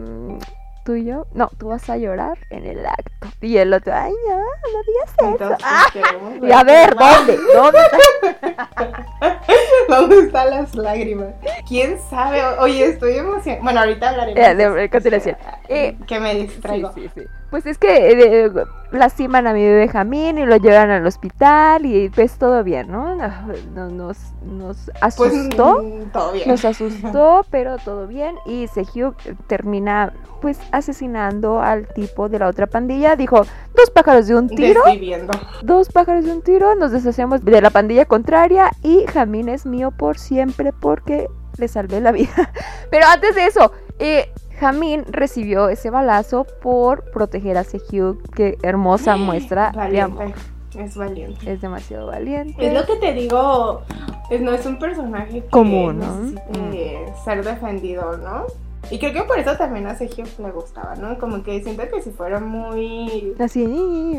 Mm, 0.86 0.92
Tú 0.92 0.94
y 0.94 1.04
yo, 1.04 1.26
no, 1.32 1.48
tú 1.58 1.68
vas 1.68 1.88
a 1.90 1.96
llorar 1.96 2.38
en 2.50 2.64
el 2.64 2.86
acto. 2.86 3.26
Y 3.40 3.56
el 3.58 3.72
otro, 3.74 3.92
ay, 3.94 4.12
no, 4.28 4.36
no 4.36 4.82
digas 4.86 5.14
eso. 5.18 5.28
Entonces, 5.30 5.58
Ah, 5.68 5.86
queremos 5.92 6.32
y 6.42 6.52
a 6.52 6.62
ver. 6.62 6.94
¿dónde? 6.96 7.38
¿Dónde 7.54 7.78
está? 7.80 9.40
¿Dónde 9.88 10.18
están 10.20 10.50
las 10.50 10.74
lágrimas? 10.74 11.28
¿Quién 11.68 11.98
sabe? 12.10 12.42
Oye, 12.60 12.84
estoy 12.86 13.16
emocionada. 13.18 13.62
Bueno, 13.64 13.80
ahorita 13.80 14.10
hablaremos. 14.10 14.40
Eh, 14.44 14.54
de- 14.54 14.84
eso, 14.84 14.90
continuación. 14.90 15.36
Eh, 15.68 15.96
que 16.06 16.20
me 16.20 16.34
distraigo. 16.34 16.92
Sí, 16.94 17.08
sí, 17.14 17.22
sí. 17.22 17.26
Pues 17.50 17.64
es 17.66 17.78
que 17.78 18.44
eh, 18.44 18.50
lastiman 18.90 19.46
a 19.46 19.52
mi 19.52 19.62
bebé 19.62 19.88
Jamín 19.88 20.36
y 20.38 20.44
lo 20.46 20.56
llevan 20.56 20.90
al 20.90 21.06
hospital 21.06 21.86
y 21.86 22.08
pues 22.10 22.38
todo 22.38 22.64
bien, 22.64 22.90
¿no? 22.90 23.14
No- 23.14 23.88
Nos, 23.90 24.18
nos 24.42 24.90
Pues 25.16 25.32
asustó. 25.32 25.82
mm, 25.82 26.10
todo 26.12 26.32
bien. 26.32 26.48
Nos 26.48 26.64
asustó, 26.64 27.44
pero 27.50 27.78
todo 27.78 28.06
bien. 28.08 28.34
Y 28.46 28.66
Sehyuk 28.68 29.16
termina 29.46 30.12
pues 30.42 30.58
asesinando 30.72 31.60
al 31.60 31.86
tipo 31.88 32.28
de 32.28 32.38
la 32.40 32.48
otra 32.48 32.66
pandilla. 32.66 33.16
Dijo, 33.16 33.42
dos 33.76 33.90
pájaros 33.90 34.26
de 34.26 34.34
un 34.34 34.48
tiro, 34.48 34.82
Desviviendo. 34.84 35.32
dos 35.62 35.88
pájaros 35.90 36.24
de 36.24 36.32
un 36.32 36.42
tiro, 36.42 36.74
nos 36.74 36.90
deshacemos 36.92 37.44
de 37.44 37.60
la 37.60 37.70
pandilla 37.70 38.04
contraria 38.06 38.70
y 38.82 39.04
Jamín 39.06 39.48
es 39.48 39.66
mío 39.66 39.92
por 39.92 40.18
siempre 40.18 40.72
porque 40.72 41.28
le 41.58 41.68
salvé 41.68 42.00
la 42.00 42.12
vida. 42.12 42.52
Pero 42.90 43.06
antes 43.06 43.34
de 43.34 43.46
eso, 43.46 43.72
eh, 43.98 44.30
Jamín 44.58 45.04
recibió 45.08 45.68
ese 45.68 45.90
balazo 45.90 46.46
por 46.62 47.10
proteger 47.10 47.58
a 47.58 47.64
Sehyuk. 47.64 48.22
Qué 48.34 48.58
hermosa 48.62 49.16
muestra 49.16 49.72
de 49.90 50.00
amor. 50.00 50.18
Valiente. 50.18 50.42
Es 50.78 50.96
valiente. 50.96 51.52
Es 51.52 51.60
demasiado 51.60 52.06
valiente. 52.08 52.66
Es 52.66 52.72
lo 52.74 52.84
que 52.84 52.96
te 52.96 53.14
digo, 53.14 53.82
es, 54.30 54.40
no 54.42 54.52
es 54.52 54.66
un 54.66 54.78
personaje 54.78 55.40
que 55.42 55.48
Común, 55.48 56.00
¿no? 56.00 56.16
necesite 56.20 57.12
ser 57.24 57.42
defendido, 57.44 58.18
¿no? 58.18 58.44
Y 58.90 58.98
creo 58.98 59.12
que 59.12 59.22
por 59.22 59.38
eso 59.38 59.56
también 59.56 59.86
a 59.86 59.96
Sergio 59.96 60.24
le 60.38 60.50
gustaba, 60.52 60.94
¿no? 60.96 61.18
Como 61.18 61.42
que 61.42 61.60
siento 61.62 61.82
que 61.88 62.02
si 62.02 62.10
fuera 62.10 62.38
muy 62.40 63.34
Así. 63.38 63.64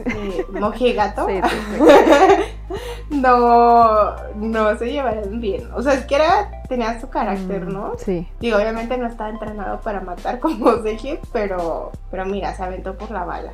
eh, 0.06 0.46
mojigato, 0.52 1.26
Sí, 1.30 1.36
sí, 1.44 1.84
no, 3.10 4.16
no 4.36 4.78
se 4.78 4.92
llevarían 4.92 5.40
bien. 5.40 5.70
O 5.74 5.82
sea, 5.82 5.94
es 5.94 6.06
que 6.06 6.16
era, 6.16 6.52
tenía 6.68 7.00
su 7.00 7.10
carácter, 7.10 7.66
Mm, 7.66 7.74
¿no? 7.74 7.94
Sí. 7.98 8.28
Digo, 8.40 8.58
obviamente 8.58 8.98
no 8.98 9.08
estaba 9.08 9.30
entrenado 9.30 9.80
para 9.82 10.02
matar 10.02 10.40
como 10.42 10.72
Sergio, 10.84 11.20
pero, 11.34 11.92
pero 12.12 12.26
mira, 12.26 12.54
se 12.56 12.64
aventó 12.64 12.96
por 12.98 13.12
la 13.12 13.24
bala. 13.26 13.54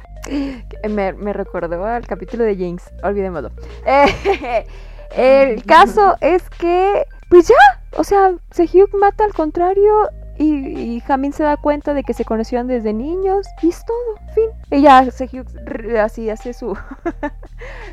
Me, 0.90 1.14
me 1.14 1.34
recordó 1.34 1.84
al 1.86 2.08
capítulo 2.08 2.44
de 2.44 2.56
Jinx, 2.56 2.92
olvidémoslo. 3.04 3.52
Eh, 3.86 4.66
el 5.16 5.64
caso 5.66 6.16
es 6.22 6.50
que, 6.50 7.04
pues 7.30 7.48
ya, 7.48 7.82
o 7.98 8.04
sea, 8.04 8.32
Sehyuk 8.52 8.94
mata 8.96 9.24
al 9.26 9.34
contrario 9.34 10.10
y, 10.38 10.96
y 10.96 11.00
Jamin 11.02 11.32
se 11.34 11.44
da 11.44 11.58
cuenta 11.58 11.94
de 11.94 12.04
que 12.04 12.14
se 12.14 12.26
conocieron 12.26 12.68
desde 12.68 12.92
niños 12.94 13.46
y 13.62 13.70
es 13.70 13.84
todo, 13.86 14.16
fin. 14.34 15.12
Sehyuk 15.12 15.48
r- 15.68 16.00
así 16.00 16.30
hace 16.30 16.54
su, 16.54 16.76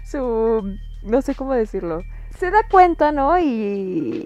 su, 0.05 0.75
no 1.03 1.23
sé 1.23 1.35
cómo 1.35 1.55
decirlo. 1.55 2.03
Se 2.39 2.51
da 2.51 2.61
cuenta, 2.71 3.13
¿no? 3.13 3.39
Y, 3.39 3.43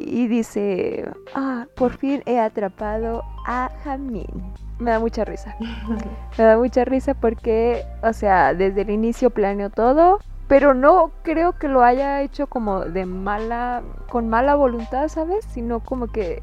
y 0.06 0.28
dice, 0.28 1.10
ah, 1.34 1.66
por 1.74 1.96
fin 1.96 2.22
he 2.26 2.38
atrapado 2.38 3.22
a 3.46 3.70
Jamin. 3.82 4.54
Me 4.78 4.90
da 4.90 4.98
mucha 4.98 5.24
risa. 5.24 5.56
Me 6.38 6.44
da 6.44 6.56
mucha 6.56 6.84
risa 6.84 7.14
porque, 7.14 7.84
o 8.02 8.12
sea, 8.12 8.54
desde 8.54 8.82
el 8.82 8.90
inicio 8.90 9.30
planeó 9.30 9.70
todo, 9.70 10.18
pero 10.48 10.74
no 10.74 11.12
creo 11.22 11.58
que 11.58 11.68
lo 11.68 11.82
haya 11.82 12.22
hecho 12.22 12.46
como 12.48 12.80
de 12.80 13.06
mala, 13.06 13.82
con 14.08 14.28
mala 14.28 14.54
voluntad, 14.54 15.08
¿sabes? 15.08 15.44
Sino 15.46 15.80
como 15.80 16.08
que 16.08 16.42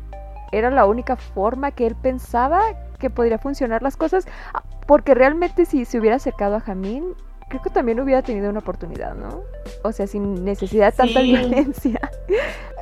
era 0.52 0.70
la 0.70 0.86
única 0.86 1.16
forma 1.16 1.72
que 1.72 1.88
él 1.88 1.96
pensaba 1.96 2.62
que 3.00 3.10
podría 3.10 3.38
funcionar 3.38 3.82
las 3.82 3.98
cosas, 3.98 4.28
porque 4.86 5.14
realmente 5.14 5.66
si 5.66 5.86
se 5.86 6.00
hubiera 6.00 6.18
acercado 6.18 6.56
a 6.56 6.62
Jamín, 6.62 7.16
creo 7.52 7.62
que 7.62 7.70
también 7.70 8.00
hubiera 8.00 8.22
tenido 8.22 8.50
una 8.50 8.60
oportunidad, 8.60 9.14
¿no? 9.14 9.42
O 9.84 9.92
sea, 9.92 10.08
sin 10.08 10.44
necesidad 10.46 10.92
de 10.92 10.98
tanta 10.98 11.20
Sí. 11.22 11.36
violencia. 11.36 12.00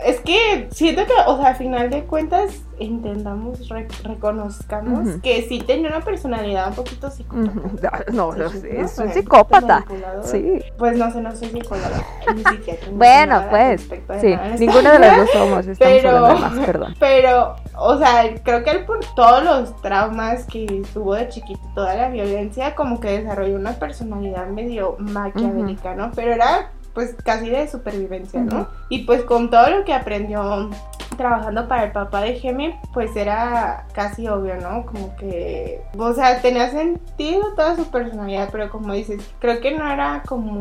Es 0.06 0.22
que 0.22 0.70
siento 0.72 1.06
que, 1.06 1.12
o 1.28 1.38
sea, 1.38 1.50
a 1.50 1.56
final 1.56 1.90
de 1.90 2.04
cuentas, 2.06 2.62
entendamos, 2.80 3.68
re- 3.68 3.88
reconozcamos 4.04 5.10
que 5.22 5.42
sí 5.50 5.60
tenía 5.60 5.90
una 5.90 6.02
personalidad 6.02 6.70
un 6.70 6.76
poquito 6.76 7.10
psicópata. 7.12 8.06
no, 8.14 8.32
no, 8.34 8.50
Sí, 8.50 8.62
es 8.72 8.98
un 8.98 9.12
psicópata. 9.12 9.84
Sí. 10.24 10.60
Pues 10.78 10.98
no 10.98 11.12
sé, 11.12 11.20
no 11.22 11.36
soy 11.36 11.50
psicóloga, 11.50 11.90
ni 12.34 12.44
psiquiatra. 12.44 12.88
Bueno, 12.94 13.44
pues, 13.50 13.82
sí, 14.22 14.36
ninguna 14.60 14.94
de 14.94 15.00
las 15.00 15.18
dos 15.18 15.30
somos, 15.32 15.68
estamos 15.68 15.94
Pero- 16.02 16.10
hablando 16.26 16.36
de 16.36 16.56
más, 16.56 16.66
perdón. 16.66 16.96
Pero, 17.00 17.56
o 17.78 17.98
sea, 17.98 18.24
creo 18.44 18.64
que 18.64 18.72
él 18.72 18.86
por 18.86 19.00
todos 19.16 19.44
los 19.44 19.82
traumas 19.82 20.46
que 20.46 20.84
tuvo 20.94 21.16
de 21.16 21.30
chiquito, 21.30 21.62
toda 21.76 21.96
la 21.96 22.10
violencia, 22.10 22.76
como 22.76 23.00
que 23.00 23.20
desarrolló 23.20 23.56
una 23.56 23.74
personalidad 23.74 24.48
medio 24.48 24.96
maquiavélica, 25.00 25.96
¿no? 25.96 26.12
Pero 26.16 26.34
era 26.34 26.72
pues 26.94 27.16
casi 27.24 27.50
de 27.50 27.68
supervivencia, 27.68 28.42
¿no? 28.42 28.68
Y 28.90 29.06
pues 29.06 29.24
con 29.24 29.50
todo 29.50 29.70
lo 29.70 29.86
que 29.86 29.94
aprendió 29.94 30.70
trabajando 31.18 31.68
para 31.68 31.84
el 31.86 31.92
papá 31.92 32.22
de 32.22 32.36
Gemi, 32.36 32.74
pues 32.94 33.16
era 33.16 33.86
casi 33.94 34.28
obvio, 34.28 34.56
¿no? 34.56 34.86
Como 34.86 35.16
que, 35.18 35.82
o 35.98 36.14
sea, 36.14 36.42
tenía 36.42 36.70
sentido 36.70 37.54
toda 37.56 37.76
su 37.76 37.90
personalidad, 37.92 38.50
pero 38.52 38.70
como 38.70 38.94
dices, 38.94 39.22
creo 39.40 39.60
que 39.60 39.78
no 39.78 39.90
era 39.92 40.24
como 40.26 40.60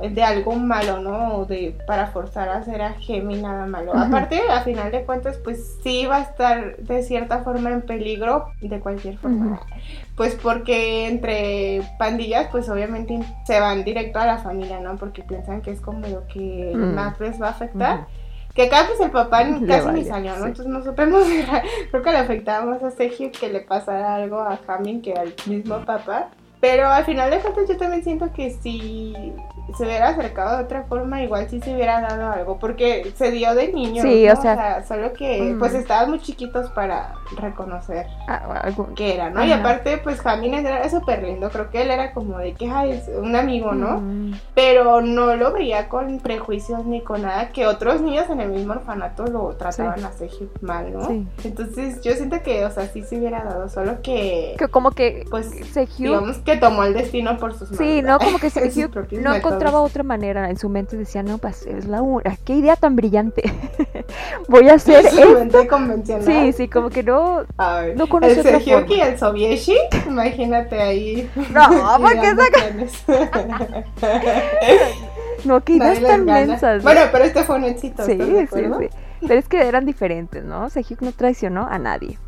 de 0.00 0.22
algo 0.22 0.54
malo, 0.54 1.00
¿no? 1.00 1.44
De 1.44 1.76
para 1.86 2.06
forzar 2.08 2.48
a 2.48 2.58
hacer 2.58 2.82
a 2.82 2.94
Gemi 2.94 3.36
nada 3.40 3.66
malo. 3.66 3.92
Aparte, 3.96 4.40
a 4.50 4.60
final 4.62 4.90
de 4.90 5.04
cuentas, 5.04 5.38
pues 5.42 5.78
sí 5.82 6.06
va 6.06 6.16
a 6.16 6.22
estar 6.22 6.76
de 6.76 7.02
cierta 7.02 7.38
forma 7.44 7.70
en 7.70 7.82
peligro, 7.82 8.46
de 8.60 8.80
cualquier 8.80 9.16
forma. 9.18 9.60
Pues 10.16 10.34
porque 10.34 11.06
entre 11.08 11.82
pandillas, 11.98 12.48
pues 12.50 12.68
obviamente 12.68 13.18
se 13.46 13.60
van 13.60 13.84
directo 13.84 14.18
a 14.18 14.26
la 14.26 14.38
familia, 14.38 14.80
¿no? 14.80 14.96
Porque 14.96 15.22
piensan 15.22 15.60
que 15.62 15.70
es 15.70 15.80
como 15.80 16.06
lo 16.06 16.26
que 16.26 16.72
Mm. 16.74 16.94
más 16.94 17.18
les 17.20 17.40
va 17.40 17.48
a 17.48 17.50
afectar. 17.50 18.06
Que 18.54 18.64
acá 18.64 18.84
pues 18.88 18.98
el 18.98 19.10
papá 19.12 19.44
casi 19.68 19.86
vale, 19.86 19.92
ni 20.00 20.04
salió, 20.04 20.32
¿no? 20.32 20.38
sí. 20.38 20.46
Entonces 20.48 20.66
no 20.66 20.82
supimos, 20.82 21.22
creo 21.90 22.02
que 22.02 22.10
le 22.10 22.18
afectaba 22.18 22.64
más 22.66 22.82
a 22.82 22.90
Sergio 22.90 23.30
que 23.30 23.48
le 23.48 23.60
pasara 23.60 24.16
algo 24.16 24.40
a 24.40 24.58
Jamin 24.66 25.00
que 25.00 25.12
al 25.12 25.32
mismo 25.46 25.78
papá. 25.84 26.30
Pero 26.60 26.88
al 26.88 27.04
final 27.04 27.30
de 27.30 27.38
cuentas 27.38 27.68
yo 27.68 27.76
también 27.76 28.02
siento 28.02 28.32
que 28.32 28.50
si 28.50 29.14
se 29.76 29.84
hubiera 29.84 30.08
acercado 30.08 30.56
de 30.58 30.64
otra 30.64 30.82
forma, 30.84 31.22
igual 31.22 31.48
sí 31.48 31.60
se 31.60 31.74
hubiera 31.74 32.00
dado 32.00 32.30
algo, 32.32 32.58
porque 32.58 33.12
se 33.16 33.30
dio 33.30 33.54
de 33.54 33.72
niño. 33.72 34.02
Sí, 34.02 34.26
¿no? 34.26 34.32
o 34.32 34.36
sea- 34.42 34.84
solo 34.86 35.12
que 35.12 35.42
Mm. 35.54 35.58
pues 35.58 35.74
estaban 35.74 36.10
muy 36.10 36.20
chiquitos 36.20 36.70
para 36.70 37.14
reconocer 37.36 38.06
Ah, 38.26 38.60
algún- 38.62 38.94
que 38.94 39.14
era, 39.14 39.30
¿no? 39.30 39.44
Y 39.44 39.52
Ajá. 39.52 39.60
aparte, 39.60 39.98
pues 39.98 40.20
Jamin 40.20 40.54
era 40.54 40.88
súper 40.88 41.22
lindo, 41.22 41.50
creo 41.50 41.70
que 41.70 41.82
él 41.82 41.90
era 41.90 42.12
como 42.12 42.38
de 42.38 42.54
que, 42.54 42.68
ay, 42.70 42.92
es 42.92 43.08
un 43.08 43.34
amigo, 43.36 43.72
¿no? 43.72 44.00
Mm. 44.00 44.32
Pero 44.54 45.00
no 45.00 45.36
lo 45.36 45.52
veía 45.52 45.88
con 45.88 46.18
prejuicios 46.20 46.84
ni 46.84 47.02
con 47.02 47.22
nada, 47.22 47.50
que 47.50 47.66
otros 47.66 48.00
niños 48.00 48.28
en 48.30 48.40
el 48.40 48.50
mismo 48.50 48.72
orfanato 48.72 49.26
lo 49.26 49.48
trataban 49.56 49.98
Sí. 50.00 50.04
a 50.04 50.12
Sergio 50.12 50.48
mal, 50.60 50.92
¿no? 50.92 51.06
Sí. 51.06 51.26
Entonces 51.44 52.00
yo 52.02 52.12
siento 52.12 52.42
que, 52.42 52.64
o 52.64 52.70
sea, 52.70 52.86
sí 52.88 53.02
se 53.02 53.16
hubiera 53.18 53.44
dado, 53.44 53.68
solo 53.68 54.00
que, 54.02 54.54
Que 54.58 54.68
como 54.68 54.90
que 54.92 55.24
pues, 55.30 55.50
Sehyuk 55.72 55.96
digamos 55.98 56.38
que 56.38 56.56
tomó 56.56 56.84
el 56.84 56.94
destino 56.94 57.36
por 57.38 57.52
sus 57.52 57.70
manos. 57.70 57.78
Sí, 57.78 58.02
no, 58.02 58.18
como 58.18 58.38
que 58.38 58.48
Sus 58.78 58.88
propios 58.88 59.22
no 59.22 59.32
métodos. 59.32 59.57
Encontraba 59.58 59.80
otra 59.82 60.02
manera. 60.02 60.50
En 60.50 60.56
su 60.56 60.68
mente 60.68 60.96
decía, 60.96 61.22
no, 61.22 61.38
pues 61.38 61.66
es 61.66 61.86
la 61.86 62.02
una. 62.02 62.36
Qué 62.44 62.54
idea 62.54 62.76
tan 62.76 62.96
brillante. 62.96 63.42
Voy 64.48 64.68
a 64.68 64.74
hacer 64.74 65.02
Su 65.08 65.18
esto. 65.18 65.32
mente 65.38 65.66
convencional. 65.68 66.24
Sí, 66.24 66.52
sí, 66.52 66.68
como 66.68 66.90
que 66.90 67.02
no. 67.02 67.42
Ay, 67.56 67.92
No 67.96 68.08
conoce 68.08 68.32
el 68.34 68.38
otra 68.40 68.52
Sergio 68.52 68.80
forma. 68.86 69.04
el 69.04 69.18
Sobieshi, 69.18 69.76
imagínate 70.06 70.80
ahí. 70.80 71.30
No, 71.52 71.68
porque 72.00 72.34
saca-. 72.36 73.84
No, 75.44 75.62
qué 75.62 75.74
ideas 75.74 76.00
tan 76.00 76.24
mensas. 76.24 76.78
¿no? 76.78 76.82
Bueno, 76.82 77.00
pero 77.12 77.24
este 77.24 77.44
fue 77.44 77.56
un 77.56 77.64
éxito, 77.64 78.04
sí, 78.04 78.12
¿estás 78.12 78.28
de 78.28 78.46
sí, 78.46 78.64
sí. 78.80 78.88
Pero 79.20 79.34
es 79.34 79.48
que 79.48 79.66
eran 79.66 79.84
diferentes, 79.84 80.44
¿no? 80.44 80.70
Sejik 80.70 81.00
no 81.02 81.12
traicionó 81.12 81.66
a 81.68 81.78
nadie. 81.78 82.18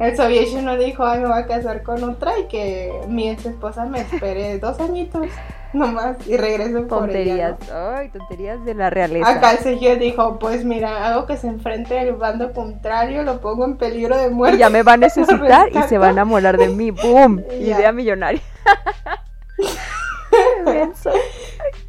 El 0.00 0.16
Soviet 0.16 0.52
no 0.62 0.76
dijo, 0.76 1.04
ay, 1.04 1.20
me 1.20 1.28
voy 1.28 1.38
a 1.38 1.46
casar 1.46 1.82
con 1.82 2.02
otra 2.04 2.38
y 2.38 2.44
que 2.48 2.92
mi 3.08 3.28
ex 3.30 3.46
esposa 3.46 3.86
me 3.86 4.00
espere 4.00 4.58
dos 4.58 4.78
añitos 4.80 5.26
nomás 5.72 6.16
y 6.26 6.36
regreso 6.36 6.86
por 6.86 7.10
ella. 7.10 7.56
Tonterías, 7.56 7.68
¿no? 7.68 7.96
ay, 7.96 8.08
tonterías 8.08 8.64
de 8.64 8.74
la 8.74 8.90
realeza. 8.90 9.28
Acá 9.28 9.52
el 9.52 9.58
Sergio 9.58 9.96
dijo, 9.96 10.38
pues 10.38 10.64
mira, 10.64 11.08
hago 11.08 11.26
que 11.26 11.36
se 11.36 11.48
enfrente 11.48 12.00
el 12.00 12.14
bando 12.14 12.52
contrario, 12.52 13.22
lo 13.22 13.40
pongo 13.40 13.64
en 13.64 13.76
peligro 13.76 14.16
de 14.16 14.30
muerte. 14.30 14.56
Y 14.56 14.60
ya 14.60 14.70
me 14.70 14.82
va 14.82 14.94
a 14.94 14.96
necesitar 14.96 15.68
y 15.72 15.82
se 15.82 15.98
van 15.98 16.18
a 16.18 16.24
molar 16.24 16.56
de 16.58 16.68
mí. 16.68 16.90
¡Boom! 17.02 17.42
Idea 17.60 17.92
millonaria. 17.92 18.42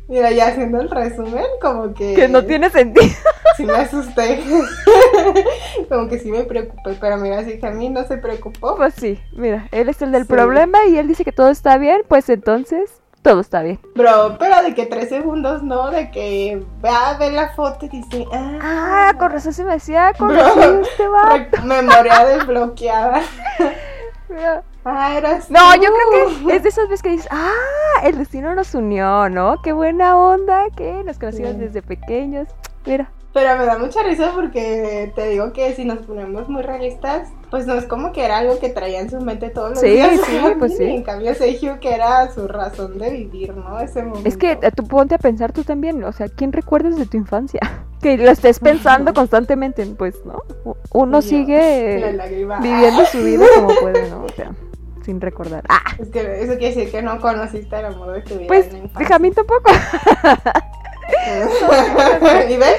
Mira, 0.09 0.31
ya 0.31 0.47
haciendo 0.47 0.81
el 0.81 0.89
resumen, 0.89 1.45
como 1.61 1.93
que... 1.93 2.15
que 2.15 2.27
no 2.27 2.43
tiene 2.43 2.69
sentido. 2.69 3.05
Sí 3.57 3.65
me 3.65 3.73
asusté. 3.73 4.41
como 5.89 6.07
que 6.07 6.17
sí 6.17 6.31
me 6.31 6.43
preocupé, 6.45 6.95
pero 6.99 7.17
mira, 7.17 7.43
si 7.43 7.59
a 7.61 7.69
mí 7.71 7.89
no 7.89 8.05
se 8.05 8.15
preocupó. 8.17 8.77
Pues 8.77 8.93
sí, 8.93 9.19
mira, 9.33 9.67
él 9.71 9.89
es 9.89 10.01
el 10.01 10.13
del 10.13 10.23
Sí. 10.23 10.29
problema 10.29 10.85
y 10.85 10.97
él 10.97 11.09
dice 11.09 11.25
que 11.25 11.33
todo 11.33 11.49
está 11.49 11.77
bien, 11.77 12.03
pues 12.07 12.29
entonces 12.29 13.01
todo 13.21 13.41
está 13.41 13.61
bien. 13.61 13.77
Bro, 13.95 14.37
pero 14.39 14.63
de 14.63 14.73
que 14.73 14.85
tres 14.85 15.09
segundos 15.09 15.61
no, 15.61 15.91
de 15.91 16.09
que 16.09 16.63
va 16.83 17.09
a 17.09 17.17
ver 17.17 17.33
la 17.33 17.49
foto 17.49 17.85
y 17.85 17.89
dice, 17.89 18.25
ah, 18.31 18.59
Ah, 18.61 19.13
con 19.19 19.29
razón 19.29 19.51
se 19.51 19.65
me 19.65 19.73
decía, 19.73 20.13
con 20.17 20.29
Bro. 20.29 20.37
razón 20.37 20.81
este 20.83 21.07
va. 21.09 21.45
memoria 21.65 22.25
desbloqueada. 22.37 23.21
Ah, 24.85 25.17
eras 25.17 25.49
No, 25.51 25.59
tú. 25.73 25.81
yo 25.83 25.89
creo 25.93 26.47
que 26.47 26.55
es 26.55 26.63
de 26.63 26.69
esas 26.69 26.87
veces 26.87 27.03
que 27.03 27.09
dices, 27.09 27.27
ah, 27.31 27.51
el 28.03 28.17
destino 28.17 28.55
nos 28.55 28.73
unió, 28.73 29.29
¿no? 29.29 29.61
Qué 29.61 29.73
buena 29.73 30.17
onda, 30.17 30.65
que 30.75 31.03
nos 31.03 31.19
conocimos 31.19 31.51
Sí. 31.51 31.57
desde 31.57 31.81
pequeños. 31.81 32.47
Mira, 32.85 33.09
Pero 33.31 33.55
me 33.57 33.65
da 33.65 33.77
mucha 33.77 34.01
risa 34.01 34.31
porque 34.33 35.11
te 35.15 35.27
digo 35.27 35.53
que 35.53 35.75
si 35.75 35.85
nos 35.85 35.99
ponemos 35.99 36.49
muy 36.49 36.63
realistas, 36.63 37.27
pues 37.51 37.67
no 37.67 37.75
es 37.75 37.85
como 37.85 38.11
que 38.11 38.25
era 38.25 38.39
algo 38.39 38.57
que 38.59 38.69
traía 38.69 38.99
en 39.01 39.09
su 39.11 39.21
mente 39.21 39.49
todos 39.49 39.71
los 39.71 39.79
Sí, 39.81 39.87
días. 39.89 40.19
sí, 40.25 40.39
pues 40.59 40.75
sí. 40.77 40.85
En 40.85 41.03
cambio, 41.03 41.35
Sergio, 41.35 41.79
que 41.79 41.93
era 41.93 42.31
su 42.31 42.47
razón 42.47 42.97
de 42.97 43.11
vivir, 43.11 43.55
¿no? 43.55 43.79
Ese 43.79 44.01
momento. 44.01 44.27
es 44.27 44.35
que 44.35 44.55
tú 44.75 44.83
ponte 44.87 45.13
a 45.13 45.19
pensar 45.19 45.51
tú 45.51 45.63
también, 45.63 46.03
o 46.03 46.11
sea, 46.11 46.27
¿quién 46.27 46.51
recuerdas 46.51 46.95
de 46.97 47.05
tu 47.05 47.17
infancia? 47.17 47.59
Que 48.01 48.17
lo 48.17 48.31
estés 48.31 48.59
pensando 48.61 49.13
constantemente, 49.13 49.85
pues, 49.85 50.15
¿no? 50.25 50.41
Uno 50.93 51.21
sigue 51.21 52.15
viviendo 52.61 53.05
su 53.05 53.17
vida 53.21 53.45
como 53.55 53.67
puede, 53.81 54.09
¿no? 54.09 54.23
O 54.23 54.29
sea, 54.29 54.51
sin 55.03 55.19
recordar. 55.21 55.63
Ah, 55.69 55.81
Es 55.99 56.09
que 56.09 56.19
eso 56.43 56.57
quiere 56.57 56.75
decir 56.75 56.91
que 56.91 57.01
no 57.01 57.19
conociste 57.19 57.77
el 57.77 57.85
amor 57.85 58.13
de 58.13 58.21
tu 58.21 58.35
vida. 58.35 58.47
pues, 58.47 58.73
infancia. 58.73 59.07
Jamín 59.07 59.33
tampoco. 59.33 59.71
¿Y 62.49 62.57
ves? 62.57 62.75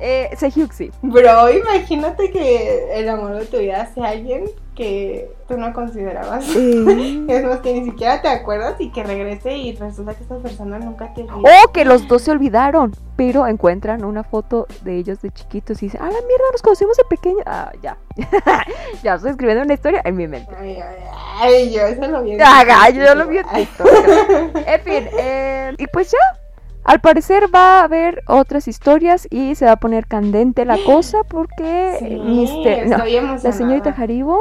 Eh, 0.00 0.30
Sehyuk 0.36 0.72
sí. 0.72 0.90
Bro, 1.02 1.50
imagínate 1.50 2.30
que 2.30 2.98
el 2.98 3.08
amor 3.08 3.38
de 3.38 3.46
tu 3.46 3.58
vida 3.58 3.90
sea 3.94 4.08
alguien 4.10 4.44
que 4.76 5.32
tú 5.48 5.56
no 5.56 5.72
considerabas. 5.72 6.46
Es 6.56 7.44
más, 7.44 7.60
que 7.60 7.72
ni 7.72 7.84
siquiera 7.84 8.22
te 8.22 8.28
acuerdas 8.28 8.74
y 8.78 8.90
que 8.92 9.02
regrese 9.02 9.56
y 9.56 9.74
resulta 9.74 10.14
que 10.14 10.22
esta 10.22 10.36
persona 10.36 10.78
nunca 10.78 11.12
te 11.14 11.22
vio. 11.22 11.38
O 11.38 11.72
que 11.72 11.84
los 11.84 12.06
dos 12.06 12.22
se 12.22 12.30
olvidaron, 12.30 12.94
pero 13.16 13.46
encuentran 13.46 14.04
una 14.04 14.22
foto 14.22 14.66
de 14.82 14.98
ellos 14.98 15.20
de 15.22 15.30
chiquitos 15.30 15.82
y 15.82 15.86
dicen, 15.86 16.00
ah, 16.02 16.06
la 16.06 16.26
mierda, 16.26 16.44
nos 16.52 16.62
conocimos 16.62 16.96
de 16.96 17.04
pequeños. 17.04 17.42
Ah, 17.46 17.72
ya. 17.82 17.96
ya 19.02 19.14
estoy 19.14 19.30
escribiendo 19.30 19.64
una 19.64 19.74
historia 19.74 20.02
en 20.04 20.16
mi 20.16 20.28
mente. 20.28 20.54
Ay, 20.56 20.76
ay, 20.76 20.96
ay, 21.40 21.72
yo 21.72 21.80
eso 21.82 22.06
lo 22.06 22.22
vi. 22.22 22.32
en 22.32 22.42
Ah, 22.42 22.90
yo 22.90 23.14
lo 23.14 23.26
vi 23.26 23.38
en 23.38 23.46
TikTok. 23.54 23.88
En 24.66 24.80
fin, 24.82 25.08
eh, 25.18 25.74
y 25.78 25.86
pues 25.88 26.12
ya. 26.12 26.45
Al 26.86 27.00
parecer 27.00 27.52
va 27.54 27.80
a 27.80 27.84
haber 27.84 28.22
otras 28.28 28.68
historias 28.68 29.26
y 29.30 29.56
se 29.56 29.64
va 29.66 29.72
a 29.72 29.76
poner 29.76 30.06
candente 30.06 30.64
la 30.64 30.78
cosa 30.86 31.18
porque 31.28 31.96
Sí, 31.98 32.04
Mister- 32.24 32.86
no, 32.88 32.98
la 33.42 33.52
señorita 33.52 33.90
Haribo 33.98 34.38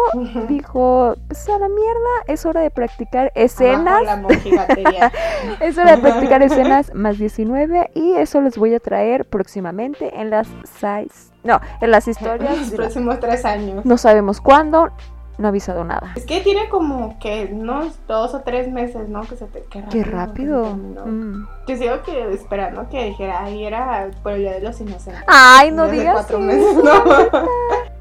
dijo, 0.48 1.16
pues 1.28 1.50
a 1.50 1.58
la 1.58 1.68
mierda, 1.68 2.10
es 2.28 2.46
hora 2.46 2.62
de 2.62 2.70
practicar 2.70 3.32
escenas. 3.36 4.04
La. 4.04 4.16
Es 5.60 5.78
hora 5.78 5.96
de 5.96 6.02
practicar 6.02 6.42
escenas 6.44 6.94
más 6.94 7.18
19 7.18 7.90
y 7.96 8.14
eso 8.14 8.42
les 8.42 8.58
voy 8.58 8.74
a 8.76 8.80
traer 8.80 9.26
próximamente 9.26 10.20
en 10.20 10.30
las 10.30 10.48
size. 10.66 11.34
No, 11.44 11.60
en 11.82 11.92
las 11.92 12.08
Los 12.08 12.16
historias. 12.18 12.70
la- 12.72 12.76
próximos 12.76 13.20
tres 13.20 13.44
años. 13.46 13.86
No 13.86 13.98
sabemos 13.98 14.40
cuándo, 14.42 14.90
no 15.38 15.48
ha 15.48 15.50
avisado 15.50 15.84
nada. 15.84 16.14
Es 16.16 16.26
que 16.26 16.42
tiene 16.42 16.70
como 16.70 17.18
que 17.20 17.50
unos 17.52 17.98
dos 18.08 18.34
o 18.34 18.42
tres 18.42 18.72
meses, 18.72 19.10
¿no? 19.10 19.22
Que 19.22 19.36
se 19.36 19.46
te 19.46 19.64
qué 19.70 19.82
rápido. 19.82 19.92
Qué 19.92 20.10
rápido. 20.10 20.66
Mm. 20.76 21.48
Yo 21.68 21.78
sigo 21.78 22.02
que 22.04 22.34
esperando 22.34 22.88
que 22.90 23.06
dijera, 23.06 23.44
ay, 23.44 23.66
era 23.66 24.10
por 24.24 24.34
el 24.34 24.42
día 24.42 24.54
de 24.54 24.62
los 24.62 24.80
inocentes. 24.80 25.24
Ay, 25.28 25.72
no 25.72 25.84
Desde 25.84 26.00
digas. 26.00 26.14
cuatro 26.16 26.40
meses, 26.40 26.84
¿no? 26.84 26.92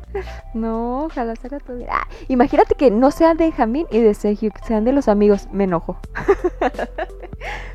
No, 0.55 1.07
ojalá 1.07 1.35
todo 1.35 1.76
bien. 1.76 1.89
Ah, 1.91 2.07
imagínate 2.28 2.76
que 2.76 2.91
no 2.91 3.11
sean 3.11 3.37
de 3.37 3.51
Jamín 3.51 3.87
y 3.91 4.01
de 4.01 4.14
Sergio, 4.14 4.53
que 4.53 4.64
sean 4.64 4.85
de 4.85 4.93
los 4.93 5.09
amigos. 5.09 5.49
Me 5.51 5.64
enojo. 5.64 5.97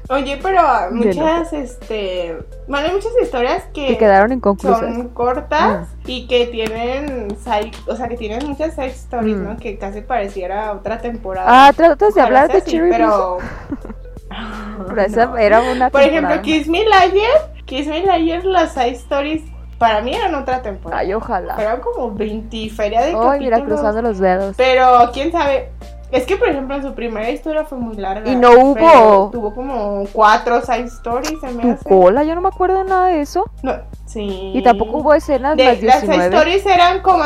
Oye, 0.09 0.39
pero 0.41 0.61
muchas, 0.91 1.53
este. 1.53 2.37
Bueno, 2.67 2.87
hay 2.87 2.93
muchas 2.93 3.11
historias 3.21 3.63
que. 3.73 3.87
Que 3.87 3.97
quedaron 3.97 4.31
inconclusas. 4.31 4.79
son 4.79 5.09
cortas 5.09 5.87
y 6.05 6.27
que 6.27 6.47
tienen 6.47 7.37
side, 7.37 7.71
o 7.87 7.95
sea 7.95 8.07
que 8.07 8.17
tienen 8.17 8.47
muchas 8.47 8.73
side 8.75 8.87
stories, 8.87 9.37
Mm. 9.37 9.43
¿no? 9.43 9.57
Que 9.57 9.77
casi 9.77 10.01
pareciera 10.01 10.71
otra 10.73 10.97
temporada. 10.99 11.67
Ah, 11.67 11.73
tratas 11.73 12.15
de 12.15 12.21
hablar 12.21 12.51
de 12.51 12.61
Cherry 12.63 12.89
pero 12.89 13.37
Pero 14.87 15.01
esa 15.01 15.25
No. 15.25 15.37
era 15.37 15.61
una 15.61 15.89
Por 15.89 16.01
ejemplo, 16.01 16.35
temporada. 16.35 16.41
Kiss 16.41 16.67
Me 16.67 16.85
Layer, 16.85 17.29
Kiss 17.65 17.87
Me 17.87 18.03
Layer 18.03 18.45
las 18.45 18.73
side 18.73 18.91
stories 18.95 19.43
para 19.77 20.01
mí 20.01 20.13
eran 20.13 20.35
otra 20.35 20.61
temporada. 20.61 21.01
Ay, 21.01 21.13
ojalá. 21.13 21.55
Fueron 21.55 21.79
como 21.81 22.11
20 22.13 22.55
y 22.57 22.69
feria 22.69 23.01
de 23.01 23.15
Ay, 23.17 23.39
mira, 23.39 23.63
cruzando 23.63 24.01
los 24.01 24.19
dedos. 24.19 24.55
Pero 24.57 25.09
quién 25.13 25.31
sabe. 25.31 25.69
Es 26.11 26.25
que, 26.25 26.37
por 26.37 26.47
ejemplo, 26.49 26.75
en 26.75 26.81
su 26.81 26.93
primera 26.95 27.29
historia 27.29 27.65
fue 27.65 27.77
muy 27.77 27.95
larga. 27.95 28.29
Y 28.31 28.35
no 28.35 28.51
hubo- 28.51 29.29
Tuvo 29.31 29.53
como 29.53 30.05
cuatro 30.11 30.61
side 30.61 30.85
stories, 30.85 31.39
se 31.39 31.51
me 31.51 31.61
Tu 31.61 31.71
hace. 31.71 31.87
cola, 31.87 32.23
yo 32.23 32.33
no 32.35 32.41
me 32.41 32.47
acuerdo 32.47 32.79
de 32.79 32.85
nada 32.85 33.07
de 33.07 33.21
eso. 33.21 33.49
No, 33.61 33.73
sí. 34.05 34.51
Y 34.55 34.63
tampoco 34.63 34.97
hubo 34.97 35.13
escenas 35.13 35.55
De- 35.55 35.65
más 35.65 35.81
las 35.83 36.01
19. 36.01 36.25
stories 36.35 36.65
eran 36.65 37.01
como 37.01 37.23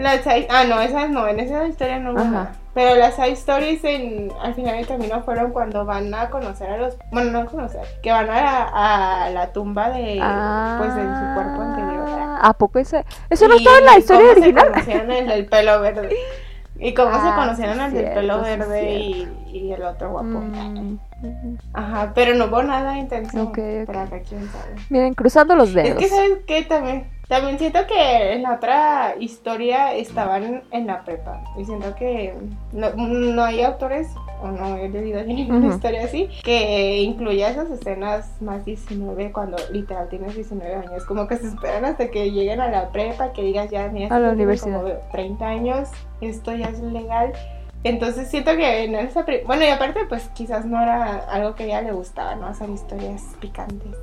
las 0.00 0.22
side- 0.24 0.48
ah 0.50 0.64
no 0.64 0.80
esas 0.80 1.08
no 1.10 1.28
en 1.28 1.38
esa 1.38 1.64
historia 1.68 2.00
no 2.00 2.10
hubo 2.12 2.18
Ajá. 2.20 2.50
pero 2.74 2.96
las 2.96 3.14
side 3.14 3.30
stories 3.34 3.84
en 3.84 4.32
al 4.42 4.52
final 4.54 4.74
del 4.78 4.88
camino 4.88 5.22
fueron 5.22 5.52
cuando 5.52 5.84
van 5.84 6.12
a 6.12 6.30
conocer 6.30 6.68
a 6.68 6.76
los 6.78 6.96
bueno 7.12 7.30
no 7.30 7.38
a 7.42 7.44
conocer 7.46 7.82
que 8.02 8.10
van 8.10 8.28
a, 8.28 9.26
a 9.26 9.30
la 9.30 9.52
tumba 9.52 9.90
de 9.90 10.20
pues 10.78 10.96
de 10.96 11.02
su 11.02 11.34
cuerpo 11.34 11.62
anterior 11.62 12.04
Ah, 12.08 12.40
¿A 12.48 12.52
poco 12.54 12.80
ese? 12.80 13.04
¿Eso 13.30 13.46
no 13.46 13.54
estaba 13.54 13.78
en 13.78 13.84
la 13.86 13.98
historia 13.98 14.30
original? 14.32 14.64
se 14.66 14.70
conocieron 14.72 15.10
el 15.12 15.28
del 15.28 15.46
pelo 15.46 15.80
verde 15.80 16.08
y 16.78 16.92
cómo 16.94 17.12
se 17.14 17.28
Ah, 17.28 17.34
conocieron 17.36 17.80
el 17.80 17.92
del 17.94 18.12
pelo 18.12 18.40
verde 18.42 18.92
y, 19.00 19.28
y 19.52 19.72
el 19.72 19.82
otro 19.82 20.10
guapo 20.10 20.28
Mm, 20.28 20.96
ajá 21.72 22.12
pero 22.14 22.34
no 22.34 22.46
hubo 22.46 22.62
nada 22.62 22.98
Ok, 22.98 23.58
ok. 23.58 23.86
por 23.86 23.96
acá 23.96 24.20
quién 24.28 24.48
sabe 24.50 24.74
Miren, 24.90 25.14
cruzando 25.14 25.56
los 25.56 25.68
Es 25.68 25.74
dedos. 25.74 25.98
que, 25.98 26.08
¿sabes 26.08 26.38
qué? 26.46 26.62
También, 26.64 27.08
también 27.28 27.58
siento 27.58 27.80
que 27.86 28.32
en 28.32 28.42
la 28.42 28.54
otra 28.54 29.14
historia 29.18 29.94
estaban 29.94 30.62
en 30.70 30.86
la 30.86 31.04
prepa. 31.04 31.42
Y 31.58 31.64
siento 31.64 31.94
que 31.94 32.34
no, 32.72 32.90
no 32.94 33.42
hay 33.44 33.62
autores, 33.62 34.08
o 34.42 34.48
no 34.48 34.76
he 34.76 34.88
leído 34.88 35.22
ninguna 35.26 35.66
Ujú. 35.66 35.74
historia 35.76 36.04
así, 36.04 36.28
que 36.42 36.98
incluya 37.02 37.50
esas 37.50 37.70
escenas 37.70 38.40
más 38.42 38.64
19 38.64 39.32
cuando 39.32 39.56
literal 39.72 40.08
tienes 40.08 40.34
19 40.34 40.74
años. 40.74 41.04
Como 41.04 41.26
que 41.26 41.36
se 41.36 41.48
esperan 41.48 41.84
hasta 41.84 42.08
que 42.10 42.30
lleguen 42.30 42.60
a 42.60 42.68
la 42.70 42.90
prepa, 42.90 43.32
que 43.32 43.42
digas 43.42 43.70
ya, 43.70 43.88
mira, 43.88 44.14
A 44.14 44.18
la 44.18 44.30
universidad. 44.30 44.82
como 44.82 44.92
30 45.12 45.46
años, 45.46 45.88
esto 46.20 46.54
ya 46.54 46.66
es 46.68 46.80
legal. 46.80 47.32
Entonces 47.84 48.28
siento 48.28 48.56
que 48.56 48.84
en 48.84 48.94
esa... 48.94 49.26
Bueno, 49.46 49.62
y 49.64 49.68
aparte 49.68 50.06
pues 50.08 50.28
quizás 50.34 50.64
no 50.64 50.82
era 50.82 51.16
algo 51.30 51.54
que 51.54 51.64
a 51.64 51.66
ella 51.66 51.82
le 51.82 51.92
gustaba, 51.92 52.34
¿no? 52.34 52.46
Hacer 52.46 52.70
historias 52.70 53.22
picantes. 53.40 53.94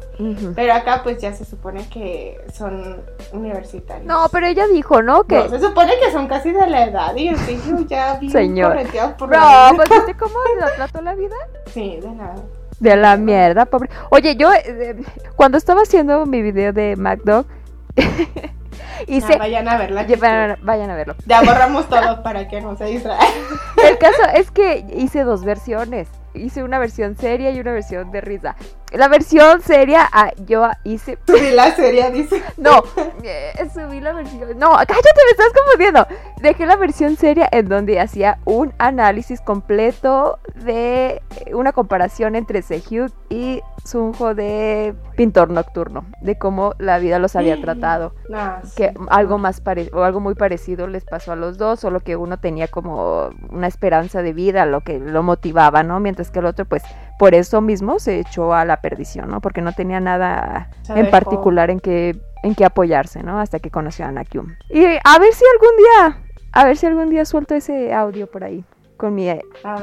Pero 0.56 0.74
acá 0.74 1.02
pues 1.04 1.18
ya 1.18 1.34
se 1.34 1.46
supone 1.46 1.90
que 1.90 2.40
son 2.54 3.02
universitarios. 3.34 4.06
No, 4.06 4.28
pero 4.32 4.46
ella 4.46 4.68
dijo, 4.68 5.02
¿no? 5.02 5.24
Que... 5.24 5.36
No, 5.38 5.50
se 5.50 5.60
supone 5.60 5.94
que 6.00 6.12
son 6.12 6.28
casi 6.28 6.52
de 6.52 6.68
la 6.68 6.86
edad 6.86 7.16
y 7.16 7.30
el 7.30 7.88
ya 7.88 8.16
bien 8.20 8.32
Señor. 8.32 8.78
por 9.18 9.30
Bro, 9.30 9.40
la 9.40 9.74
pues 9.76 9.90
¿viste 9.90 10.14
cómo 10.16 10.36
la 10.60 10.76
trató 10.76 11.02
la 11.02 11.16
vida? 11.16 11.36
Sí, 11.74 11.98
de 12.00 12.16
la 12.16 12.36
De 12.80 12.96
la 12.96 13.18
mierda, 13.18 13.66
pobre. 13.66 13.90
Oye, 14.12 14.36
yo 14.36 14.54
eh, 14.54 14.96
cuando 15.36 15.58
estaba 15.58 15.82
haciendo 15.82 16.28
mi 16.28 16.44
video 16.44 16.72
de 16.72 16.96
MacDog, 16.96 17.48
vayan 19.38 19.68
a 19.68 19.78
verla. 19.78 20.06
vayan 20.62 20.90
a 20.90 20.96
verlo. 20.96 21.16
Ya 21.26 21.42
borramos 21.42 21.88
todo 21.88 22.24
para 22.24 22.48
que 22.48 22.62
no 22.62 22.76
se 22.76 22.86
distraigan. 22.86 23.28
El 23.84 23.98
caso 23.98 24.24
es 24.34 24.52
que 24.52 24.86
hice 24.96 25.24
dos 25.24 25.44
versiones. 25.44 26.08
Hice 26.34 26.64
una 26.64 26.80
versión 26.80 27.18
seria 27.18 27.52
y 27.52 27.60
una 27.60 27.72
versión 27.72 28.12
de 28.12 28.22
risa. 28.22 28.56
La 28.92 29.08
versión 29.08 29.62
seria, 29.62 30.08
ah, 30.12 30.32
yo 30.46 30.68
hice... 30.84 31.18
Subí 31.28 31.52
la 31.52 31.74
serie, 31.76 32.12
dice. 32.12 32.42
No, 32.58 32.84
eh, 33.24 33.70
subí 33.74 34.02
la 34.02 34.14
versión... 34.14 34.60
No, 34.60 34.72
cállate, 34.74 35.22
me 35.26 35.32
estás 35.32 35.52
confundiendo. 35.54 36.08
dejé 36.42 36.66
la 36.66 36.76
versión 36.76 37.16
seria 37.16 37.48
en 37.52 37.70
donde 37.70 38.00
hacía 38.00 38.38
un 38.46 38.74
análisis 38.78 39.42
completo 39.42 40.40
de 40.56 41.22
eh, 41.46 41.56
una 41.56 41.72
comparación 41.72 42.36
entre 42.36 42.62
Sehyuk 42.62 43.12
y 43.30 43.62
Sunjo 43.86 44.36
de 44.36 44.94
Pintor 45.16 45.50
Nocturno, 45.50 46.06
de 46.22 46.38
cómo 46.38 46.74
la 46.78 47.00
vida 47.00 47.18
los 47.18 47.36
había 47.36 47.60
tratado. 47.60 48.14
No, 48.30 48.58
sí. 48.64 48.76
Que 48.76 48.94
algo 49.10 49.38
más 49.38 49.62
pare 49.62 49.90
o 49.94 50.04
algo 50.04 50.20
muy 50.20 50.36
parecido 50.36 50.88
les 50.88 51.04
pasó 51.04 51.32
a 51.32 51.36
los 51.36 51.58
dos, 51.58 51.80
solo 51.80 52.02
que 52.02 52.16
uno 52.16 52.38
tenía 52.38 52.68
como 52.68 53.30
una 53.50 53.68
esperanza 53.68 54.22
de 54.22 54.34
vida, 54.34 54.66
lo 54.66 54.82
que 54.82 55.00
lo 55.00 55.24
motivaba, 55.24 55.82
¿no? 55.84 56.00
Mientras 56.00 56.30
que 56.30 56.40
el 56.40 56.46
otro, 56.46 56.66
pues, 56.66 56.84
por 57.22 57.36
eso 57.36 57.62
mismo 57.62 58.00
se 58.00 58.20
echó 58.20 58.52
a 58.52 58.66
la 58.66 58.82
perdición, 58.82 59.30
¿no? 59.30 59.42
Porque 59.42 59.62
no 59.62 59.74
tenía 59.74 60.00
nada 60.00 60.72
en 60.90 61.08
particular 61.12 61.70
en 61.70 61.80
que 61.80 62.20
en 62.42 62.56
que 62.56 62.66
apoyarse, 62.66 63.22
¿no? 63.22 63.40
Hasta 63.40 63.60
que 63.60 63.70
conoció 63.70 64.06
a 64.06 64.12
Nakyum. 64.12 64.56
Y 64.72 64.84
a 64.84 65.20
ver 65.20 65.32
si 65.32 65.44
algún 65.54 65.78
día, 65.78 66.18
a 66.52 66.66
ver 66.66 66.78
si 66.78 66.88
algún 66.88 67.12
día 67.12 67.24
suelto 67.26 67.54
ese 67.54 67.94
audio 67.94 68.26
por 68.26 68.44
ahí 68.44 68.66
con 68.98 69.14
mi 69.14 69.30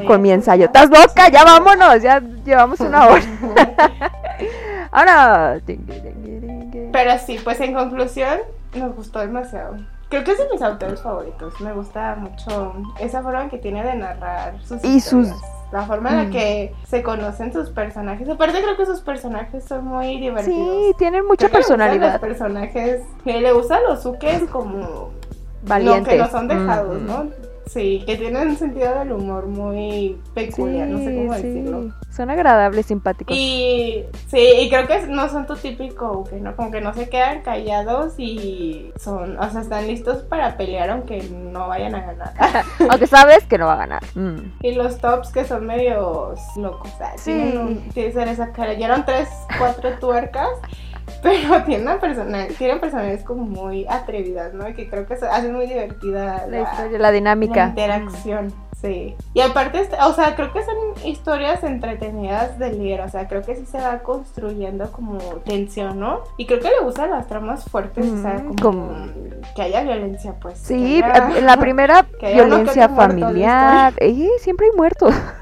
con 0.09 0.21
mi 0.21 0.33
ensayo. 0.33 0.65
¿Estás 0.65 0.91
loca? 0.91 1.29
Ya 1.29 1.45
vámonos, 1.45 2.03
ya 2.03 2.19
llevamos 2.45 2.81
una 2.81 3.07
hora. 3.07 3.23
Ahora. 4.91 5.61
Pero 6.93 7.19
sí, 7.25 7.39
pues 7.45 7.61
en 7.61 7.73
conclusión, 7.73 8.41
me 8.75 8.89
gustó 8.89 9.21
demasiado. 9.21 9.77
Creo 10.09 10.25
que 10.25 10.33
es 10.33 10.39
de 10.39 10.49
mis 10.51 10.63
autores 10.63 11.01
favoritos. 11.03 11.61
Me 11.61 11.73
gusta 11.73 12.15
mucho 12.17 12.75
esa 12.99 13.23
forma 13.23 13.49
que 13.51 13.59
tiene 13.59 13.85
de 13.85 13.95
narrar 13.95 14.59
sus 14.63 14.83
Y 14.85 15.01
sus-. 15.01 15.33
La 15.71 15.83
forma 15.83 16.09
en 16.11 16.17
la 16.17 16.25
Mm. 16.25 16.31
que 16.31 16.75
se 16.87 17.03
conocen 17.03 17.53
sus 17.53 17.69
personajes. 17.69 18.27
Aparte 18.27 18.63
creo 18.63 18.75
que 18.77 18.87
sus 18.87 19.01
personajes 19.03 19.65
son 19.67 19.85
muy 19.85 20.19
divertidos. 20.19 20.47
Sí, 20.57 20.93
tienen 20.97 21.27
mucha 21.27 21.49
Creo 21.49 21.51
que 21.51 21.57
personalidad. 21.59 22.13
Los 22.13 22.21
personajes 22.23 23.03
que 23.23 23.39
le 23.41 23.53
gustan 23.53 23.81
los 23.87 24.03
Sukes 24.03 24.45
como 24.51 25.11
Valientes. 25.65 26.05
no, 26.05 26.09
que 26.11 26.17
no 26.19 26.29
son 26.31 26.49
dejados, 26.49 27.03
Mm, 27.03 27.07
¿no? 27.07 27.27
Sí, 27.69 28.03
que 28.07 28.17
tienen 28.17 28.49
un 28.49 28.57
sentido 28.57 28.99
del 28.99 29.13
humor 29.13 29.47
muy 29.47 30.19
peculiar, 30.35 30.89
no 30.89 30.99
sé 30.99 31.15
cómo 31.15 31.35
sí, 31.35 31.43
decirlo. 31.43 31.95
Son 32.11 32.31
agradables, 32.31 32.87
simpáticos. 32.87 33.37
Y 33.37 34.05
sí, 34.29 34.39
y 34.61 34.69
creo 34.71 34.87
que 34.87 35.07
no 35.07 35.29
son 35.29 35.47
tu 35.47 35.55
típico, 35.55 36.25
que 36.25 36.37
no, 36.41 36.57
como 36.57 36.71
que 36.71 36.81
no 36.81 36.95
se 36.95 37.09
quedan 37.09 37.43
callados 37.43 38.15
y 38.19 38.91
son, 38.97 39.39
o 39.39 39.51
sea, 39.51 39.61
están 39.61 39.87
listos 39.87 40.23
para 40.23 40.57
pelear 40.57 40.91
aunque 40.91 41.23
no 41.31 41.69
vayan 41.69 41.95
a 41.95 42.01
ganar. 42.01 42.33
Aunque 42.91 43.07
sabes 43.07 43.45
que 43.45 43.59
no 43.59 43.67
va 43.67 43.75
a 43.75 43.77
ganar. 43.87 44.03
Mm. 44.15 44.39
y 44.63 44.73
los 44.73 44.99
tops 44.99 45.31
que 45.31 45.45
son 45.45 45.67
medios 45.67 46.41
locos, 46.57 46.91
o 46.95 46.99
sea, 46.99 47.13
Sí. 47.19 47.33
tienen 47.33 47.59
un, 47.59 47.89
tienen 47.91 48.29
esa 48.29 48.53
cara, 48.53 48.75
dieron 48.75 49.05
tres, 49.05 49.29
cuatro 49.59 49.91
tuercas, 49.99 50.49
pero 51.23 51.63
tienen 51.65 51.99
personal, 51.99 52.49
tienen 52.57 52.81
personalidades 52.81 53.25
como 53.25 53.45
muy 53.45 53.87
atrevidas, 53.89 54.55
¿no? 54.55 54.65
Que 54.75 54.89
creo 54.89 55.07
que 55.07 55.15
hacen 55.15 55.55
muy 55.55 55.67
divertida 55.67 56.47
La 56.49 56.61
historia, 56.63 56.99
la 56.99 57.11
dinámica. 57.11 57.55
la 57.65 57.69
interacción, 57.71 58.53
sí. 58.81 59.17
Y 59.35 59.41
aparte, 59.41 59.89
o 60.07 60.13
sea, 60.13 60.35
creo 60.37 60.53
que 60.53 60.63
son 60.65 60.75
historias 61.05 61.63
entretenidas 61.65 62.59
de 62.59 62.73
leer, 62.73 63.01
o 63.03 63.09
sea, 63.09 63.27
creo 63.29 63.43
que 63.43 63.57
sí 63.57 63.67
se 63.67 63.79
va 63.79 63.99
construyendo 64.01 64.91
como 64.93 65.19
tensión, 65.45 65.99
¿no? 66.01 66.21
Y 66.37 66.47
creo 66.47 66.61
que 66.61 66.69
le 66.69 66.81
gustan 66.85 67.11
las 67.11 67.27
tramas 67.27 67.65
fuertes, 67.65 68.07
o 68.07 68.23
sea, 68.23 68.35
Mm, 68.35 68.55
como, 68.57 68.87
como- 68.89 69.07
que 69.57 69.63
haya 69.63 69.83
violencia, 69.83 70.35
pues. 70.41 70.59
Sí, 70.59 71.03
haya 71.03 71.39
en 71.39 71.47
la 71.47 71.57
primera 71.57 72.07
violencia 72.21 72.89
familiar. 72.89 73.95
Eh, 73.99 74.29
siempre 74.41 74.67
hay 74.71 74.77
muertos. 74.77 75.15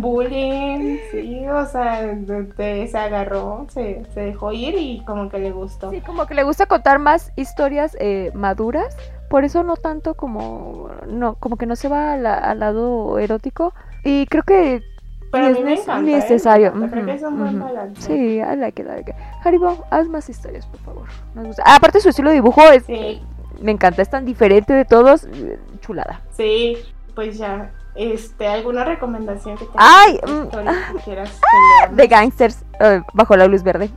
bullying, 0.00 0.98
sí, 1.10 1.46
o 1.48 1.64
sea, 1.66 2.02
de- 2.06 2.88
se 2.88 2.98
agarró, 2.98 3.66
se, 3.70 4.04
se 4.14 4.20
dejó 4.20 4.52
ir 4.52 4.74
y 4.76 5.02
como 5.04 5.28
que 5.28 5.38
le 5.38 5.50
gustó. 5.50 5.90
Sí, 5.90 6.00
como 6.00 6.26
que 6.26 6.34
le 6.34 6.42
gusta 6.44 6.66
contar 6.66 6.98
más 6.98 7.32
historias 7.36 7.96
eh, 8.00 8.30
maduras. 8.34 8.96
Por 9.28 9.44
eso 9.44 9.62
no 9.62 9.76
tanto 9.76 10.14
como. 10.14 10.90
No, 11.08 11.34
como 11.36 11.56
que 11.56 11.66
no 11.66 11.76
se 11.76 11.88
va 11.88 12.16
la- 12.16 12.34
al 12.34 12.58
lado 12.60 13.18
erótico. 13.18 13.72
Y 14.04 14.26
creo 14.26 14.42
que 14.42 14.82
Pero 15.30 15.44
ni 15.44 15.48
a 15.48 15.52
es 15.52 15.58
mí 15.58 15.64
me 15.64 15.70
nes- 15.76 15.82
encanta, 15.82 16.02
ni 16.02 16.12
¿eh? 16.12 16.16
necesario. 16.16 16.72
Me 16.72 16.86
encanta, 16.86 16.94
Creo 16.96 17.06
que 17.06 17.14
es 17.14 17.22
un 17.22 17.38
buen 17.38 17.48
Ujú, 17.56 17.64
ujú. 17.64 17.74
balance. 17.74 18.02
Sí, 18.02 18.36
I 18.38 18.56
like 18.56 18.82
it, 18.82 18.88
I 18.88 18.90
like 18.90 19.10
it. 19.12 19.16
Haribo, 19.44 19.84
haz 19.90 20.08
más 20.08 20.28
historias, 20.28 20.66
por 20.66 20.80
favor. 20.80 21.08
Nos 21.34 21.46
gusta. 21.46 21.62
Ah, 21.64 21.76
aparte 21.76 22.00
su 22.00 22.08
estilo 22.08 22.30
de 22.30 22.34
dibujo 22.36 22.60
es, 22.72 22.84
Sí, 22.86 23.22
me 23.60 23.70
encanta, 23.70 24.02
es 24.02 24.10
tan 24.10 24.24
diferente 24.24 24.72
de 24.72 24.84
todos, 24.84 25.24
eh, 25.32 25.58
chulada. 25.80 26.22
Sí, 26.32 26.78
pues 27.14 27.38
ya. 27.38 27.70
Este, 27.94 28.46
¿alguna 28.46 28.84
recomendación 28.84 29.56
que 29.58 29.64
tengas? 29.66 29.78
Ay, 29.84 30.20
de 30.24 30.32
mm, 30.32 30.48
que 30.96 31.02
quieras 31.04 31.40
que? 31.90 31.94
De 31.96 32.06
gangsters 32.06 32.64
eh, 32.80 33.02
bajo 33.12 33.36
la 33.36 33.46
luz 33.46 33.62
verde. 33.62 33.90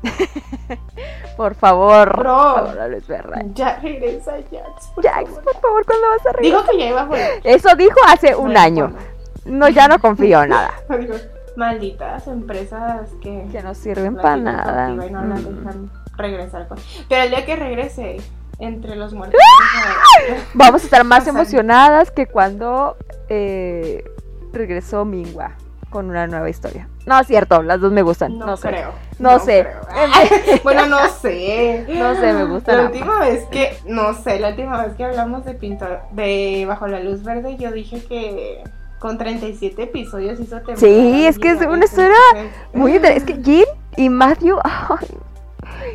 por 1.38 1.56
favor, 1.56 2.18
Bro. 2.18 2.34
bajo 2.34 2.74
la 2.74 2.88
luz 2.88 3.08
verde. 3.08 3.42
Ya 3.54 3.80
regresa 3.80 4.34
Jax, 4.52 4.88
por 4.96 5.04
Jax, 5.06 5.30
favor. 5.30 5.44
por 5.44 5.56
favor, 5.62 5.86
¿cuándo 5.86 6.08
vas 6.10 6.26
a 6.28 6.32
regresar? 6.34 6.42
Dijo 6.62 6.72
que 6.72 6.78
ya 6.80 6.90
iba 6.90 7.02
a 7.02 7.06
volver. 7.06 7.42
Eso 7.44 7.76
dijo 7.76 7.98
hace 8.08 8.36
un 8.36 8.54
No, 8.54 8.60
año. 8.60 8.88
no, 8.90 8.98
No, 9.46 9.70
ya 9.70 9.88
no 9.88 10.00
confío 10.00 10.44
en 10.44 10.50
nada. 10.50 10.72
malditas 11.56 12.26
empresas 12.28 13.10
que 13.22 13.46
Que 13.52 13.62
no 13.62 13.76
sirven 13.76 14.16
la 14.16 14.22
para 14.24 14.38
nada. 14.38 14.90
y 14.90 15.12
no 15.12 15.22
la 15.24 15.36
Mm. 15.36 15.44
dejan 15.60 15.92
regresar. 16.18 16.68
Pero 17.08 17.24
el 17.24 17.30
día 17.30 17.46
que 17.46 17.56
regrese 17.56 18.18
entre 18.64 18.96
los 18.96 19.14
muertos. 19.14 19.40
Vamos 20.54 20.82
a 20.82 20.86
estar 20.86 21.04
más 21.04 21.28
emocionadas 21.28 22.12
que 22.12 22.26
cuando 22.28 22.98
eh, 23.30 24.04
regresó 24.52 25.06
Mingua 25.06 25.52
con 25.90 26.10
una 26.10 26.26
nueva 26.28 26.50
historia. 26.50 26.88
No, 27.06 27.20
es 27.20 27.28
cierto, 27.28 27.62
las 27.62 27.80
dos 27.82 27.92
me 27.92 28.02
gustan. 28.02 28.40
No, 28.40 28.46
No, 28.48 28.58
sé. 28.58 28.70
creo. 28.70 28.92
No 29.20 29.38
sé. 29.40 29.68
creo. 29.68 30.60
bueno, 30.64 30.88
no 30.88 30.98
sé. 31.10 31.86
No 31.88 32.16
sé, 32.16 32.34
me 32.34 32.46
gustan 32.46 32.78
La 32.78 32.82
ambas. 32.86 32.94
última 32.96 33.20
vez 33.20 33.46
que, 33.52 33.78
no 33.86 34.14
sé, 34.16 34.40
la 34.40 34.50
última 34.50 34.84
vez 34.86 34.96
que 34.96 35.04
hablamos 35.04 35.46
de 35.46 35.54
pintor, 35.54 36.00
de 36.12 36.66
Bajo 36.68 36.88
la 36.88 37.00
Luz 37.02 37.24
Verde, 37.24 37.58
yo 37.58 37.72
dije 37.72 38.04
que 38.06 38.64
con 39.00 39.18
37 39.18 39.84
episodios 39.84 40.40
hizo 40.40 40.56
temporada. 40.56 40.80
Sí, 40.80 41.28
es 41.28 41.38
que 41.38 41.52
es 41.52 41.62
una 41.62 41.84
historia 41.86 42.16
Muy 42.74 42.96
interesante. 42.96 43.32
Es 43.34 43.38
que 43.38 43.44
Jin 43.44 43.66
y 43.98 44.10
Matthew, 44.10 44.58
ay, 44.64 45.08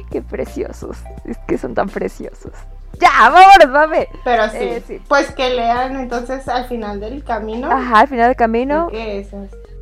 qué 0.08 0.22
preciosos. 0.22 0.96
Es 1.24 1.38
que 1.46 1.58
son 1.58 1.74
tan 1.74 1.88
preciosos. 1.88 2.52
Ya, 3.00 3.30
vámonos, 3.30 3.68
mami. 3.70 4.04
Pero 4.24 4.48
sí, 4.48 4.56
Eh, 4.60 4.82
sí. 4.86 5.00
pues 5.08 5.30
que 5.32 5.50
lean 5.50 5.96
entonces 6.00 6.48
al 6.48 6.64
final 6.66 6.98
del 7.00 7.22
camino. 7.22 7.70
Ajá, 7.70 8.00
al 8.00 8.08
final 8.08 8.28
del 8.28 8.36
camino. 8.36 8.88
Que 8.88 9.20
es, 9.20 9.28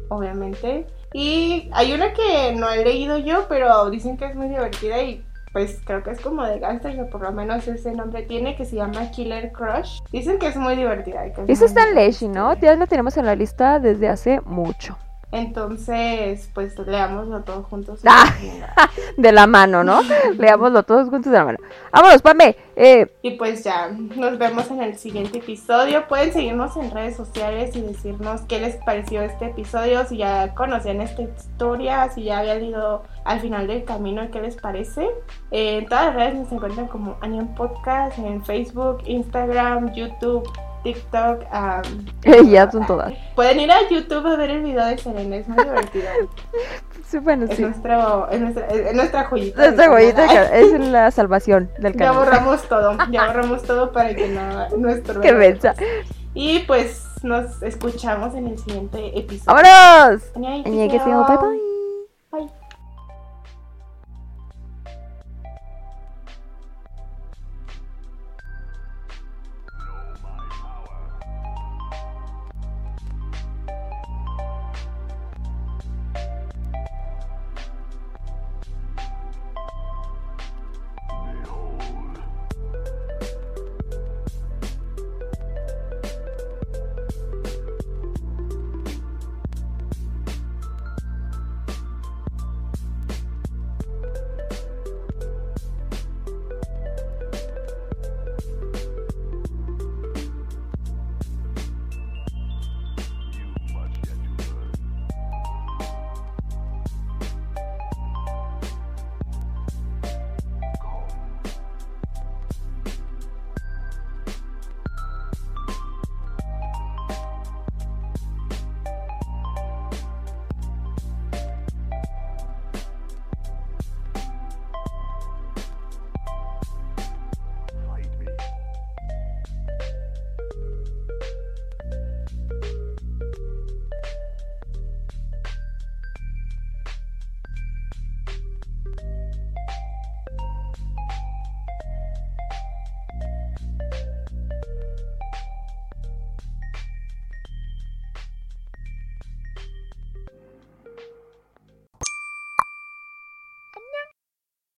obviamente. 0.09 0.87
Y 1.13 1.71
hay 1.73 1.93
una 1.95 2.13
que 2.13 2.55
no 2.57 2.69
he 2.71 2.85
leído 2.85 3.17
yo, 3.19 3.47
pero 3.49 3.89
dicen 3.91 4.17
que 4.17 4.27
es 4.27 4.35
muy 4.35 4.49
divertida 4.49 5.01
y 5.03 5.25
pues 5.53 5.81
creo 5.87 6.03
que 6.03 6.11
es 6.11 6.21
como 6.21 6.45
de 6.45 6.59
gangsters, 6.59 6.99
o 6.99 7.07
por 7.09 7.23
lo 7.23 7.33
menos 7.33 7.67
ese 7.67 7.93
nombre 7.93 8.23
tiene, 8.25 8.55
que 8.57 8.67
se 8.67 8.77
llama 8.77 9.11
Killer 9.11 9.51
Crush. 9.53 10.01
Dicen 10.13 10.39
que 10.39 10.49
es 10.49 10.57
muy 10.57 10.77
divertida. 10.77 11.27
y 11.27 11.33
que 11.33 11.43
es 11.45 11.49
Eso 11.49 11.61
muy 11.61 11.69
está 11.69 11.89
en 11.89 11.95
Leshi, 11.95 12.29
¿no? 12.29 12.53
historia. 12.53 12.75
Ya 12.75 12.79
la 12.81 12.87
tenemos 12.87 13.17
en 13.17 13.25
la 13.25 13.35
lista 13.35 13.79
desde 13.79 14.09
hace 14.09 14.41
mucho. 14.43 14.99
Entonces, 15.33 16.49
pues 16.55 16.79
leámoslo 16.79 17.43
todos 17.43 17.67
juntos. 17.67 18.01
Ah. 18.07 18.33
De 19.17 19.33
la 19.33 19.47
mano, 19.47 19.83
¿no? 19.85 20.01
Leámoslo 20.39 20.83
todos 20.83 21.09
juntos 21.09 21.33
de 21.33 21.39
la 21.39 21.45
mano. 21.45 21.59
Vámonos, 21.93 22.23
Pame. 22.23 22.57
Eh, 22.77 23.11
Y 23.23 23.33
pues 23.33 23.65
ya, 23.65 23.89
nos 23.89 24.39
vemos 24.39 24.71
en 24.71 24.83
el 24.83 24.99
siguiente 24.99 25.39
episodio. 25.39 26.07
Pueden 26.09 26.33
seguirnos 26.33 26.77
en 26.77 26.91
redes 26.91 27.17
sociales 27.17 27.75
y 27.75 27.81
decirnos 27.81 28.43
qué 28.43 28.61
les 28.61 28.77
pareció 28.77 29.23
este 29.23 29.47
episodio, 29.47 30.05
si 30.05 30.19
ya 30.19 30.55
conocían 30.55 31.01
esta 31.01 31.23
historia, 31.23 32.11
si 32.11 32.25
ya 32.25 32.39
habían 32.39 32.65
ido 32.65 33.03
al 33.25 33.41
final 33.41 33.67
del 33.67 33.85
camino, 33.85 34.31
qué 34.31 34.41
les 34.41 34.57
parece. 34.57 35.09
Eh, 35.51 35.79
en 35.79 35.87
todas 35.87 36.07
las 36.07 36.15
redes 36.15 36.35
nos 36.35 36.53
encuentran 36.53 36.87
como 36.89 37.17
Anion 37.21 37.55
Podcast, 37.55 38.19
en 38.19 38.45
Facebook, 38.45 38.99
Instagram, 39.07 39.95
YouTube, 39.95 40.49
TikTok. 40.93 41.43
am, 41.51 41.83
ya 42.49 42.71
son 42.71 42.87
todas. 42.87 43.13
Pueden 43.35 43.61
ir 43.61 43.71
a 43.73 43.89
YouTube 43.89 44.27
a 44.27 44.37
ver 44.37 44.51
el 44.51 44.63
video 44.63 44.87
de 44.87 44.99
Serena, 44.99 45.37
es 45.37 45.49
muy 45.49 45.63
divertido. 45.63 46.07
Sí, 47.09 47.19
bueno, 47.21 47.45
es, 47.49 47.55
sí. 47.57 47.63
nuestro, 47.63 48.29
es, 48.31 48.41
nuestra, 48.41 48.67
es 48.67 48.95
nuestra 48.95 49.25
joyita. 49.27 49.91
huellita 49.91 50.27
canal. 50.27 50.49
es 50.53 50.81
la 50.81 51.09
salvación 51.13 51.71
del 51.79 51.93
Ya 51.93 51.99
canal. 52.07 52.17
borramos 52.17 52.63
todo, 52.65 52.99
ya 53.13 53.27
borramos 53.29 53.63
todo 53.63 53.93
para 53.93 54.13
que 54.13 54.27
no 54.27 54.69
nuestro 54.77 55.21
Qué 55.21 55.31
mensa. 55.33 55.77
Y 56.35 56.61
pues 56.67 57.05
nos 57.23 57.63
escuchamos 57.63 58.35
en 58.35 58.49
el 58.49 58.59
siguiente 58.59 59.17
episodio. 59.17 59.55
¡Vámonos! 59.63 60.23
Annyeonghaseyo. 60.35 60.67
Annyeonghaseyo, 60.67 61.25
bye 61.29 61.37
bye. 61.37 61.86